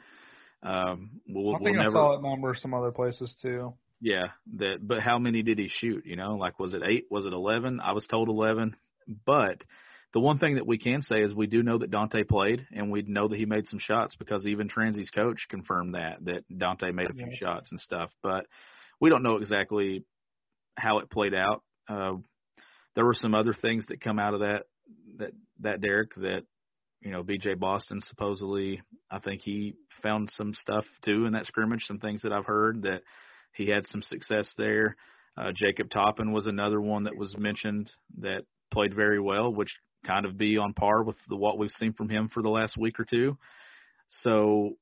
Um, 0.64 1.22
we'll, 1.28 1.56
I 1.56 1.60
think 1.60 1.78
we'll 1.78 1.90
I 1.90 1.92
saw 1.92 2.16
that 2.16 2.28
number 2.28 2.56
some 2.56 2.74
other 2.74 2.92
places 2.92 3.36
too. 3.42 3.74
Yeah, 4.00 4.28
that. 4.58 4.78
But 4.82 5.02
how 5.02 5.18
many 5.18 5.42
did 5.42 5.58
he 5.58 5.70
shoot? 5.70 6.06
You 6.06 6.18
know, 6.18 6.36
like 6.36 6.60
was 6.60 6.76
it 6.76 6.84
eight? 6.88 7.06
Was 7.10 7.26
it 7.26 7.34
eleven? 7.34 7.80
I 7.80 7.94
was 7.94 8.06
told 8.06 8.30
eleven. 8.30 8.76
But 9.26 9.62
the 10.16 10.22
one 10.22 10.40
thing 10.40 10.56
that 10.56 10.66
we 10.66 10.78
can 10.78 11.02
say 11.02 11.22
is 11.22 11.34
we 11.36 11.46
do 11.46 11.62
know 11.62 11.78
that 11.78 11.92
Dontaie 11.92 12.26
played, 12.28 12.66
and 12.72 12.90
we 12.90 13.02
know 13.02 13.28
that 13.28 13.38
he 13.38 13.46
made 13.46 13.68
some 13.68 13.80
shots 13.80 14.16
because 14.16 14.48
even 14.48 14.70
Transy's 14.70 15.10
coach 15.10 15.46
confirmed 15.50 15.94
that 15.94 16.24
that 16.24 16.46
Dontaie 16.50 16.94
made 16.96 17.10
a 17.10 17.14
few 17.14 17.28
Yeah. 17.28 17.38
shots 17.38 17.70
and 17.72 17.80
stuff. 17.82 18.12
But 18.24 18.48
we 19.02 19.10
don't 19.10 19.24
know 19.24 19.36
exactly 19.36 20.06
how 20.78 21.00
it 21.00 21.10
played 21.12 21.34
out. 21.34 21.64
Uh, 21.90 22.14
there 22.96 23.04
were 23.04 23.14
some 23.14 23.36
other 23.36 23.54
things 23.54 23.86
that 23.88 24.00
come 24.00 24.18
out 24.18 24.34
of 24.34 24.40
that 24.40 24.64
that 25.18 25.32
that 25.60 25.82
Derek 25.82 26.16
that 26.16 26.44
you 27.02 27.12
know 27.12 27.22
BJ 27.22 27.60
Boston 27.60 28.00
supposedly 28.00 28.82
I 29.12 29.20
think 29.20 29.42
he 29.42 29.76
found 30.02 30.30
some 30.32 30.54
stuff 30.54 30.86
too 31.04 31.26
in 31.26 31.34
that 31.34 31.46
scrimmage 31.46 31.84
some 31.86 32.00
things 32.00 32.22
that 32.22 32.32
I've 32.32 32.46
heard 32.46 32.84
that 32.84 33.02
he 33.54 33.68
had 33.70 33.86
some 33.88 34.02
success 34.02 34.50
there 34.58 34.96
uh, 35.38 35.52
Jacob 35.54 35.90
Toppin 35.90 36.32
was 36.32 36.48
another 36.48 36.80
one 36.80 37.04
that 37.04 37.18
was 37.18 37.36
mentioned 37.38 37.92
that 38.20 38.44
played 38.72 38.94
very 38.96 39.20
well 39.20 39.54
which 39.54 39.76
kind 40.06 40.26
of 40.26 40.38
be 40.38 40.58
on 40.58 40.74
par 40.74 41.04
with 41.04 41.18
the 41.30 41.36
what 41.36 41.58
we've 41.58 41.72
seen 41.72 41.94
from 41.94 42.10
him 42.10 42.30
for 42.30 42.42
the 42.44 42.50
last 42.50 42.78
week 42.78 43.00
or 43.00 43.06
two 43.06 43.38
so 44.08 44.78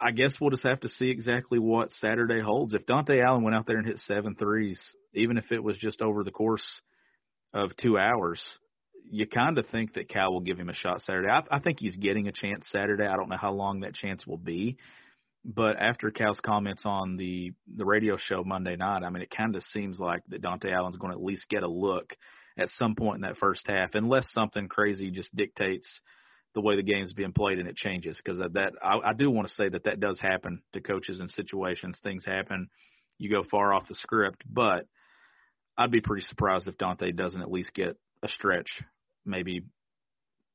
I 0.00 0.12
guess 0.12 0.36
we'll 0.40 0.50
just 0.50 0.66
have 0.66 0.80
to 0.80 0.88
see 0.88 1.10
exactly 1.10 1.58
what 1.58 1.90
Saturday 1.92 2.40
holds 2.40 2.74
if 2.74 2.86
Dontaie 2.86 3.24
Allen 3.24 3.42
went 3.42 3.56
out 3.56 3.66
there 3.66 3.78
and 3.78 3.86
hit 3.86 3.98
seven 3.98 4.34
threes 4.34 4.80
even 5.14 5.38
if 5.38 5.50
it 5.50 5.62
was 5.62 5.76
just 5.76 6.02
over 6.02 6.22
the 6.24 6.30
course 6.30 6.66
of 7.52 7.76
two 7.76 7.98
hours 7.98 8.40
you 9.10 9.26
kind 9.26 9.58
of 9.58 9.66
think 9.66 9.94
that 9.94 10.08
Cal 10.08 10.32
will 10.32 10.40
give 10.40 10.58
him 10.58 10.68
a 10.68 10.74
shot 10.74 11.00
Saturday. 11.00 11.28
I, 11.28 11.42
I 11.50 11.60
think 11.60 11.78
he's 11.80 11.96
getting 11.96 12.28
a 12.28 12.32
chance 12.32 12.68
Saturday. 12.70 13.06
I 13.06 13.16
don't 13.16 13.28
know 13.28 13.36
how 13.36 13.52
long 13.52 13.80
that 13.80 13.94
chance 13.94 14.26
will 14.26 14.38
be, 14.38 14.76
but 15.44 15.76
after 15.80 16.10
Cal's 16.10 16.40
comments 16.40 16.82
on 16.84 17.16
the 17.16 17.52
the 17.74 17.84
radio 17.84 18.16
show 18.16 18.44
Monday 18.44 18.76
night, 18.76 19.02
I 19.04 19.10
mean, 19.10 19.22
it 19.22 19.34
kind 19.34 19.56
of 19.56 19.62
seems 19.62 19.98
like 19.98 20.22
that 20.28 20.42
Dontaie 20.42 20.74
Allen's 20.74 20.96
going 20.96 21.12
to 21.12 21.18
at 21.18 21.24
least 21.24 21.48
get 21.48 21.62
a 21.62 21.68
look 21.68 22.16
at 22.58 22.68
some 22.70 22.94
point 22.94 23.16
in 23.16 23.22
that 23.22 23.38
first 23.38 23.66
half, 23.66 23.90
unless 23.94 24.30
something 24.32 24.68
crazy 24.68 25.10
just 25.10 25.34
dictates 25.34 26.00
the 26.54 26.60
way 26.60 26.76
the 26.76 26.82
game's 26.82 27.12
being 27.12 27.32
played 27.32 27.58
and 27.58 27.68
it 27.68 27.76
changes. 27.76 28.16
Because 28.16 28.38
that, 28.38 28.54
that 28.54 28.72
I, 28.82 29.10
I 29.10 29.12
do 29.12 29.30
want 29.30 29.48
to 29.48 29.54
say 29.54 29.68
that 29.68 29.84
that 29.84 30.00
does 30.00 30.18
happen 30.20 30.62
to 30.72 30.80
coaches 30.80 31.20
in 31.20 31.28
situations. 31.28 31.98
Things 32.02 32.24
happen. 32.24 32.68
You 33.18 33.30
go 33.30 33.44
far 33.48 33.72
off 33.72 33.88
the 33.88 33.94
script, 33.94 34.42
but 34.48 34.86
I'd 35.76 35.90
be 35.90 36.00
pretty 36.00 36.22
surprised 36.22 36.66
if 36.66 36.76
Dontaie 36.76 37.16
doesn't 37.16 37.40
at 37.40 37.50
least 37.50 37.72
get 37.74 37.96
a 38.22 38.28
stretch 38.28 38.82
maybe 39.28 39.62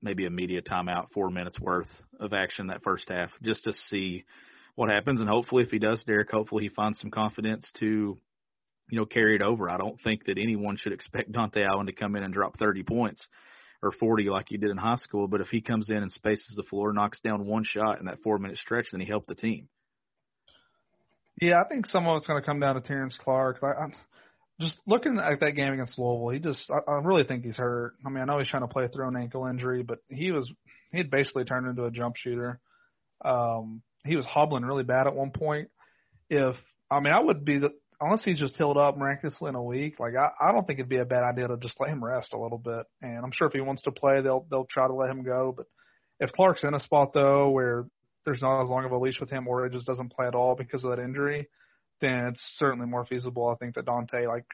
maybe 0.02 0.26
a 0.26 0.30
media 0.30 0.62
timeout, 0.62 1.12
four 1.14 1.30
minutes 1.30 1.58
worth 1.60 1.88
of 2.20 2.34
action 2.34 2.68
that 2.68 2.84
first 2.84 3.08
half, 3.08 3.30
just 3.42 3.64
to 3.64 3.72
see 3.72 4.26
what 4.76 4.90
happens. 4.90 5.22
And 5.22 5.30
hopefully, 5.30 5.64
if 5.64 5.72
he 5.72 5.80
does, 5.80 6.04
Derek, 6.04 6.30
hopefully 6.30 6.64
he 6.64 6.70
finds 6.70 7.00
some 7.00 7.10
confidence 7.10 7.72
to, 7.80 8.18
you 8.90 9.00
know, 9.00 9.06
carry 9.06 9.36
it 9.36 9.42
over. 9.42 9.70
I 9.70 9.78
don't 9.78 10.00
think 10.02 10.26
that 10.26 10.38
anyone 10.38 10.78
should 10.78 10.94
expect 10.94 11.32
Dontaie 11.32 11.66
Allen 11.66 11.88
to 11.88 11.94
come 11.94 12.16
in 12.16 12.24
and 12.24 12.34
drop 12.34 12.58
30 12.58 12.84
points 12.84 13.28
or 13.82 13.92
40 13.92 14.30
like 14.30 14.46
he 14.50 14.58
did 14.58 14.72
in 14.72 14.78
high 14.78 14.96
school. 14.96 15.28
But 15.28 15.42
if 15.42 15.48
he 15.48 15.62
comes 15.62 15.90
in 15.90 15.98
and 15.98 16.12
spaces 16.12 16.54
the 16.56 16.64
floor, 16.64 16.94
knocks 16.94 17.20
down 17.20 17.46
one 17.46 17.64
shot 17.64 18.00
in 18.00 18.06
that 18.06 18.22
four 18.24 18.38
minute 18.40 18.58
stretch, 18.58 18.88
then 18.92 19.02
he 19.02 19.08
helped 19.08 19.28
the 19.28 19.36
team. 19.36 19.68
Yeah, 21.42 21.62
I 21.64 21.68
think 21.68 21.88
some 21.88 22.06
of 22.08 22.18
it's 22.18 22.28
going 22.28 22.42
to 22.42 22.46
come 22.46 22.60
down 22.60 22.76
to 22.76 22.82
Terrence 22.82 23.18
Clarke. 23.20 23.60
I, 23.64 23.68
I, 23.68 23.88
just 24.62 24.76
looking 24.86 25.18
at 25.18 25.40
that 25.40 25.52
game 25.52 25.74
against 25.74 25.98
Louisville, 25.98 26.30
he 26.30 26.40
just 26.40 26.70
I, 26.70 26.92
I 26.92 26.96
really 27.04 27.24
think 27.24 27.44
he's 27.44 27.58
hurt. 27.58 27.96
I 28.06 28.10
mean, 28.10 28.22
I 28.22 28.26
know 28.26 28.38
he's 28.38 28.48
trying 28.48 28.64
to 28.64 28.68
play 28.68 28.88
through 28.88 29.08
an 29.08 29.18
ankle 29.18 29.48
injury, 29.48 29.84
but 29.84 30.00
he 30.10 30.32
was 30.32 30.52
he 30.92 31.00
had 31.00 31.10
basically 31.10 31.44
turned 31.44 31.68
into 31.68 31.86
a 31.86 31.92
jump 31.92 32.16
shooter. 32.16 32.60
Um, 33.26 33.82
he 34.06 34.16
was 34.16 34.26
hobbling 34.26 34.64
really 34.64 34.84
bad 34.84 35.08
at 35.08 35.16
one 35.16 35.32
point. 35.32 35.70
If 36.30 36.56
I 36.92 37.00
mean, 37.00 37.14
I 37.14 37.20
would 37.20 37.44
be 37.44 37.58
the 37.58 37.72
unless 38.02 38.24
he's 38.24 38.40
just 38.40 38.56
healed 38.58 38.78
up 38.78 38.98
miraculously 38.98 39.50
in 39.50 39.56
a 39.56 39.64
week. 39.64 40.00
Like 40.00 40.14
I, 40.16 40.30
I 40.42 40.52
don't 40.52 40.66
think 40.66 40.80
it'd 40.80 40.90
be 40.90 40.98
a 40.98 41.06
bad 41.06 41.24
idea 41.24 41.48
to 41.48 41.58
just 41.58 41.80
let 41.80 41.90
him 41.90 42.04
rest 42.04 42.34
a 42.34 42.40
little 42.40 42.58
bit. 42.58 42.86
And 43.02 43.24
I'm 43.24 43.32
sure 43.32 43.48
if 43.48 43.54
he 43.54 43.62
wants 43.62 43.84
to 43.84 43.92
play, 43.92 44.22
they'll 44.22 44.46
they'll 44.50 44.68
try 44.70 44.88
to 44.88 44.94
let 44.94 45.10
him 45.10 45.24
go. 45.24 45.54
But 45.56 45.68
if 46.20 46.32
Clarke's 46.32 46.64
in 46.64 46.74
a 46.74 46.80
spot 46.80 47.14
though 47.14 47.50
where 47.50 47.86
there's 48.26 48.42
not 48.42 48.64
as 48.64 48.70
long 48.70 48.86
of 48.86 48.92
a 48.92 48.98
leash 48.98 49.20
with 49.20 49.30
him, 49.30 49.48
or 49.48 49.66
it 49.66 49.74
just 49.74 49.86
doesn't 49.86 50.14
play 50.14 50.28
at 50.28 50.36
all 50.36 50.56
because 50.56 50.84
of 50.84 50.92
that 50.92 51.04
injury, 51.04 51.50
then 52.02 52.28
it's 52.28 52.42
certainly 52.58 52.88
more 52.88 53.06
feasible. 53.06 53.48
I 53.48 53.56
think 53.56 53.76
that 53.76 53.86
Dontaie, 53.86 54.28
like 54.28 54.46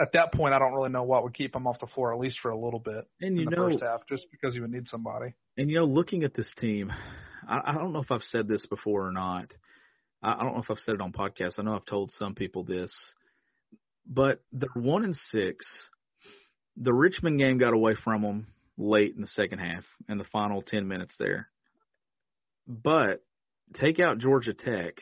at 0.00 0.12
that 0.12 0.32
point, 0.32 0.54
I 0.54 0.58
don't 0.58 0.72
really 0.72 0.90
know 0.90 1.02
what 1.02 1.22
would 1.22 1.34
keep 1.34 1.54
him 1.54 1.66
off 1.66 1.80
the 1.80 1.86
floor 1.86 2.12
at 2.12 2.18
least 2.18 2.40
for 2.40 2.50
a 2.50 2.58
little 2.58 2.80
bit 2.80 3.04
And 3.20 3.36
you 3.36 3.44
in 3.44 3.50
the 3.50 3.56
know, 3.56 3.68
first 3.70 3.82
half, 3.82 4.06
just 4.08 4.26
because 4.30 4.54
you 4.54 4.62
would 4.62 4.72
need 4.72 4.88
somebody. 4.88 5.34
And 5.56 5.70
you 5.70 5.76
know, 5.76 5.84
looking 5.84 6.24
at 6.24 6.34
this 6.34 6.52
team, 6.58 6.92
I, 7.48 7.60
I 7.66 7.72
don't 7.74 7.92
know 7.92 8.00
if 8.00 8.10
I've 8.10 8.22
said 8.22 8.48
this 8.48 8.66
before 8.66 9.06
or 9.06 9.12
not. 9.12 9.52
I, 10.24 10.42
don't 10.42 10.54
know 10.54 10.62
if 10.62 10.70
I've 10.70 10.78
said 10.78 10.94
it 10.94 11.00
on 11.00 11.12
podcasts. 11.12 11.58
I 11.58 11.62
know 11.62 11.74
I've 11.74 11.84
told 11.84 12.10
some 12.12 12.34
people 12.34 12.64
this, 12.64 12.92
but 14.06 14.42
they're 14.52 14.68
one 14.74 15.04
and 15.04 15.14
six. 15.14 15.66
The 16.76 16.92
Richmond 16.92 17.38
game 17.38 17.58
got 17.58 17.74
away 17.74 17.94
from 18.02 18.22
them 18.22 18.46
late 18.78 19.14
in 19.14 19.20
the 19.20 19.28
second 19.28 19.58
half, 19.58 19.84
in 20.08 20.18
the 20.18 20.24
final 20.24 20.62
ten 20.62 20.88
minutes 20.88 21.14
there. 21.18 21.48
But 22.66 23.22
take 23.74 24.00
out 24.00 24.18
Georgia 24.18 24.54
Tech. 24.54 24.94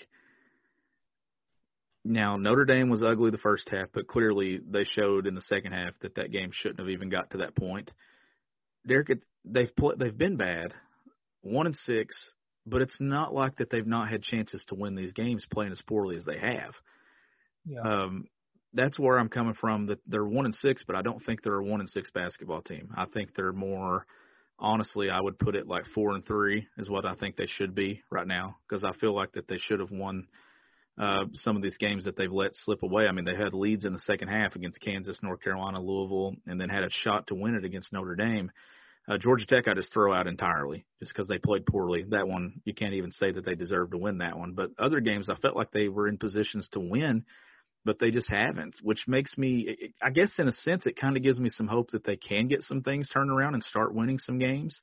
Now 2.05 2.37
Notre 2.37 2.64
Dame 2.64 2.91
was 2.91 3.05
ugly 3.05 3.31
the 3.31 3.39
first 3.39 3.68
half, 3.70 3.89
but 3.95 4.09
clearly 4.09 4.61
they 4.68 4.85
showed 4.85 5.29
in 5.29 5.37
the 5.37 5.41
second 5.43 5.73
half 5.73 5.95
that 6.01 6.16
that 6.16 6.33
game 6.33 6.51
shouldn't 6.53 6.81
have 6.81 6.89
even 6.89 7.11
got 7.11 7.31
to 7.31 7.39
that 7.39 7.55
point. 7.55 7.93
Derek, 8.87 9.23
they've 9.45 9.75
pl- 9.77 9.95
they've 9.97 10.16
been 10.16 10.37
bad, 10.37 10.75
one 11.43 11.66
and 11.66 11.77
six, 11.77 12.33
but 12.67 12.83
it's 12.83 12.99
not 13.01 13.35
like 13.35 13.57
that 13.57 13.71
they've 13.71 13.87
not 13.87 14.09
had 14.09 14.23
chances 14.23 14.65
to 14.69 14.75
win 14.75 14.95
these 14.95 15.13
games 15.13 15.47
playing 15.51 15.73
as 15.73 15.83
poorly 15.83 16.17
as 16.17 16.25
they 16.25 16.39
have. 16.39 16.75
Yeah. 17.65 17.81
Um, 17.81 18.27
that's 18.75 18.99
where 18.99 19.19
I'm 19.19 19.29
coming 19.29 19.55
from. 19.55 19.87
That 19.87 19.99
they're 20.07 20.25
one 20.25 20.47
and 20.47 20.55
six, 20.55 20.83
but 20.87 20.97
I 20.97 21.03
don't 21.03 21.23
think 21.25 21.43
they're 21.43 21.59
a 21.59 21.65
one 21.65 21.81
and 21.81 21.89
six 21.89 22.11
basketball 22.11 22.63
team. 22.63 22.93
I 22.97 23.07
think 23.07 23.35
they're 23.35 23.53
more, 23.53 24.07
honestly, 24.59 25.11
I 25.11 25.21
would 25.21 25.39
put 25.39 25.57
it 25.57 25.67
like 25.67 25.85
four 25.95 26.15
and 26.15 26.25
three 26.25 26.67
is 26.79 26.89
what 26.89 27.05
I 27.05 27.15
think 27.15 27.37
they 27.37 27.47
should 27.47 27.75
be 27.75 28.03
right 28.11 28.27
now 28.27 28.57
because 28.69 28.85
I 28.85 28.93
feel 28.93 29.15
like 29.15 29.33
that 29.33 29.49
they 29.49 29.59
should 29.59 29.81
have 29.81 29.91
won 29.91 30.27
uh, 30.99 31.25
some 31.35 31.57
of 31.57 31.63
these 31.63 31.77
games 31.79 32.05
that 32.05 32.17
they've 32.17 32.33
let 32.33 32.55
slip 32.55 32.83
away. 32.83 33.07
I 33.07 33.13
mean, 33.13 33.25
they 33.25 33.37
had 33.37 33.55
leads 33.55 33.85
in 33.85 33.93
the 33.93 33.99
second 34.01 34.29
half 34.29 34.57
against 34.57 34.81
Kansas, 34.81 35.19
North 35.23 35.41
Carolina, 35.43 35.81
Louisville, 35.81 36.35
and 36.47 36.61
then 36.61 36.69
had 36.69 36.85
a 36.85 36.91
shot 36.91 37.27
to 37.29 37.35
win 37.35 37.55
it 37.55 37.65
against 37.65 37.93
Notre 37.93 38.15
Dame. 38.15 38.51
Uh, 39.09 39.18
Georgia 39.18 39.46
Tech, 39.46 39.66
I 39.66 39.74
just 39.74 39.92
throw 39.92 40.14
out 40.14 40.28
entirely 40.28 40.84
just 41.00 41.12
because 41.12 41.26
they 41.26 41.38
played 41.38 41.66
poorly. 41.66 42.05
That 42.11 42.28
one, 42.28 42.61
you 42.64 42.72
can't 42.72 42.94
even 42.94 43.11
say 43.11 43.32
that 43.32 43.44
they 43.44 43.57
deserve 43.57 43.90
to 43.90 43.98
win 43.98 44.18
that 44.18 44.38
one. 44.38 44.53
But 44.53 44.70
other 44.78 45.00
games, 45.00 45.28
I 45.28 45.34
felt 45.34 45.57
like 45.57 45.72
they 45.72 45.88
were 45.88 46.07
in 46.07 46.18
positions 46.18 46.68
to 46.72 46.80
win, 46.80 47.24
but 47.84 47.98
they 47.98 48.12
just 48.12 48.30
haven't, 48.30 48.76
which 48.80 49.09
makes 49.09 49.36
me, 49.36 49.92
I 50.00 50.11
guess, 50.11 50.38
in 50.38 50.46
a 50.46 50.53
sense, 50.53 50.86
it 50.86 50.96
kind 50.96 51.16
of 51.16 51.22
gives 51.24 51.40
me 51.40 51.48
some 51.48 51.66
hope 51.66 51.90
that 51.90 52.05
they 52.05 52.16
can 52.16 52.46
get 52.46 52.62
some 52.62 52.82
things 52.82 53.09
turned 53.09 53.30
around 53.32 53.55
and 53.55 53.62
start 53.62 53.94
winning 53.94 54.18
some 54.18 54.38
games. 54.38 54.80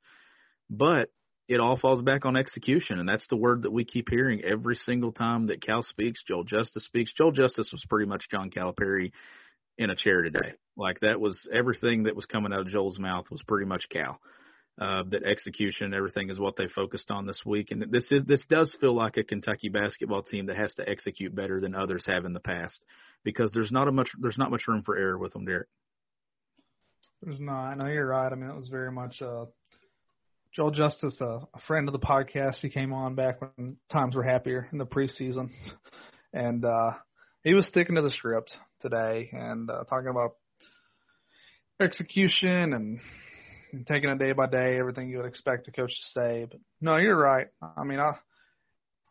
But 0.68 1.08
it 1.48 1.58
all 1.58 1.78
falls 1.78 2.02
back 2.02 2.26
on 2.26 2.36
execution, 2.36 3.00
and 3.00 3.08
that's 3.08 3.26
the 3.28 3.36
word 3.36 3.62
that 3.62 3.72
we 3.72 3.84
keep 3.84 4.08
hearing 4.10 4.42
every 4.44 4.76
single 4.76 5.12
time 5.12 5.46
that 5.46 5.64
Cal 5.64 5.82
speaks. 5.82 6.22
Joel 6.22 6.44
Justice 6.44 6.84
speaks. 6.84 7.12
Joel 7.12 7.32
Justice 7.32 7.70
was 7.72 7.84
pretty 7.88 8.06
much 8.06 8.28
John 8.30 8.50
Calipari 8.50 9.12
in 9.80 9.88
a 9.88 9.96
chair 9.96 10.20
today. 10.20 10.52
Like 10.76 11.00
that 11.00 11.18
was 11.18 11.48
everything 11.52 12.04
that 12.04 12.14
was 12.14 12.26
coming 12.26 12.52
out 12.52 12.60
of 12.60 12.68
Joel's 12.68 12.98
mouth 12.98 13.30
was 13.30 13.42
pretty 13.42 13.66
much 13.66 13.88
Cal. 13.88 14.20
Uh, 14.78 15.02
that 15.10 15.24
execution, 15.24 15.92
everything 15.92 16.30
is 16.30 16.38
what 16.38 16.56
they 16.56 16.66
focused 16.68 17.10
on 17.10 17.26
this 17.26 17.42
week, 17.44 17.70
and 17.70 17.84
this 17.90 18.10
is 18.10 18.22
this 18.24 18.42
does 18.48 18.74
feel 18.80 18.94
like 18.94 19.18
a 19.18 19.24
Kentucky 19.24 19.68
basketball 19.68 20.22
team 20.22 20.46
that 20.46 20.56
has 20.56 20.72
to 20.74 20.88
execute 20.88 21.34
better 21.34 21.60
than 21.60 21.74
others 21.74 22.06
have 22.06 22.24
in 22.24 22.32
the 22.32 22.40
past 22.40 22.82
because 23.22 23.50
there's 23.52 23.72
not 23.72 23.88
a 23.88 23.92
much 23.92 24.08
there's 24.18 24.38
not 24.38 24.50
much 24.50 24.68
room 24.68 24.82
for 24.82 24.96
error 24.96 25.18
with 25.18 25.34
them, 25.34 25.44
Derek. 25.44 25.68
There's 27.20 27.40
not. 27.40 27.76
No, 27.76 27.86
you're 27.86 28.06
right. 28.06 28.32
I 28.32 28.34
mean, 28.34 28.48
it 28.48 28.56
was 28.56 28.68
very 28.68 28.92
much 28.92 29.20
uh, 29.20 29.46
Joel 30.54 30.70
Justice, 30.70 31.20
a, 31.20 31.40
a 31.52 31.60
friend 31.66 31.86
of 31.86 31.92
the 31.92 31.98
podcast. 31.98 32.56
He 32.62 32.70
came 32.70 32.94
on 32.94 33.14
back 33.14 33.42
when 33.42 33.76
times 33.90 34.16
were 34.16 34.22
happier 34.22 34.66
in 34.72 34.78
the 34.78 34.86
preseason, 34.86 35.50
and 36.32 36.64
uh, 36.64 36.92
he 37.44 37.52
was 37.52 37.66
sticking 37.66 37.96
to 37.96 38.02
the 38.02 38.10
script 38.10 38.56
today 38.80 39.30
and 39.32 39.70
uh, 39.70 39.84
talking 39.88 40.08
about 40.08 40.32
execution 41.80 42.72
and, 42.72 43.00
and 43.72 43.86
taking 43.86 44.10
it 44.10 44.18
day 44.18 44.32
by 44.32 44.46
day, 44.46 44.78
everything 44.78 45.08
you 45.08 45.18
would 45.18 45.26
expect 45.26 45.68
a 45.68 45.72
coach 45.72 45.90
to 45.90 46.20
say. 46.20 46.46
But 46.50 46.60
no, 46.80 46.96
you're 46.96 47.16
right. 47.16 47.46
I 47.76 47.84
mean, 47.84 48.00
I 48.00 48.12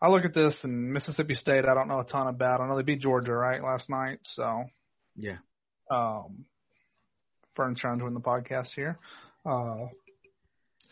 I 0.02 0.10
look 0.10 0.24
at 0.24 0.34
this 0.34 0.58
and 0.64 0.94
Mississippi 0.94 1.36
State. 1.36 1.66
I 1.66 1.74
don't 1.74 1.90
know 1.90 2.00
a 2.00 2.06
ton 2.06 2.28
about. 2.28 2.62
I 2.62 2.68
know 2.68 2.78
they 2.78 2.84
beat 2.84 3.02
Georgia 3.02 3.34
right 3.34 3.62
last 3.64 3.90
night, 3.90 4.20
so 4.24 4.64
yeah. 5.16 5.38
Um, 5.92 6.46
Fern's 7.56 7.80
trying 7.80 8.00
to 8.00 8.06
win 8.06 8.14
the 8.14 8.22
podcast 8.22 8.70
here. 8.76 8.98
Uh, 9.46 9.88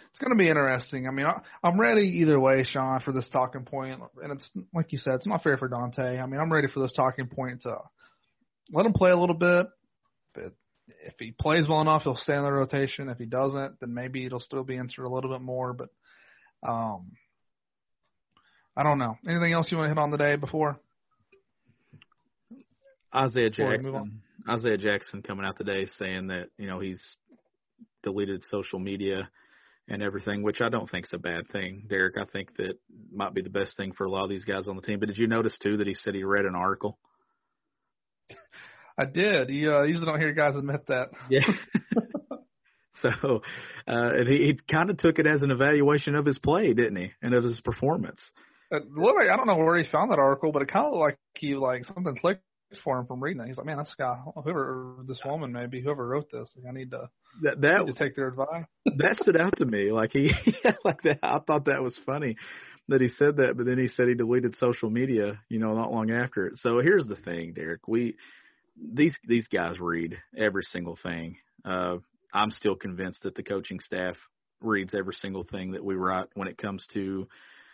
it's 0.10 0.20
going 0.20 0.36
to 0.36 0.44
be 0.44 0.50
interesting. 0.50 1.08
I 1.08 1.12
mean, 1.12 1.28
I, 1.28 1.42
I'm 1.64 1.80
ready 1.80 2.22
either 2.22 2.40
way, 2.40 2.64
Sean, 2.64 3.00
for 3.00 3.14
this 3.14 3.30
talking 3.30 3.64
point. 3.64 4.02
And 4.22 4.34
it's 4.34 4.50
like 4.74 4.92
you 4.92 4.98
said, 4.98 5.16
it's 5.16 5.28
not 5.28 5.44
fair 5.44 5.58
for 5.58 5.70
Dontaie. 5.70 6.22
I 6.22 6.26
mean, 6.26 6.42
I'm 6.42 6.52
ready 6.52 6.68
for 6.68 6.80
this 6.80 6.94
talking 6.94 7.28
point 7.28 7.62
to 7.62 7.78
let 8.72 8.86
him 8.86 8.94
play 8.94 9.12
a 9.12 9.18
little 9.18 9.36
bit. 9.36 9.68
But 10.34 10.54
if 11.06 11.14
he 11.20 11.32
plays 11.32 11.68
well 11.68 11.82
enough, 11.82 12.04
he'll 12.04 12.16
stay 12.16 12.36
in 12.36 12.44
the 12.44 12.52
rotation. 12.52 13.10
If 13.10 13.18
he 13.18 13.26
doesn't, 13.26 13.80
then 13.80 13.94
maybe 13.94 14.26
it'll 14.26 14.40
still 14.40 14.64
be 14.64 14.76
inserted 14.76 15.06
a 15.06 15.14
little 15.14 15.32
bit 15.32 15.42
more. 15.42 15.74
But 15.74 15.90
um, 16.64 17.12
I 18.76 18.84
don't 18.84 19.00
know. 19.00 19.16
Anything 19.28 19.54
else 19.54 19.72
you 19.72 19.78
want 19.78 19.88
to 19.88 19.90
hit 19.90 19.98
on 19.98 20.12
the 20.12 20.18
day 20.18 20.36
before? 20.36 20.80
Isaiah 23.16 23.50
Jackson. 23.50 24.22
Isaiah 24.50 24.78
Jackson 24.78 25.22
coming 25.22 25.46
out 25.46 25.58
today 25.58 25.86
saying 25.98 26.28
that 26.28 26.50
you 26.58 26.68
know 26.68 26.80
he's 26.80 27.02
deleted 28.04 28.44
social 28.44 28.80
media 28.80 29.30
and 29.90 30.04
everything, 30.04 30.44
which 30.44 30.62
I 30.62 30.70
don't 30.70 30.90
think 30.90 31.06
is 31.06 31.14
a 31.14 31.18
bad 31.18 31.50
thing, 31.52 31.86
Derek. 31.90 32.18
I 32.18 32.26
think 32.26 32.56
that 32.58 32.74
might 33.12 33.34
be 33.34 33.42
the 33.42 33.50
best 33.50 33.78
thing 33.78 33.94
for 33.94 34.06
a 34.06 34.12
lot 34.12 34.24
of 34.24 34.30
these 34.30 34.46
guys 34.46 34.68
on 34.68 34.76
the 34.76 34.82
team. 34.82 35.00
But 35.00 35.08
did 35.08 35.18
you 35.18 35.28
notice 35.28 35.58
too 35.58 35.78
that 35.78 35.88
he 35.88 35.94
said 35.94 36.14
he 36.14 36.24
read 36.24 36.46
an 36.46 36.56
article? 36.56 36.98
I 38.98 39.06
did. 39.06 39.50
You 39.50 39.76
uh, 39.76 39.84
usually 39.84 40.06
don't 40.06 40.20
hear 40.20 40.34
guys 40.34 40.56
admit 40.56 40.88
that. 40.88 41.10
Yeah. 41.30 41.42
so, 43.02 43.42
uh, 43.88 44.10
and 44.18 44.28
he, 44.28 44.38
he 44.48 44.60
kind 44.72 44.90
of 44.90 44.98
took 44.98 45.20
it 45.20 45.28
as 45.28 45.44
an 45.44 45.52
evaluation 45.52 46.16
of 46.16 46.26
his 46.26 46.40
play, 46.40 46.74
didn't 46.74 46.96
he, 46.96 47.12
and 47.22 47.34
of 47.34 47.44
his 47.44 47.62
performance. 47.62 48.20
It 48.72 48.84
looked 48.92 49.18
like 49.18 49.30
I 49.30 49.38
don't 49.38 49.48
know 49.48 49.56
where 49.56 49.78
he 49.78 49.90
found 49.90 50.12
that 50.12 50.20
article, 50.20 50.52
but 50.52 50.62
it 50.62 50.72
kind 50.72 50.86
of 50.86 50.94
looked 50.94 51.02
like 51.02 51.18
he 51.36 51.56
like 51.56 51.86
something 51.86 52.18
clicked 52.18 52.42
for 52.84 53.00
him 53.00 53.06
from 53.06 53.24
reading 53.24 53.42
it. 53.42 53.48
He's 53.48 53.58
like, 53.58 53.66
man, 53.66 53.78
this 53.78 53.96
guy, 53.98 54.18
whoever 54.44 54.98
this 55.08 55.22
woman, 55.24 55.54
maybe 55.54 55.82
whoever 55.82 56.06
wrote 56.06 56.30
this, 56.32 56.50
like, 56.56 56.66
I 56.70 56.74
need 56.74 56.92
to 56.92 57.10
that 57.44 57.62
that 57.62 57.86
need 57.86 57.96
to 57.96 58.04
take 58.04 58.16
their 58.16 58.28
advice. 58.28 58.66
that 58.86 59.16
stood 59.22 59.40
out 59.40 59.58
to 59.58 59.66
me. 59.66 59.92
Like 59.92 60.12
he 60.14 60.32
like 60.84 61.02
that. 61.04 61.20
I 61.24 61.40
thought 61.46 61.66
that 61.66 61.84
was 61.84 61.98
funny 62.06 62.36
that 62.90 63.02
he 63.02 63.10
said 63.10 63.38
that, 63.38 63.54
but 63.58 63.66
then 63.66 63.78
he 63.78 63.88
said 63.88 64.08
he 64.08 64.16
deleted 64.16 64.58
social 64.58 64.90
media, 64.90 65.40
you 65.50 65.60
know, 65.60 65.74
not 65.74 65.92
long 65.92 66.12
after 66.12 66.48
it. 66.48 66.54
So 66.58 66.80
here's 66.80 67.06
the 67.06 67.16
thing, 67.18 67.54
Derek. 67.54 67.88
We 67.88 68.16
these 68.94 69.18
these 69.28 69.48
guys 69.48 69.80
read 69.80 70.18
every 70.38 70.64
single 70.64 70.98
thing. 71.02 71.38
Uh, 71.66 71.98
I'm 72.34 72.52
still 72.52 72.76
convinced 72.76 73.24
that 73.24 73.36
the 73.36 73.44
coaching 73.44 73.80
staff 73.80 74.16
reads 74.62 74.94
every 74.94 75.14
single 75.14 75.44
thing 75.44 75.72
that 75.72 75.84
we 75.84 75.96
write 75.96 76.28
when 76.34 76.48
it 76.48 76.58
comes 76.58 76.86
to 76.94 77.28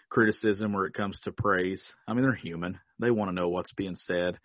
criticism 0.10 0.76
or 0.76 0.86
it 0.86 0.94
comes 0.94 1.20
to 1.22 1.32
praise. 1.32 1.82
I 2.08 2.14
mean, 2.14 2.24
they're 2.24 2.34
human. 2.34 2.80
They 3.00 3.12
want 3.12 3.30
to 3.30 3.36
know 3.36 3.50
what's 3.50 3.74
being 3.74 3.96
said. 3.96 4.38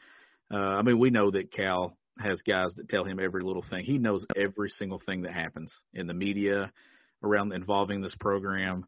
Uh, 0.53 0.57
I 0.57 0.83
mean, 0.83 0.99
we 0.99 1.11
know 1.11 1.31
that 1.31 1.53
Cal 1.53 1.97
has 2.19 2.43
guys 2.43 2.73
that 2.77 2.89
tell 2.89 3.05
him 3.05 3.21
every 3.21 3.43
little 3.43 3.65
thing. 3.69 3.85
He 3.85 3.99
knows 3.99 4.25
every 4.35 4.71
single 4.71 5.01
thing 5.05 5.23
that 5.23 5.33
happens 5.33 5.73
in 5.93 6.07
the 6.07 6.15
media 6.15 6.73
around 7.23 7.53
involving 7.53 8.01
this 8.01 8.17
program. 8.19 8.87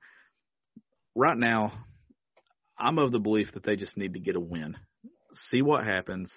Right 1.15 1.37
now, 1.37 1.73
I'm 2.79 2.99
of 2.99 3.13
the 3.13 3.19
belief 3.19 3.53
that 3.53 3.63
they 3.63 3.77
just 3.77 3.97
need 3.97 4.15
to 4.15 4.21
get 4.21 4.37
a 4.37 4.41
win. 4.41 4.77
See 5.51 5.63
what 5.63 5.85
happens 5.85 6.33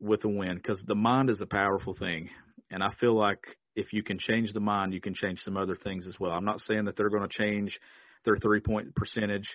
with 0.00 0.24
a 0.24 0.28
win 0.28 0.56
because 0.56 0.82
the 0.86 0.94
mind 0.94 1.30
is 1.30 1.40
a 1.40 1.46
powerful 1.46 1.94
thing. 1.94 2.30
And 2.70 2.82
I 2.82 2.90
feel 3.00 3.16
like 3.16 3.58
if 3.76 3.92
you 3.92 4.02
can 4.02 4.18
change 4.18 4.52
the 4.52 4.60
mind, 4.60 4.94
you 4.94 5.00
can 5.00 5.14
change 5.14 5.40
some 5.40 5.56
other 5.56 5.76
things 5.76 6.06
as 6.06 6.18
well. 6.18 6.32
I'm 6.32 6.44
not 6.44 6.60
saying 6.60 6.84
that 6.84 6.96
they're 6.96 7.10
going 7.10 7.28
to 7.28 7.36
change 7.36 7.78
their 8.24 8.36
three 8.36 8.60
point 8.60 8.94
percentage 8.94 9.48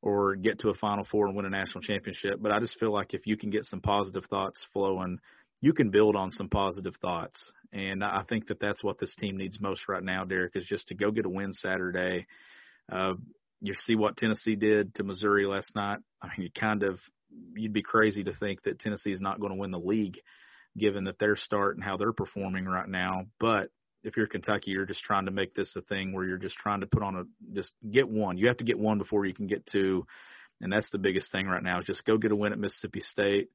or 0.00 0.36
get 0.36 0.60
to 0.60 0.70
a 0.70 0.74
Final 0.74 1.04
Four 1.10 1.26
and 1.26 1.36
win 1.36 1.46
a 1.46 1.50
national 1.50 1.82
championship. 1.82 2.40
But 2.40 2.52
I 2.52 2.60
just 2.60 2.78
feel 2.78 2.92
like 2.92 3.14
if 3.14 3.26
you 3.26 3.36
can 3.36 3.50
get 3.50 3.64
some 3.64 3.80
positive 3.80 4.24
thoughts 4.30 4.64
flowing, 4.72 5.18
you 5.60 5.72
can 5.72 5.90
build 5.90 6.14
on 6.14 6.30
some 6.30 6.48
positive 6.48 6.94
thoughts. 7.00 7.36
And 7.72 8.02
I 8.02 8.22
think 8.28 8.46
that 8.46 8.60
that's 8.60 8.82
what 8.82 8.98
this 8.98 9.14
team 9.16 9.36
needs 9.36 9.60
most 9.60 9.88
right 9.88 10.02
now, 10.02 10.24
Derek, 10.24 10.52
is 10.54 10.64
just 10.64 10.88
to 10.88 10.94
go 10.94 11.10
get 11.10 11.26
a 11.26 11.30
win 11.30 11.52
Saturday. 11.52 12.26
Uh, 12.90 13.14
you 13.60 13.74
see 13.74 13.96
what 13.96 14.16
Tennessee 14.16 14.54
did 14.54 14.94
to 14.94 15.02
Missouri 15.02 15.46
last 15.46 15.74
night. 15.74 15.98
I 16.22 16.28
mean, 16.28 16.46
you 16.46 16.50
kind 16.58 16.82
of 16.82 17.00
you'd 17.54 17.72
be 17.72 17.82
crazy 17.82 18.24
to 18.24 18.32
think 18.32 18.62
that 18.62 18.78
Tennessee 18.78 19.10
is 19.10 19.20
not 19.20 19.40
going 19.40 19.52
to 19.52 19.58
win 19.58 19.70
the 19.70 19.78
league, 19.78 20.18
given 20.76 21.04
that 21.04 21.18
their 21.18 21.36
start 21.36 21.76
and 21.76 21.84
how 21.84 21.96
they're 21.96 22.12
performing 22.12 22.64
right 22.64 22.88
now. 22.88 23.26
But 23.40 23.70
if 24.02 24.16
you're 24.16 24.26
Kentucky, 24.26 24.70
you're 24.70 24.86
just 24.86 25.02
trying 25.02 25.26
to 25.26 25.32
make 25.32 25.54
this 25.54 25.74
a 25.76 25.82
thing 25.82 26.12
where 26.12 26.24
you're 26.24 26.38
just 26.38 26.56
trying 26.56 26.80
to 26.80 26.86
put 26.86 27.02
on 27.02 27.16
a 27.16 27.24
just 27.54 27.72
get 27.90 28.08
one. 28.08 28.38
You 28.38 28.48
have 28.48 28.58
to 28.58 28.64
get 28.64 28.78
one 28.78 28.98
before 28.98 29.26
you 29.26 29.34
can 29.34 29.46
get 29.46 29.66
two, 29.66 30.06
and 30.60 30.72
that's 30.72 30.90
the 30.90 30.98
biggest 30.98 31.32
thing 31.32 31.46
right 31.46 31.62
now. 31.62 31.80
Is 31.80 31.86
just 31.86 32.04
go 32.04 32.16
get 32.16 32.32
a 32.32 32.36
win 32.36 32.52
at 32.52 32.58
Mississippi 32.58 33.00
State, 33.00 33.48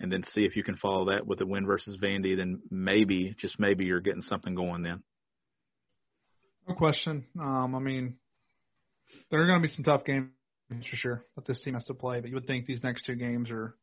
and 0.00 0.12
then 0.12 0.22
see 0.22 0.42
if 0.42 0.56
you 0.56 0.62
can 0.62 0.76
follow 0.76 1.06
that 1.10 1.26
with 1.26 1.40
a 1.40 1.46
win 1.46 1.66
versus 1.66 1.98
Vandy. 2.02 2.36
Then 2.36 2.60
maybe, 2.70 3.34
just 3.38 3.58
maybe, 3.58 3.84
you're 3.84 4.00
getting 4.00 4.22
something 4.22 4.54
going 4.54 4.82
then. 4.82 5.02
No 6.68 6.74
question. 6.74 7.26
Um, 7.40 7.74
I 7.74 7.78
mean, 7.78 8.18
there 9.30 9.42
are 9.42 9.46
going 9.46 9.60
to 9.60 9.66
be 9.68 9.74
some 9.74 9.84
tough 9.84 10.04
games 10.04 10.30
for 10.68 10.96
sure 10.96 11.24
that 11.36 11.46
this 11.46 11.60
team 11.62 11.74
has 11.74 11.84
to 11.86 11.94
play, 11.94 12.20
but 12.20 12.28
you 12.28 12.34
would 12.34 12.46
think 12.46 12.66
these 12.66 12.82
next 12.82 13.04
two 13.04 13.14
games 13.14 13.50
are, 13.50 13.74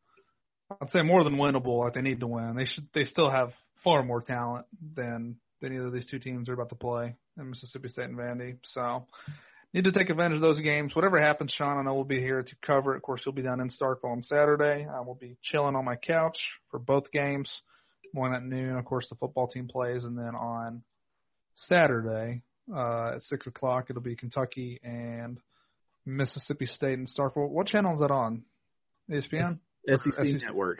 I'd 0.81 0.89
say, 0.91 1.01
more 1.01 1.23
than 1.23 1.35
winnable. 1.35 1.79
Like 1.79 1.93
they 1.93 2.01
need 2.01 2.19
to 2.19 2.27
win. 2.27 2.55
They 2.55 2.65
should. 2.65 2.87
They 2.93 3.05
still 3.05 3.29
have 3.29 3.51
far 3.83 4.03
more 4.03 4.21
talent 4.21 4.65
than 4.95 5.37
than 5.61 5.73
either 5.73 5.87
of 5.87 5.93
these 5.93 6.05
two 6.05 6.19
teams 6.19 6.49
are 6.49 6.53
about 6.53 6.69
to 6.69 6.75
play 6.75 7.15
in 7.37 7.49
Mississippi 7.49 7.89
State 7.89 8.05
and 8.05 8.17
Vandy. 8.17 8.57
So 8.65 9.07
need 9.73 9.83
to 9.83 9.91
take 9.91 10.09
advantage 10.09 10.37
of 10.37 10.41
those 10.41 10.59
games. 10.61 10.95
Whatever 10.95 11.19
happens, 11.19 11.51
Sean, 11.51 11.77
I 11.77 11.83
know 11.83 11.95
we'll 11.95 12.05
be 12.05 12.19
here 12.19 12.41
to 12.41 12.55
cover 12.65 12.93
it. 12.93 12.97
Of 12.97 13.03
course, 13.03 13.21
you'll 13.25 13.35
be 13.35 13.41
down 13.41 13.59
in 13.59 13.69
Starkville 13.69 14.11
on 14.11 14.23
Saturday. 14.23 14.87
I 14.89 15.01
will 15.01 15.15
be 15.15 15.37
chilling 15.43 15.75
on 15.75 15.83
my 15.83 15.97
couch 15.97 16.37
for 16.71 16.79
both 16.79 17.11
games. 17.11 17.49
One 18.13 18.33
at 18.33 18.43
noon, 18.43 18.77
of 18.77 18.85
course, 18.85 19.09
the 19.09 19.15
football 19.15 19.47
team 19.47 19.67
plays, 19.67 20.05
and 20.05 20.17
then 20.17 20.35
on 20.35 20.83
Saturday 21.55 22.43
uh, 22.73 23.15
at 23.15 23.23
six 23.23 23.47
o'clock, 23.47 23.87
it'll 23.89 24.01
be 24.01 24.15
Kentucky 24.15 24.79
and 24.83 25.39
Mississippi 26.05 26.65
State 26.65 26.97
and 26.97 27.07
Starkville. 27.07 27.49
What 27.49 27.67
channel 27.67 27.93
is 27.93 27.99
that 27.99 28.11
on? 28.11 28.43
ESPN. 29.09 29.55
SEC, 29.87 30.13
SEC 30.13 30.41
Network. 30.43 30.79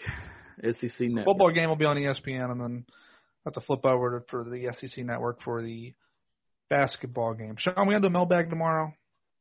SEC 0.62 1.00
Network. 1.00 1.26
Football 1.26 1.52
game 1.52 1.70
will 1.70 1.76
be 1.76 1.86
on 1.86 1.98
ESPN, 1.98 2.52
and 2.52 2.62
then 2.62 2.86
have 3.46 3.54
to 3.54 3.62
flip 3.62 3.86
over 3.86 4.20
to, 4.20 4.26
for 4.30 4.44
the 4.44 4.72
SEC 4.80 5.06
network 5.06 5.42
for 5.42 5.62
the 5.62 5.94
basketball 6.70 7.34
game. 7.34 7.56
Sean, 7.58 7.88
we 7.88 7.94
have 7.94 8.02
the 8.02 8.10
mailbag 8.10 8.50
tomorrow. 8.50 8.92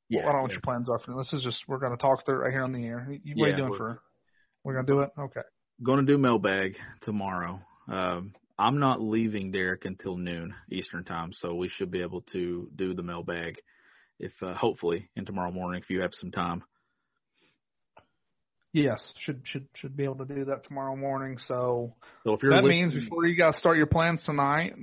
Yeah. 0.09 0.21
Well, 0.21 0.29
I 0.29 0.33
don't 0.33 0.39
know 0.39 0.43
what 0.43 0.53
your 0.53 0.61
plans 0.61 0.89
are 0.89 0.99
for 0.99 1.15
this. 1.17 1.33
Is 1.33 1.43
just 1.43 1.65
we're 1.67 1.79
going 1.79 1.93
to 1.93 1.99
talk 1.99 2.25
through 2.25 2.37
it 2.37 2.39
right 2.45 2.53
here 2.53 2.63
on 2.63 2.73
the 2.73 2.85
air. 2.85 3.09
You, 3.11 3.35
what 3.37 3.47
yeah, 3.49 3.55
are 3.55 3.57
you 3.57 3.65
doing 3.65 3.79
for? 3.79 4.03
We're 4.63 4.75
going 4.75 4.87
to 4.87 4.93
do 4.93 5.01
it. 5.01 5.11
Okay. 5.19 5.41
Going 5.83 6.05
to 6.05 6.13
do 6.13 6.19
mailbag 6.19 6.77
tomorrow. 7.03 7.61
Um, 7.89 8.35
I'm 8.59 8.79
not 8.79 9.01
leaving 9.01 9.51
Derek 9.51 9.85
until 9.85 10.17
noon 10.17 10.55
Eastern 10.71 11.05
time, 11.05 11.33
so 11.33 11.55
we 11.55 11.69
should 11.69 11.91
be 11.91 12.03
able 12.03 12.23
to 12.33 12.71
do 12.77 12.95
the 12.95 13.03
mailbag 13.03 13.61
if 14.19 14.33
uh, 14.43 14.55
hopefully 14.55 15.11
in 15.17 15.25
tomorrow 15.25 15.51
morning 15.51 15.81
if 15.83 15.91
you 15.91 16.01
have 16.01 16.13
some 16.13 16.31
time. 16.31 16.63
Yes, 18.73 19.13
should 19.21 19.43
should 19.45 19.69
should 19.77 19.97
be 19.97 20.03
able 20.03 20.17
to 20.17 20.25
do 20.25 20.45
that 20.47 20.65
tomorrow 20.65 20.97
morning. 20.97 21.39
So, 21.47 21.95
so 22.25 22.35
if 22.35 22.43
you're 22.43 22.55
that 22.57 22.65
means 22.65 22.93
before 22.93 23.25
you 23.25 23.37
guys 23.37 23.57
start 23.57 23.77
your 23.77 23.87
plans 23.87 24.25
tonight 24.25 24.75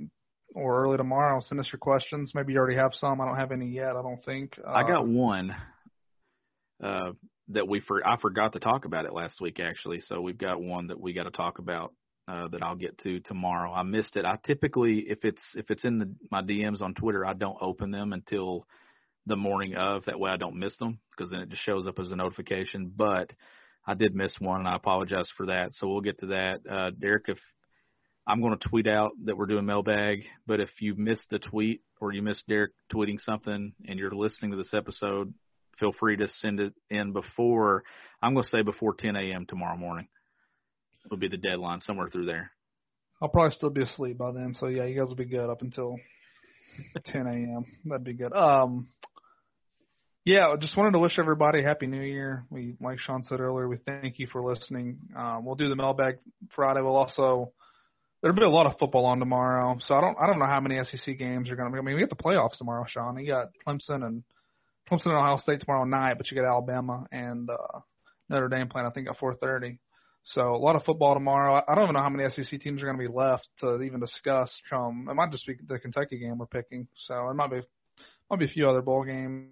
or 0.56 0.84
early 0.84 0.96
tomorrow, 0.96 1.42
send 1.42 1.60
us 1.60 1.70
your 1.72 1.80
questions. 1.80 2.32
Maybe 2.34 2.54
you 2.54 2.60
already 2.60 2.78
have 2.78 2.94
some. 2.94 3.20
I 3.20 3.26
don't 3.26 3.36
have 3.36 3.52
any 3.52 3.68
yet. 3.68 3.98
I 3.98 4.02
don't 4.02 4.24
think. 4.24 4.58
Uh, 4.66 4.72
I 4.72 4.88
got 4.88 5.06
one 5.06 5.54
uh, 6.82 7.12
that 7.50 7.68
we 7.68 7.82
for 7.82 8.02
I 8.08 8.16
forgot 8.16 8.54
to 8.54 8.60
talk 8.60 8.86
about 8.86 9.06
it 9.06 9.14
last 9.14 9.42
week 9.42 9.60
actually. 9.60 10.00
So 10.00 10.22
we've 10.22 10.38
got 10.38 10.62
one 10.62 10.88
that 10.88 11.00
we 11.00 11.12
got 11.12 11.24
to 11.24 11.32
talk 11.32 11.60
about 11.60 11.94
uh, 12.30 12.48
that 12.48 12.64
I'll 12.64 12.76
get 12.76 12.98
to 13.00 13.20
tomorrow. 13.20 13.74
I 13.74 13.84
missed 13.84 14.16
it. 14.16 14.24
I 14.24 14.38
typically 14.46 15.06
if 15.08 15.26
it's 15.26 15.44
if 15.56 15.70
it's 15.70 15.84
in 15.84 16.00
the, 16.00 16.16
my 16.32 16.42
DMs 16.42 16.82
on 16.82 16.94
Twitter, 16.94 17.26
I 17.26 17.34
don't 17.34 17.58
open 17.60 17.92
them 17.92 18.14
until 18.14 18.66
the 19.26 19.36
morning 19.36 19.76
of. 19.76 20.06
That 20.06 20.20
way 20.20 20.32
I 20.32 20.38
don't 20.38 20.60
miss 20.60 20.76
them 20.78 21.00
because 21.16 21.32
then 21.32 21.42
it 21.42 21.50
just 21.50 21.64
shows 21.64 21.88
up 21.88 22.00
as 22.00 22.12
a 22.12 22.16
notification. 22.16 22.92
But 22.96 23.32
I 23.86 23.94
did 23.94 24.16
miss 24.16 24.36
one, 24.40 24.60
and 24.60 24.68
I 24.68 24.76
apologize 24.76 25.30
for 25.36 25.48
that. 25.48 25.74
So 25.74 25.88
we'll 25.88 26.02
get 26.02 26.20
to 26.20 26.28
that. 26.28 26.60
Uh, 26.70 26.92
Derek, 26.92 27.26
if 27.28 27.40
I'm 28.28 28.42
going 28.42 28.58
to 28.58 28.70
tweet 28.70 28.88
out 28.88 29.12
that 29.26 29.38
we're 29.38 29.48
doing 29.48 29.66
mailbag, 29.66 30.26
but 30.46 30.60
if 30.60 30.70
you 30.80 30.96
missed 30.96 31.30
the 31.30 31.40
tweet 31.40 31.82
or 32.00 32.14
you 32.14 32.22
missed 32.22 32.48
Derek 32.48 32.72
tweeting 32.94 33.20
something 33.20 33.74
and 33.88 34.00
you're 34.00 34.12
listening 34.12 34.52
to 34.52 34.58
this 34.58 34.74
episode, 34.74 35.34
feel 35.80 35.92
free 35.92 36.18
to 36.18 36.28
send 36.28 36.60
it 36.60 36.74
in 36.90 37.14
before, 37.14 37.84
I'm 38.22 38.34
going 38.34 38.44
to 38.44 38.50
say 38.50 38.62
before 38.62 38.94
10 38.94 39.16
a.m. 39.16 39.46
tomorrow 39.48 39.78
morning. 39.78 40.08
Will 41.10 41.18
be 41.18 41.28
the 41.28 41.38
deadline 41.38 41.80
somewhere 41.80 42.10
through 42.10 42.28
there. 42.28 42.52
I'll 43.22 43.30
probably 43.30 43.56
still 43.58 43.72
be 43.72 43.82
asleep 43.82 44.20
by 44.20 44.32
then, 44.32 44.56
so 44.60 44.68
yeah, 44.68 44.86
you 44.86 45.00
guys 45.00 45.08
will 45.08 45.16
be 45.16 45.26
good 45.26 45.50
up 45.50 45.64
until 45.64 45.98
10 47.06 47.26
a.m. 47.26 47.66
That'd 47.86 48.04
be 48.04 48.14
good. 48.14 48.34
Um, 48.34 48.88
yeah, 50.24 50.50
I 50.50 50.56
just 50.58 50.78
wanted 50.78 50.92
to 50.92 51.00
wish 51.00 51.18
everybody 51.18 51.64
happy 51.64 51.88
New 51.88 52.02
Year. 52.02 52.46
We, 52.52 52.76
like 52.80 53.00
Sean 53.00 53.24
said 53.24 53.40
earlier, 53.40 53.68
we 53.68 53.78
thank 53.78 54.20
you 54.20 54.28
for 54.32 54.44
listening. 54.44 55.00
Um, 55.18 55.46
we'll 55.46 55.56
do 55.56 55.68
the 55.68 55.76
mailbag 55.76 56.20
Friday. 56.56 56.82
We'll 56.82 56.96
also 56.96 57.54
there'll 58.22 58.38
be 58.38 58.44
a 58.44 58.50
lot 58.50 58.68
of 58.68 58.78
football 58.78 59.06
on 59.06 59.18
tomorrow, 59.18 59.78
so 59.80 59.96
I 59.96 60.02
don't 60.02 60.16
I 60.22 60.28
don't 60.28 60.38
know 60.38 60.46
how 60.46 60.60
many 60.60 60.80
SEC 60.84 61.18
games 61.18 61.50
are 61.50 61.56
going 61.56 61.70
to 61.70 61.74
be. 61.74 61.80
I 61.80 61.82
mean, 61.82 61.96
we 61.96 62.02
get 62.02 62.12
the 62.12 62.16
playoffs 62.16 62.58
tomorrow, 62.58 62.86
Sean. 62.88 63.18
You 63.18 63.32
got 63.32 63.48
Clemson 63.68 64.06
and 64.06 64.24
Clemson 64.90 65.08
and 65.08 65.18
Ohio 65.18 65.38
State 65.38 65.62
tomorrow 65.62 65.86
night, 65.86 66.18
but 66.18 66.30
you 66.30 66.38
got 66.38 66.48
Alabama 66.48 67.06
and 67.12 67.50
uh, 67.50 67.80
Notre 68.30 68.48
Dame 68.48 68.68
playing 68.68 68.88
I 68.88 68.92
think 68.92 69.08
at 69.10 69.18
4:30. 69.18 69.80
So 70.24 70.42
a 70.42 70.56
lot 70.56 70.76
of 70.76 70.84
football 70.84 71.16
tomorrow. 71.16 71.64
I 71.68 71.74
don't 71.74 71.86
even 71.86 71.96
know 71.96 72.04
how 72.04 72.10
many 72.12 72.30
SEC 72.30 72.60
teams 72.60 72.80
are 72.84 72.86
going 72.86 73.00
to 73.00 73.10
be 73.10 73.12
left 73.12 73.50
to 73.62 73.82
even 73.82 74.00
discuss. 74.00 74.56
From 74.70 75.08
it 75.10 75.16
might 75.16 75.32
just 75.32 75.48
be 75.48 75.56
the 75.66 75.80
Kentucky 75.80 76.20
game 76.20 76.38
we're 76.38 76.46
picking. 76.46 76.88
So 76.96 77.28
it 77.30 77.34
might 77.34 77.50
be 77.50 77.62
might 78.30 78.38
be 78.38 78.46
a 78.46 78.50
few 78.50 78.70
other 78.70 78.84
bowl 78.84 79.04
games 79.04 79.50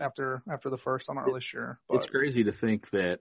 after 0.00 0.42
after 0.50 0.70
the 0.70 0.78
first. 0.78 1.06
I'm 1.08 1.16
not 1.16 1.26
really 1.26 1.40
sure. 1.42 1.78
But. 1.88 1.96
It's 1.96 2.06
crazy 2.06 2.44
to 2.44 2.52
think 2.52 2.90
that 2.90 3.20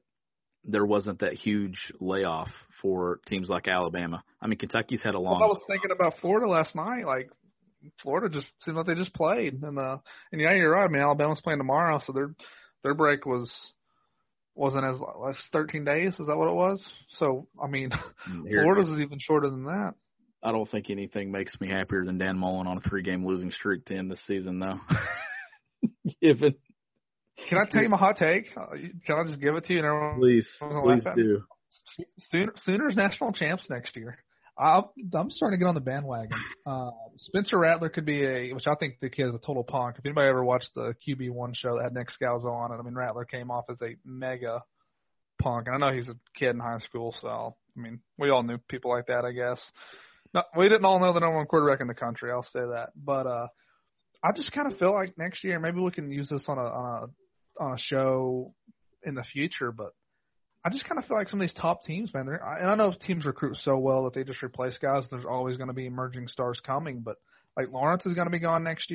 there 0.66 0.86
wasn't 0.86 1.20
that 1.20 1.34
huge 1.34 1.92
layoff 2.00 2.50
for 2.82 3.20
teams 3.28 3.50
like 3.50 3.68
Alabama. 3.68 4.24
I 4.42 4.48
mean, 4.48 4.58
Kentucky's 4.58 5.04
had 5.04 5.16
a 5.16 5.20
long. 5.20 5.40
Well, 5.40 5.44
I 5.44 5.48
was 5.48 5.64
thinking 5.68 5.92
about 5.92 6.18
Florida 6.20 6.48
last 6.48 6.76
night. 6.76 7.06
Like 7.06 7.30
Florida 8.02 8.30
just 8.30 8.48
seemed 8.64 8.78
like 8.78 8.88
they 8.88 8.96
just 8.96 9.14
played, 9.14 9.62
and 9.62 9.78
the 9.78 10.00
and 10.32 10.42
yeah, 10.42 10.54
you're 10.54 10.72
right. 10.72 10.86
I 10.86 10.88
mean, 10.88 11.02
Alabama's 11.02 11.42
playing 11.42 11.60
tomorrow, 11.60 12.00
so 12.04 12.14
their 12.14 12.34
their 12.84 12.94
break 12.94 13.26
was 13.26 13.52
wasn't 14.56 14.86
as 14.86 15.00
like 15.20 15.36
13 15.52 15.84
days. 15.84 16.14
Is 16.20 16.28
that 16.28 16.38
what 16.38 16.50
it 16.50 16.56
was? 16.56 16.86
So 17.18 17.48
I 17.62 17.68
mean, 17.68 17.90
mm, 17.90 18.48
Here, 18.48 18.62
Florida's 18.62 18.90
is 18.90 19.00
even 19.00 19.20
shorter 19.20 19.50
than 19.50 19.66
that. 19.66 19.94
I 20.44 20.52
don't 20.52 20.70
think 20.70 20.90
anything 20.90 21.32
makes 21.32 21.60
me 21.62 21.70
happier 21.70 22.04
than 22.04 22.18
Dan 22.18 22.38
Mullen 22.38 22.68
on 22.68 22.78
a 22.78 22.82
three-game 22.82 23.26
losing 23.26 23.50
streak 23.50 23.86
to 23.86 23.96
end 23.96 24.12
the 24.12 24.18
season, 24.28 24.60
though. 24.60 24.78
Given. 26.22 26.56
Can 27.50 27.58
I 27.58 27.70
tell 27.70 27.82
you 27.82 27.90
my 27.90 27.98
hot 27.98 28.18
take? 28.18 28.54
Can 28.54 29.16
I 29.20 29.24
just 29.28 29.42
give 29.42 29.56
it 29.56 29.66
to 29.66 29.74
you? 29.74 29.80
And 29.80 29.88
everyone 29.88 30.20
please, 30.20 30.48
please 30.60 31.04
do. 31.16 31.44
Sooner, 32.32 32.54
Sooners 32.62 32.96
national 32.96 33.34
champs 33.34 33.70
next 33.70 33.96
year. 33.96 34.18
I'm, 34.58 34.84
I'm 35.14 35.32
starting 35.32 35.58
to 35.58 35.64
get 35.64 35.68
on 35.68 35.76
the 35.76 35.82
bandwagon. 35.82 36.38
Uh, 36.66 36.92
Spencer 37.18 37.58
Rattler 37.58 37.90
could 37.90 38.06
be 38.06 38.24
a, 38.24 38.54
which 38.54 38.68
I 38.68 38.76
think 38.76 39.00
the 39.00 39.10
kid 39.10 39.28
is 39.28 39.36
a 39.36 39.40
total 39.40 39.64
punk. 39.64 39.96
If 39.98 40.06
anybody 40.06 40.28
ever 40.28 40.44
watched 40.44 40.70
the 40.76 40.94
QB 41.08 41.32
one 41.32 41.54
show 41.56 41.76
that 41.76 41.84
had 41.84 41.94
Nick 41.94 42.10
Scalzo 42.10 42.52
on 42.52 42.72
it, 42.72 42.76
I 42.80 42.84
mean 42.84 42.94
Rattler 42.94 43.26
came 43.26 43.50
off 43.50 43.66
as 43.70 43.82
a 43.82 43.96
mega 44.06 44.64
punk. 45.42 45.68
And 45.68 45.76
I 45.76 45.80
know 45.80 45.96
he's 45.96 46.08
a 46.08 46.16
kid 46.38 46.52
in 46.52 46.60
high 46.60 46.80
school, 46.80 47.16
so 47.20 47.56
I 47.76 47.80
mean 47.80 48.00
we 48.20 48.30
all 48.30 48.44
knew 48.44 48.60
people 48.70 48.92
like 48.92 49.08
that, 49.08 49.26
I 49.26 49.32
guess. 49.32 49.60
No, 50.34 50.44
we 50.58 50.70
didn't 50.70 50.86
all 50.86 51.00
know 51.00 51.14
the 51.14 51.20
number 51.20 51.38
one 51.38 51.48
quarterback 51.48 51.82
in 51.82 51.88
the 51.88 51.94
country. 51.94 52.32
I'll 52.32 52.44
say 52.44 52.60
that, 52.60 52.90
but 52.96 53.28
uh, 53.28 53.48
I 54.24 54.32
just 54.32 54.52
kind 54.52 54.72
of 54.72 54.78
feel 54.78 54.94
like 54.94 55.18
next 55.18 55.44
year 55.44 55.60
maybe 55.60 55.80
we 55.80 55.92
can 55.92 56.10
use 56.12 56.30
this 56.30 56.46
on 56.48 56.58
a 56.58 56.62
on 56.62 57.04
a 57.60 57.64
on 57.64 57.74
a 57.74 57.78
show 57.78 58.54
in 59.04 59.16
the 59.16 59.24
future, 59.24 59.72
but 59.72 59.92
I 60.66 60.70
just 60.70 60.86
kind 60.88 60.98
of 60.98 61.06
feel 61.06 61.18
like 61.18 61.28
some 61.28 61.42
of 61.42 61.48
these 61.48 61.60
top 61.60 61.84
teams, 61.84 62.14
man. 62.14 62.26
They're, 62.26 62.42
and 62.42 62.70
I 62.70 62.76
know 62.76 62.94
teams 62.94 63.26
recruit 63.26 63.58
so 63.58 63.78
well 63.78 64.06
that 64.06 64.14
they 64.14 64.24
just 64.24 64.42
replace 64.42 64.78
guys. 64.78 65.04
There's 65.12 65.26
always 65.26 65.58
going 65.58 65.68
to 65.68 65.74
be 65.74 65.86
emerging 65.86 66.30
stars 66.30 66.60
coming, 66.66 67.02
but 67.02 67.18
like 67.58 67.70
Lawrence 67.72 68.06
is 68.06 68.14
going 68.14 68.28
to 68.28 68.32
be 68.32 68.40
gone 68.40 68.64
next 68.64 68.92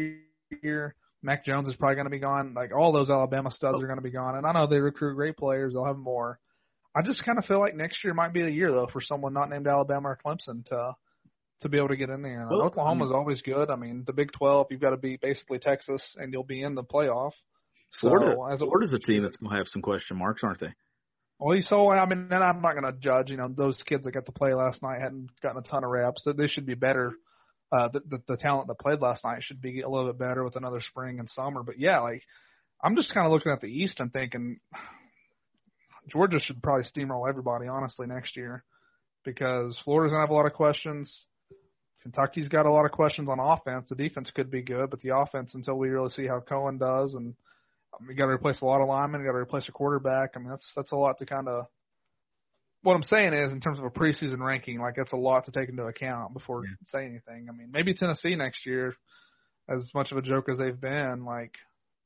year. 0.62 0.95
Mac 1.22 1.45
Jones 1.45 1.68
is 1.68 1.76
probably 1.76 1.97
going 1.97 2.07
to 2.07 2.11
be 2.11 2.20
gone. 2.20 2.55
Like 2.55 2.70
all 2.74 2.93
those 2.93 3.11
Alabama 3.11 3.51
studs 3.51 3.83
are 3.83 3.87
going 3.87 3.99
to 3.99 4.03
be 4.03 4.11
gone. 4.11 4.37
And 4.37 4.47
I 4.47 4.53
know 4.53 4.66
they 4.66 4.79
recruit 4.79 5.16
great 5.16 5.37
players. 5.37 5.74
They'll 5.74 5.85
have 5.85 5.99
more. 5.99 6.39
I 6.97 7.03
just 7.03 7.24
kind 7.24 7.39
of 7.39 7.45
feel 7.45 7.59
like 7.59 7.74
next 7.74 8.03
year 8.03 8.14
might 8.14 8.33
be 8.33 8.43
the 8.43 8.51
year 8.51 8.70
though 8.70 8.89
for 8.91 9.01
someone 9.01 9.35
not 9.35 9.51
named 9.51 9.66
Alabama 9.66 10.09
or 10.09 10.18
Clemson 10.24 10.64
to 10.66 10.95
to 11.61 11.68
be 11.68 11.78
able 11.78 11.88
to 11.88 11.96
get 11.96 12.11
in 12.11 12.22
there. 12.22 12.46
Well, 12.50 12.62
Oklahoma's 12.62 13.12
always 13.12 13.42
good. 13.42 13.70
I 13.70 13.76
mean, 13.76 14.04
the 14.06 14.12
Big 14.12 14.32
12, 14.32 14.68
you've 14.70 14.80
got 14.80 14.90
to 14.90 14.96
beat 14.96 15.20
basically 15.20 15.59
Texas, 15.59 16.02
and 16.16 16.32
you'll 16.32 16.44
be 16.44 16.62
in 16.62 16.74
the 16.74 16.84
playoff. 16.84 17.32
Florida, 18.00 18.36
as 18.52 18.61
a, 18.61 18.66
Florida's 18.66 18.92
a 18.92 18.98
team 18.98 19.22
that's 19.22 19.36
going 19.36 19.50
to 19.50 19.56
have 19.56 19.68
some 19.68 19.82
question 19.82 20.18
marks, 20.18 20.42
aren't 20.44 20.61
they? 20.61 20.74
Well, 21.38 21.56
you 21.56 21.62
so 21.62 21.88
I 21.88 22.04
mean, 22.06 22.28
and 22.30 22.44
I'm 22.44 22.61
not 22.61 22.72
going 22.72 22.92
to 22.92 22.98
judge. 22.98 23.30
You 23.30 23.36
know, 23.36 23.48
those 23.48 23.80
kids 23.86 24.04
that 24.04 24.12
got 24.12 24.26
to 24.26 24.32
play 24.32 24.54
last 24.54 24.82
night 24.82 25.00
hadn't 25.00 25.30
gotten 25.40 25.62
a 25.64 25.68
ton 25.68 25.84
of 25.84 25.90
reps. 25.90 26.24
So 26.24 26.32
they 26.32 26.48
should 26.48 26.66
be 26.66 26.74
better. 26.74 27.12
Uh, 27.70 27.88
the, 27.88 28.00
the 28.00 28.22
the 28.28 28.36
talent 28.36 28.66
that 28.68 28.78
played 28.78 29.00
last 29.00 29.24
night 29.24 29.42
should 29.42 29.61
be 29.61 29.82
a 29.82 29.88
little 29.88 30.12
bit 30.12 30.18
better 30.18 30.42
with 30.42 30.56
another 30.56 30.80
spring 30.80 31.20
and 31.20 31.28
summer. 31.30 31.62
But 31.62 31.78
yeah, 31.78 32.00
like 32.00 32.22
I'm 32.82 32.96
just 32.96 33.14
kind 33.14 33.26
of 33.26 33.32
looking 33.32 33.52
at 33.52 33.61
the 33.61 33.68
East 33.68 34.00
and 34.00 34.12
thinking 34.12 34.59
Georgia 36.09 36.40
should 36.40 36.62
probably 36.62 36.84
steamroll 36.84 37.28
everybody 37.28 37.68
honestly 37.68 38.06
next 38.06 38.36
year 38.36 38.64
because 39.24 39.78
Florida's 39.84 40.12
gonna 40.12 40.24
have 40.24 40.30
a 40.30 40.34
lot 40.34 40.46
of 40.46 40.54
questions. 40.54 41.26
Kentucky's 42.09 42.48
got 42.48 42.64
a 42.64 42.72
lot 42.72 42.86
of 42.86 42.92
questions 42.92 43.28
on 43.28 43.38
offense. 43.38 43.88
The 43.88 43.94
defense 43.94 44.30
could 44.34 44.50
be 44.50 44.62
good, 44.62 44.88
but 44.88 45.00
the 45.00 45.14
offense 45.14 45.54
until 45.54 45.76
we 45.76 45.90
really 45.90 46.09
see 46.09 46.26
how 46.26 46.40
Coen 46.40 46.78
does 46.78 47.12
and 47.14 47.34
um, 47.92 48.06
you 48.09 48.14
got 48.14 48.26
to 48.26 48.32
replace 48.32 48.62
a 48.62 48.64
lot 48.64 48.80
of 48.80 48.88
linemen. 48.88 49.20
You 49.20 49.26
got 49.26 49.32
to 49.32 49.38
replace 49.38 49.68
a 49.68 49.72
quarterback. 49.72 50.30
I 50.34 50.38
mean, 50.38 50.48
that's 50.48 50.72
that's 50.74 50.92
a 50.92 50.96
lot 50.96 51.18
to 51.18 51.26
kind 51.26 51.48
of. 51.48 51.66
What 52.82 52.94
I'm 52.94 53.02
saying 53.02 53.34
is, 53.34 53.52
in 53.52 53.61
terms 53.61 53.78
of 53.78 53.84
a 53.84 53.90
preseason 53.90 54.38
ranking, 54.38 54.78
like 54.78 54.94
that's 54.96 55.12
a 55.12 55.16
lot 55.16 55.44
to 55.46 55.50
take 55.50 55.68
into 55.68 55.84
account 55.84 56.32
before 56.32 56.64
yeah. 56.64 56.70
saying 56.84 57.09
anything. 57.09 57.48
I 57.48 57.52
mean, 57.52 57.70
maybe 57.72 57.92
Tennessee 57.92 58.36
next 58.36 58.64
year, 58.64 58.94
as 59.68 59.90
much 59.94 60.12
of 60.12 60.18
a 60.18 60.22
joke 60.22 60.48
as 60.48 60.59
they've 60.59 60.80
been, 60.80 61.24
like 61.24 61.56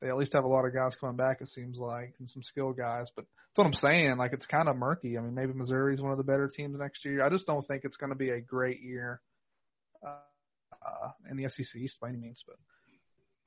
they 0.01 0.09
at 0.09 0.17
least 0.17 0.33
have 0.33 0.45
a 0.45 0.49
lot 0.49 0.65
of 0.65 0.75
guys 0.75 0.97
coming 0.99 1.17
back. 1.17 1.41
It 1.41 1.49
seems 1.49 1.79
like, 1.79 2.15
and 2.19 2.29
some 2.29 2.43
skill 2.43 2.73
guys. 2.73 3.07
But 3.15 3.27
that's 3.27 3.59
what 3.59 3.67
I'm 3.67 3.75
saying. 3.75 4.17
Like 4.17 4.33
it's 4.33 4.47
kind 4.47 4.69
of 4.69 4.77
murky. 4.77 5.17
I 5.17 5.21
mean, 5.21 5.35
maybe 5.35 5.53
Missouri's 5.53 6.01
one 6.01 6.11
of 6.11 6.19
the 6.19 6.25
better 6.25 6.49
teams 6.49 6.77
next 6.77 7.05
year. 7.05 7.23
I 7.23 7.29
just 7.29 7.47
don't 7.47 7.67
think 7.69 7.85
it's 7.85 7.97
going 7.97 8.11
to 8.11 8.17
be 8.17 8.31
a 8.31 8.41
great 8.41 8.81
year 8.81 9.21
uh, 10.05 11.09
in 11.31 11.37
the 11.37 11.49
SEC 11.49 11.77
East 11.77 11.99
by 12.01 12.09
any 12.09 12.19
means. 12.19 12.43
But 12.47 12.57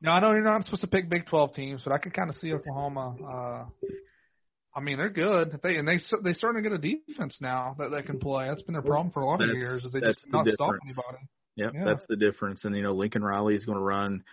no, 0.01 0.12
I 0.12 0.20
know 0.20 0.32
you're 0.32 0.43
not 0.43 0.64
supposed 0.64 0.82
to 0.82 0.88
pick 0.88 1.10
Big 1.10 1.26
12 1.26 1.53
teams, 1.53 1.82
but 1.84 1.93
I 1.93 1.97
could 1.97 2.14
kind 2.14 2.30
of 2.30 2.36
see 2.36 2.53
Oklahoma. 2.53 3.16
Uh, 3.24 3.88
I 4.76 4.82
mean, 4.82 4.97
they're 4.97 5.10
good. 5.10 5.60
They 5.64 5.78
and 5.78 5.88
they 5.88 5.99
they 6.24 6.34
starting 6.34 6.62
to 6.62 6.70
get 6.70 6.78
a 6.78 6.82
defense 6.82 7.38
now 7.39 7.76
that 7.80 7.89
they 7.89 8.01
can 8.01 8.20
play. 8.20 8.47
That's 8.47 8.62
been 8.62 8.74
their 8.74 8.82
problem 8.82 9.12
for 9.12 9.22
a 9.22 9.26
lot 9.26 9.41
of 9.41 9.49
years. 9.49 9.84
Is 9.86 9.93
they 9.93 10.01
just 10.01 10.26
not 10.28 10.47
stop 10.47 10.74
anybody. 10.84 11.26
Yep, 11.56 11.72
yeah, 11.74 11.86
that's 11.86 12.06
the 12.10 12.18
difference. 12.18 12.66
And 12.66 12.76
you 12.76 12.84
know, 12.84 12.93
Lincoln 12.93 13.24
Riley 13.24 13.56
is 13.56 13.64
going 13.64 13.78
to 13.78 13.84
run 13.84 14.24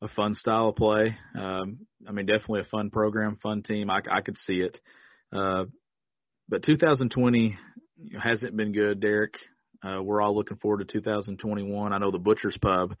a 0.00 0.08
fun 0.08 0.34
style 0.34 0.68
of 0.68 0.76
play. 0.76 1.16
Um, 1.36 1.80
I 2.06 2.12
mean, 2.12 2.26
definitely 2.26 2.60
a 2.60 2.64
fun 2.64 2.90
program, 2.90 3.36
fun 3.42 3.62
team. 3.64 3.90
I, 3.90 4.00
I 4.10 4.20
could 4.20 4.38
see 4.38 4.60
it. 4.60 4.78
Uh, 5.32 5.64
but 6.48 6.62
2020 6.62 7.58
hasn't 8.22 8.56
been 8.56 8.72
good, 8.72 9.00
Derek. 9.00 9.34
Uh, 9.82 10.02
we're 10.02 10.20
all 10.20 10.34
looking 10.34 10.56
forward 10.56 10.86
to 10.86 10.92
2021. 10.92 11.92
I 11.92 11.98
know 11.98 12.10
the 12.10 12.18
Butcher's 12.18 12.56
Pub 12.60 12.94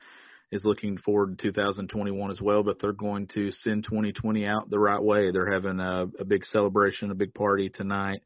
is 0.50 0.64
looking 0.64 0.96
forward 0.96 1.38
to 1.38 1.48
2021 1.48 2.30
as 2.30 2.40
well, 2.40 2.62
but 2.62 2.78
they're 2.80 2.92
going 2.92 3.26
to 3.28 3.50
send 3.50 3.84
2020 3.84 4.46
out 4.46 4.70
the 4.70 4.78
right 4.78 5.02
way. 5.02 5.30
They're 5.30 5.52
having 5.52 5.80
a, 5.80 6.06
a 6.18 6.24
big 6.24 6.44
celebration, 6.44 7.10
a 7.10 7.14
big 7.14 7.34
party 7.34 7.68
tonight. 7.68 8.22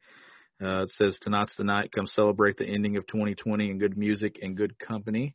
Uh, 0.63 0.83
it 0.83 0.91
says 0.91 1.19
tonight's 1.21 1.57
the 1.57 1.65
night. 1.65 1.91
Come 1.93 2.07
celebrate 2.07 2.57
the 2.57 2.67
ending 2.67 2.97
of 2.97 3.07
2020 3.09 3.71
and 3.71 3.81
good 3.81 3.97
music 3.97 4.39
and 4.41 4.57
good 4.57 4.79
company. 4.79 5.35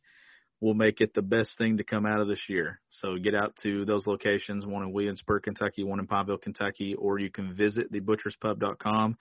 We'll 0.60 0.74
make 0.74 1.00
it 1.00 1.14
the 1.14 1.22
best 1.22 1.56
thing 1.58 1.76
to 1.76 1.84
come 1.84 2.06
out 2.06 2.20
of 2.20 2.26
this 2.26 2.48
year. 2.48 2.80
So 2.88 3.16
get 3.16 3.34
out 3.34 3.54
to 3.62 3.84
those 3.84 4.06
locations, 4.06 4.66
one 4.66 4.82
in 4.82 4.92
Williamsburg, 4.92 5.44
Kentucky, 5.44 5.84
one 5.84 6.00
in 6.00 6.06
Pineville, 6.06 6.38
Kentucky, 6.38 6.94
or 6.94 7.18
you 7.18 7.30
can 7.30 7.54
visit 7.54 7.92
thebutcherspub.com. 7.92 9.16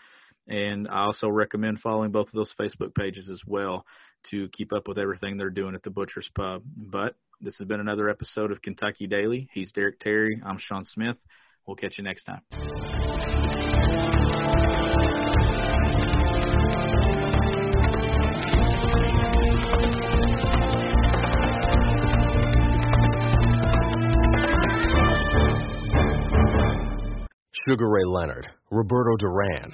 And 0.48 0.88
I 0.88 1.02
also 1.02 1.28
recommend 1.28 1.82
following 1.82 2.12
both 2.12 2.28
of 2.28 2.34
those 2.34 2.54
Facebook 2.60 2.96
pages 2.96 3.30
as 3.30 3.42
well 3.46 3.86
to 4.32 4.48
keep 4.50 4.74
up 4.74 4.88
with 4.88 4.98
everything 4.98 5.38
they're 5.38 5.50
doing 5.50 5.76
at 5.76 5.84
the 5.84 5.90
Butcher's 5.90 6.30
Pub. 6.36 6.64
But 6.76 7.16
this 7.42 7.58
has 7.58 7.68
been 7.68 7.80
another 7.80 8.10
episode 8.10 8.52
of 8.52 8.62
Kentucky 8.62 9.08
Daily. 9.08 9.50
He's 9.54 9.72
Derek 9.72 10.00
Terry. 10.00 10.42
I'm 10.46 10.58
Sean 10.58 10.86
Smith. 10.86 11.18
We'll 11.66 11.76
catch 11.76 11.98
you 11.98 12.04
next 12.04 12.24
time. 12.24 12.42
Sugar 27.68 27.90
Ray 27.90 28.06
Leonard, 28.06 28.48
Roberto 28.72 29.18
Duran, 29.18 29.74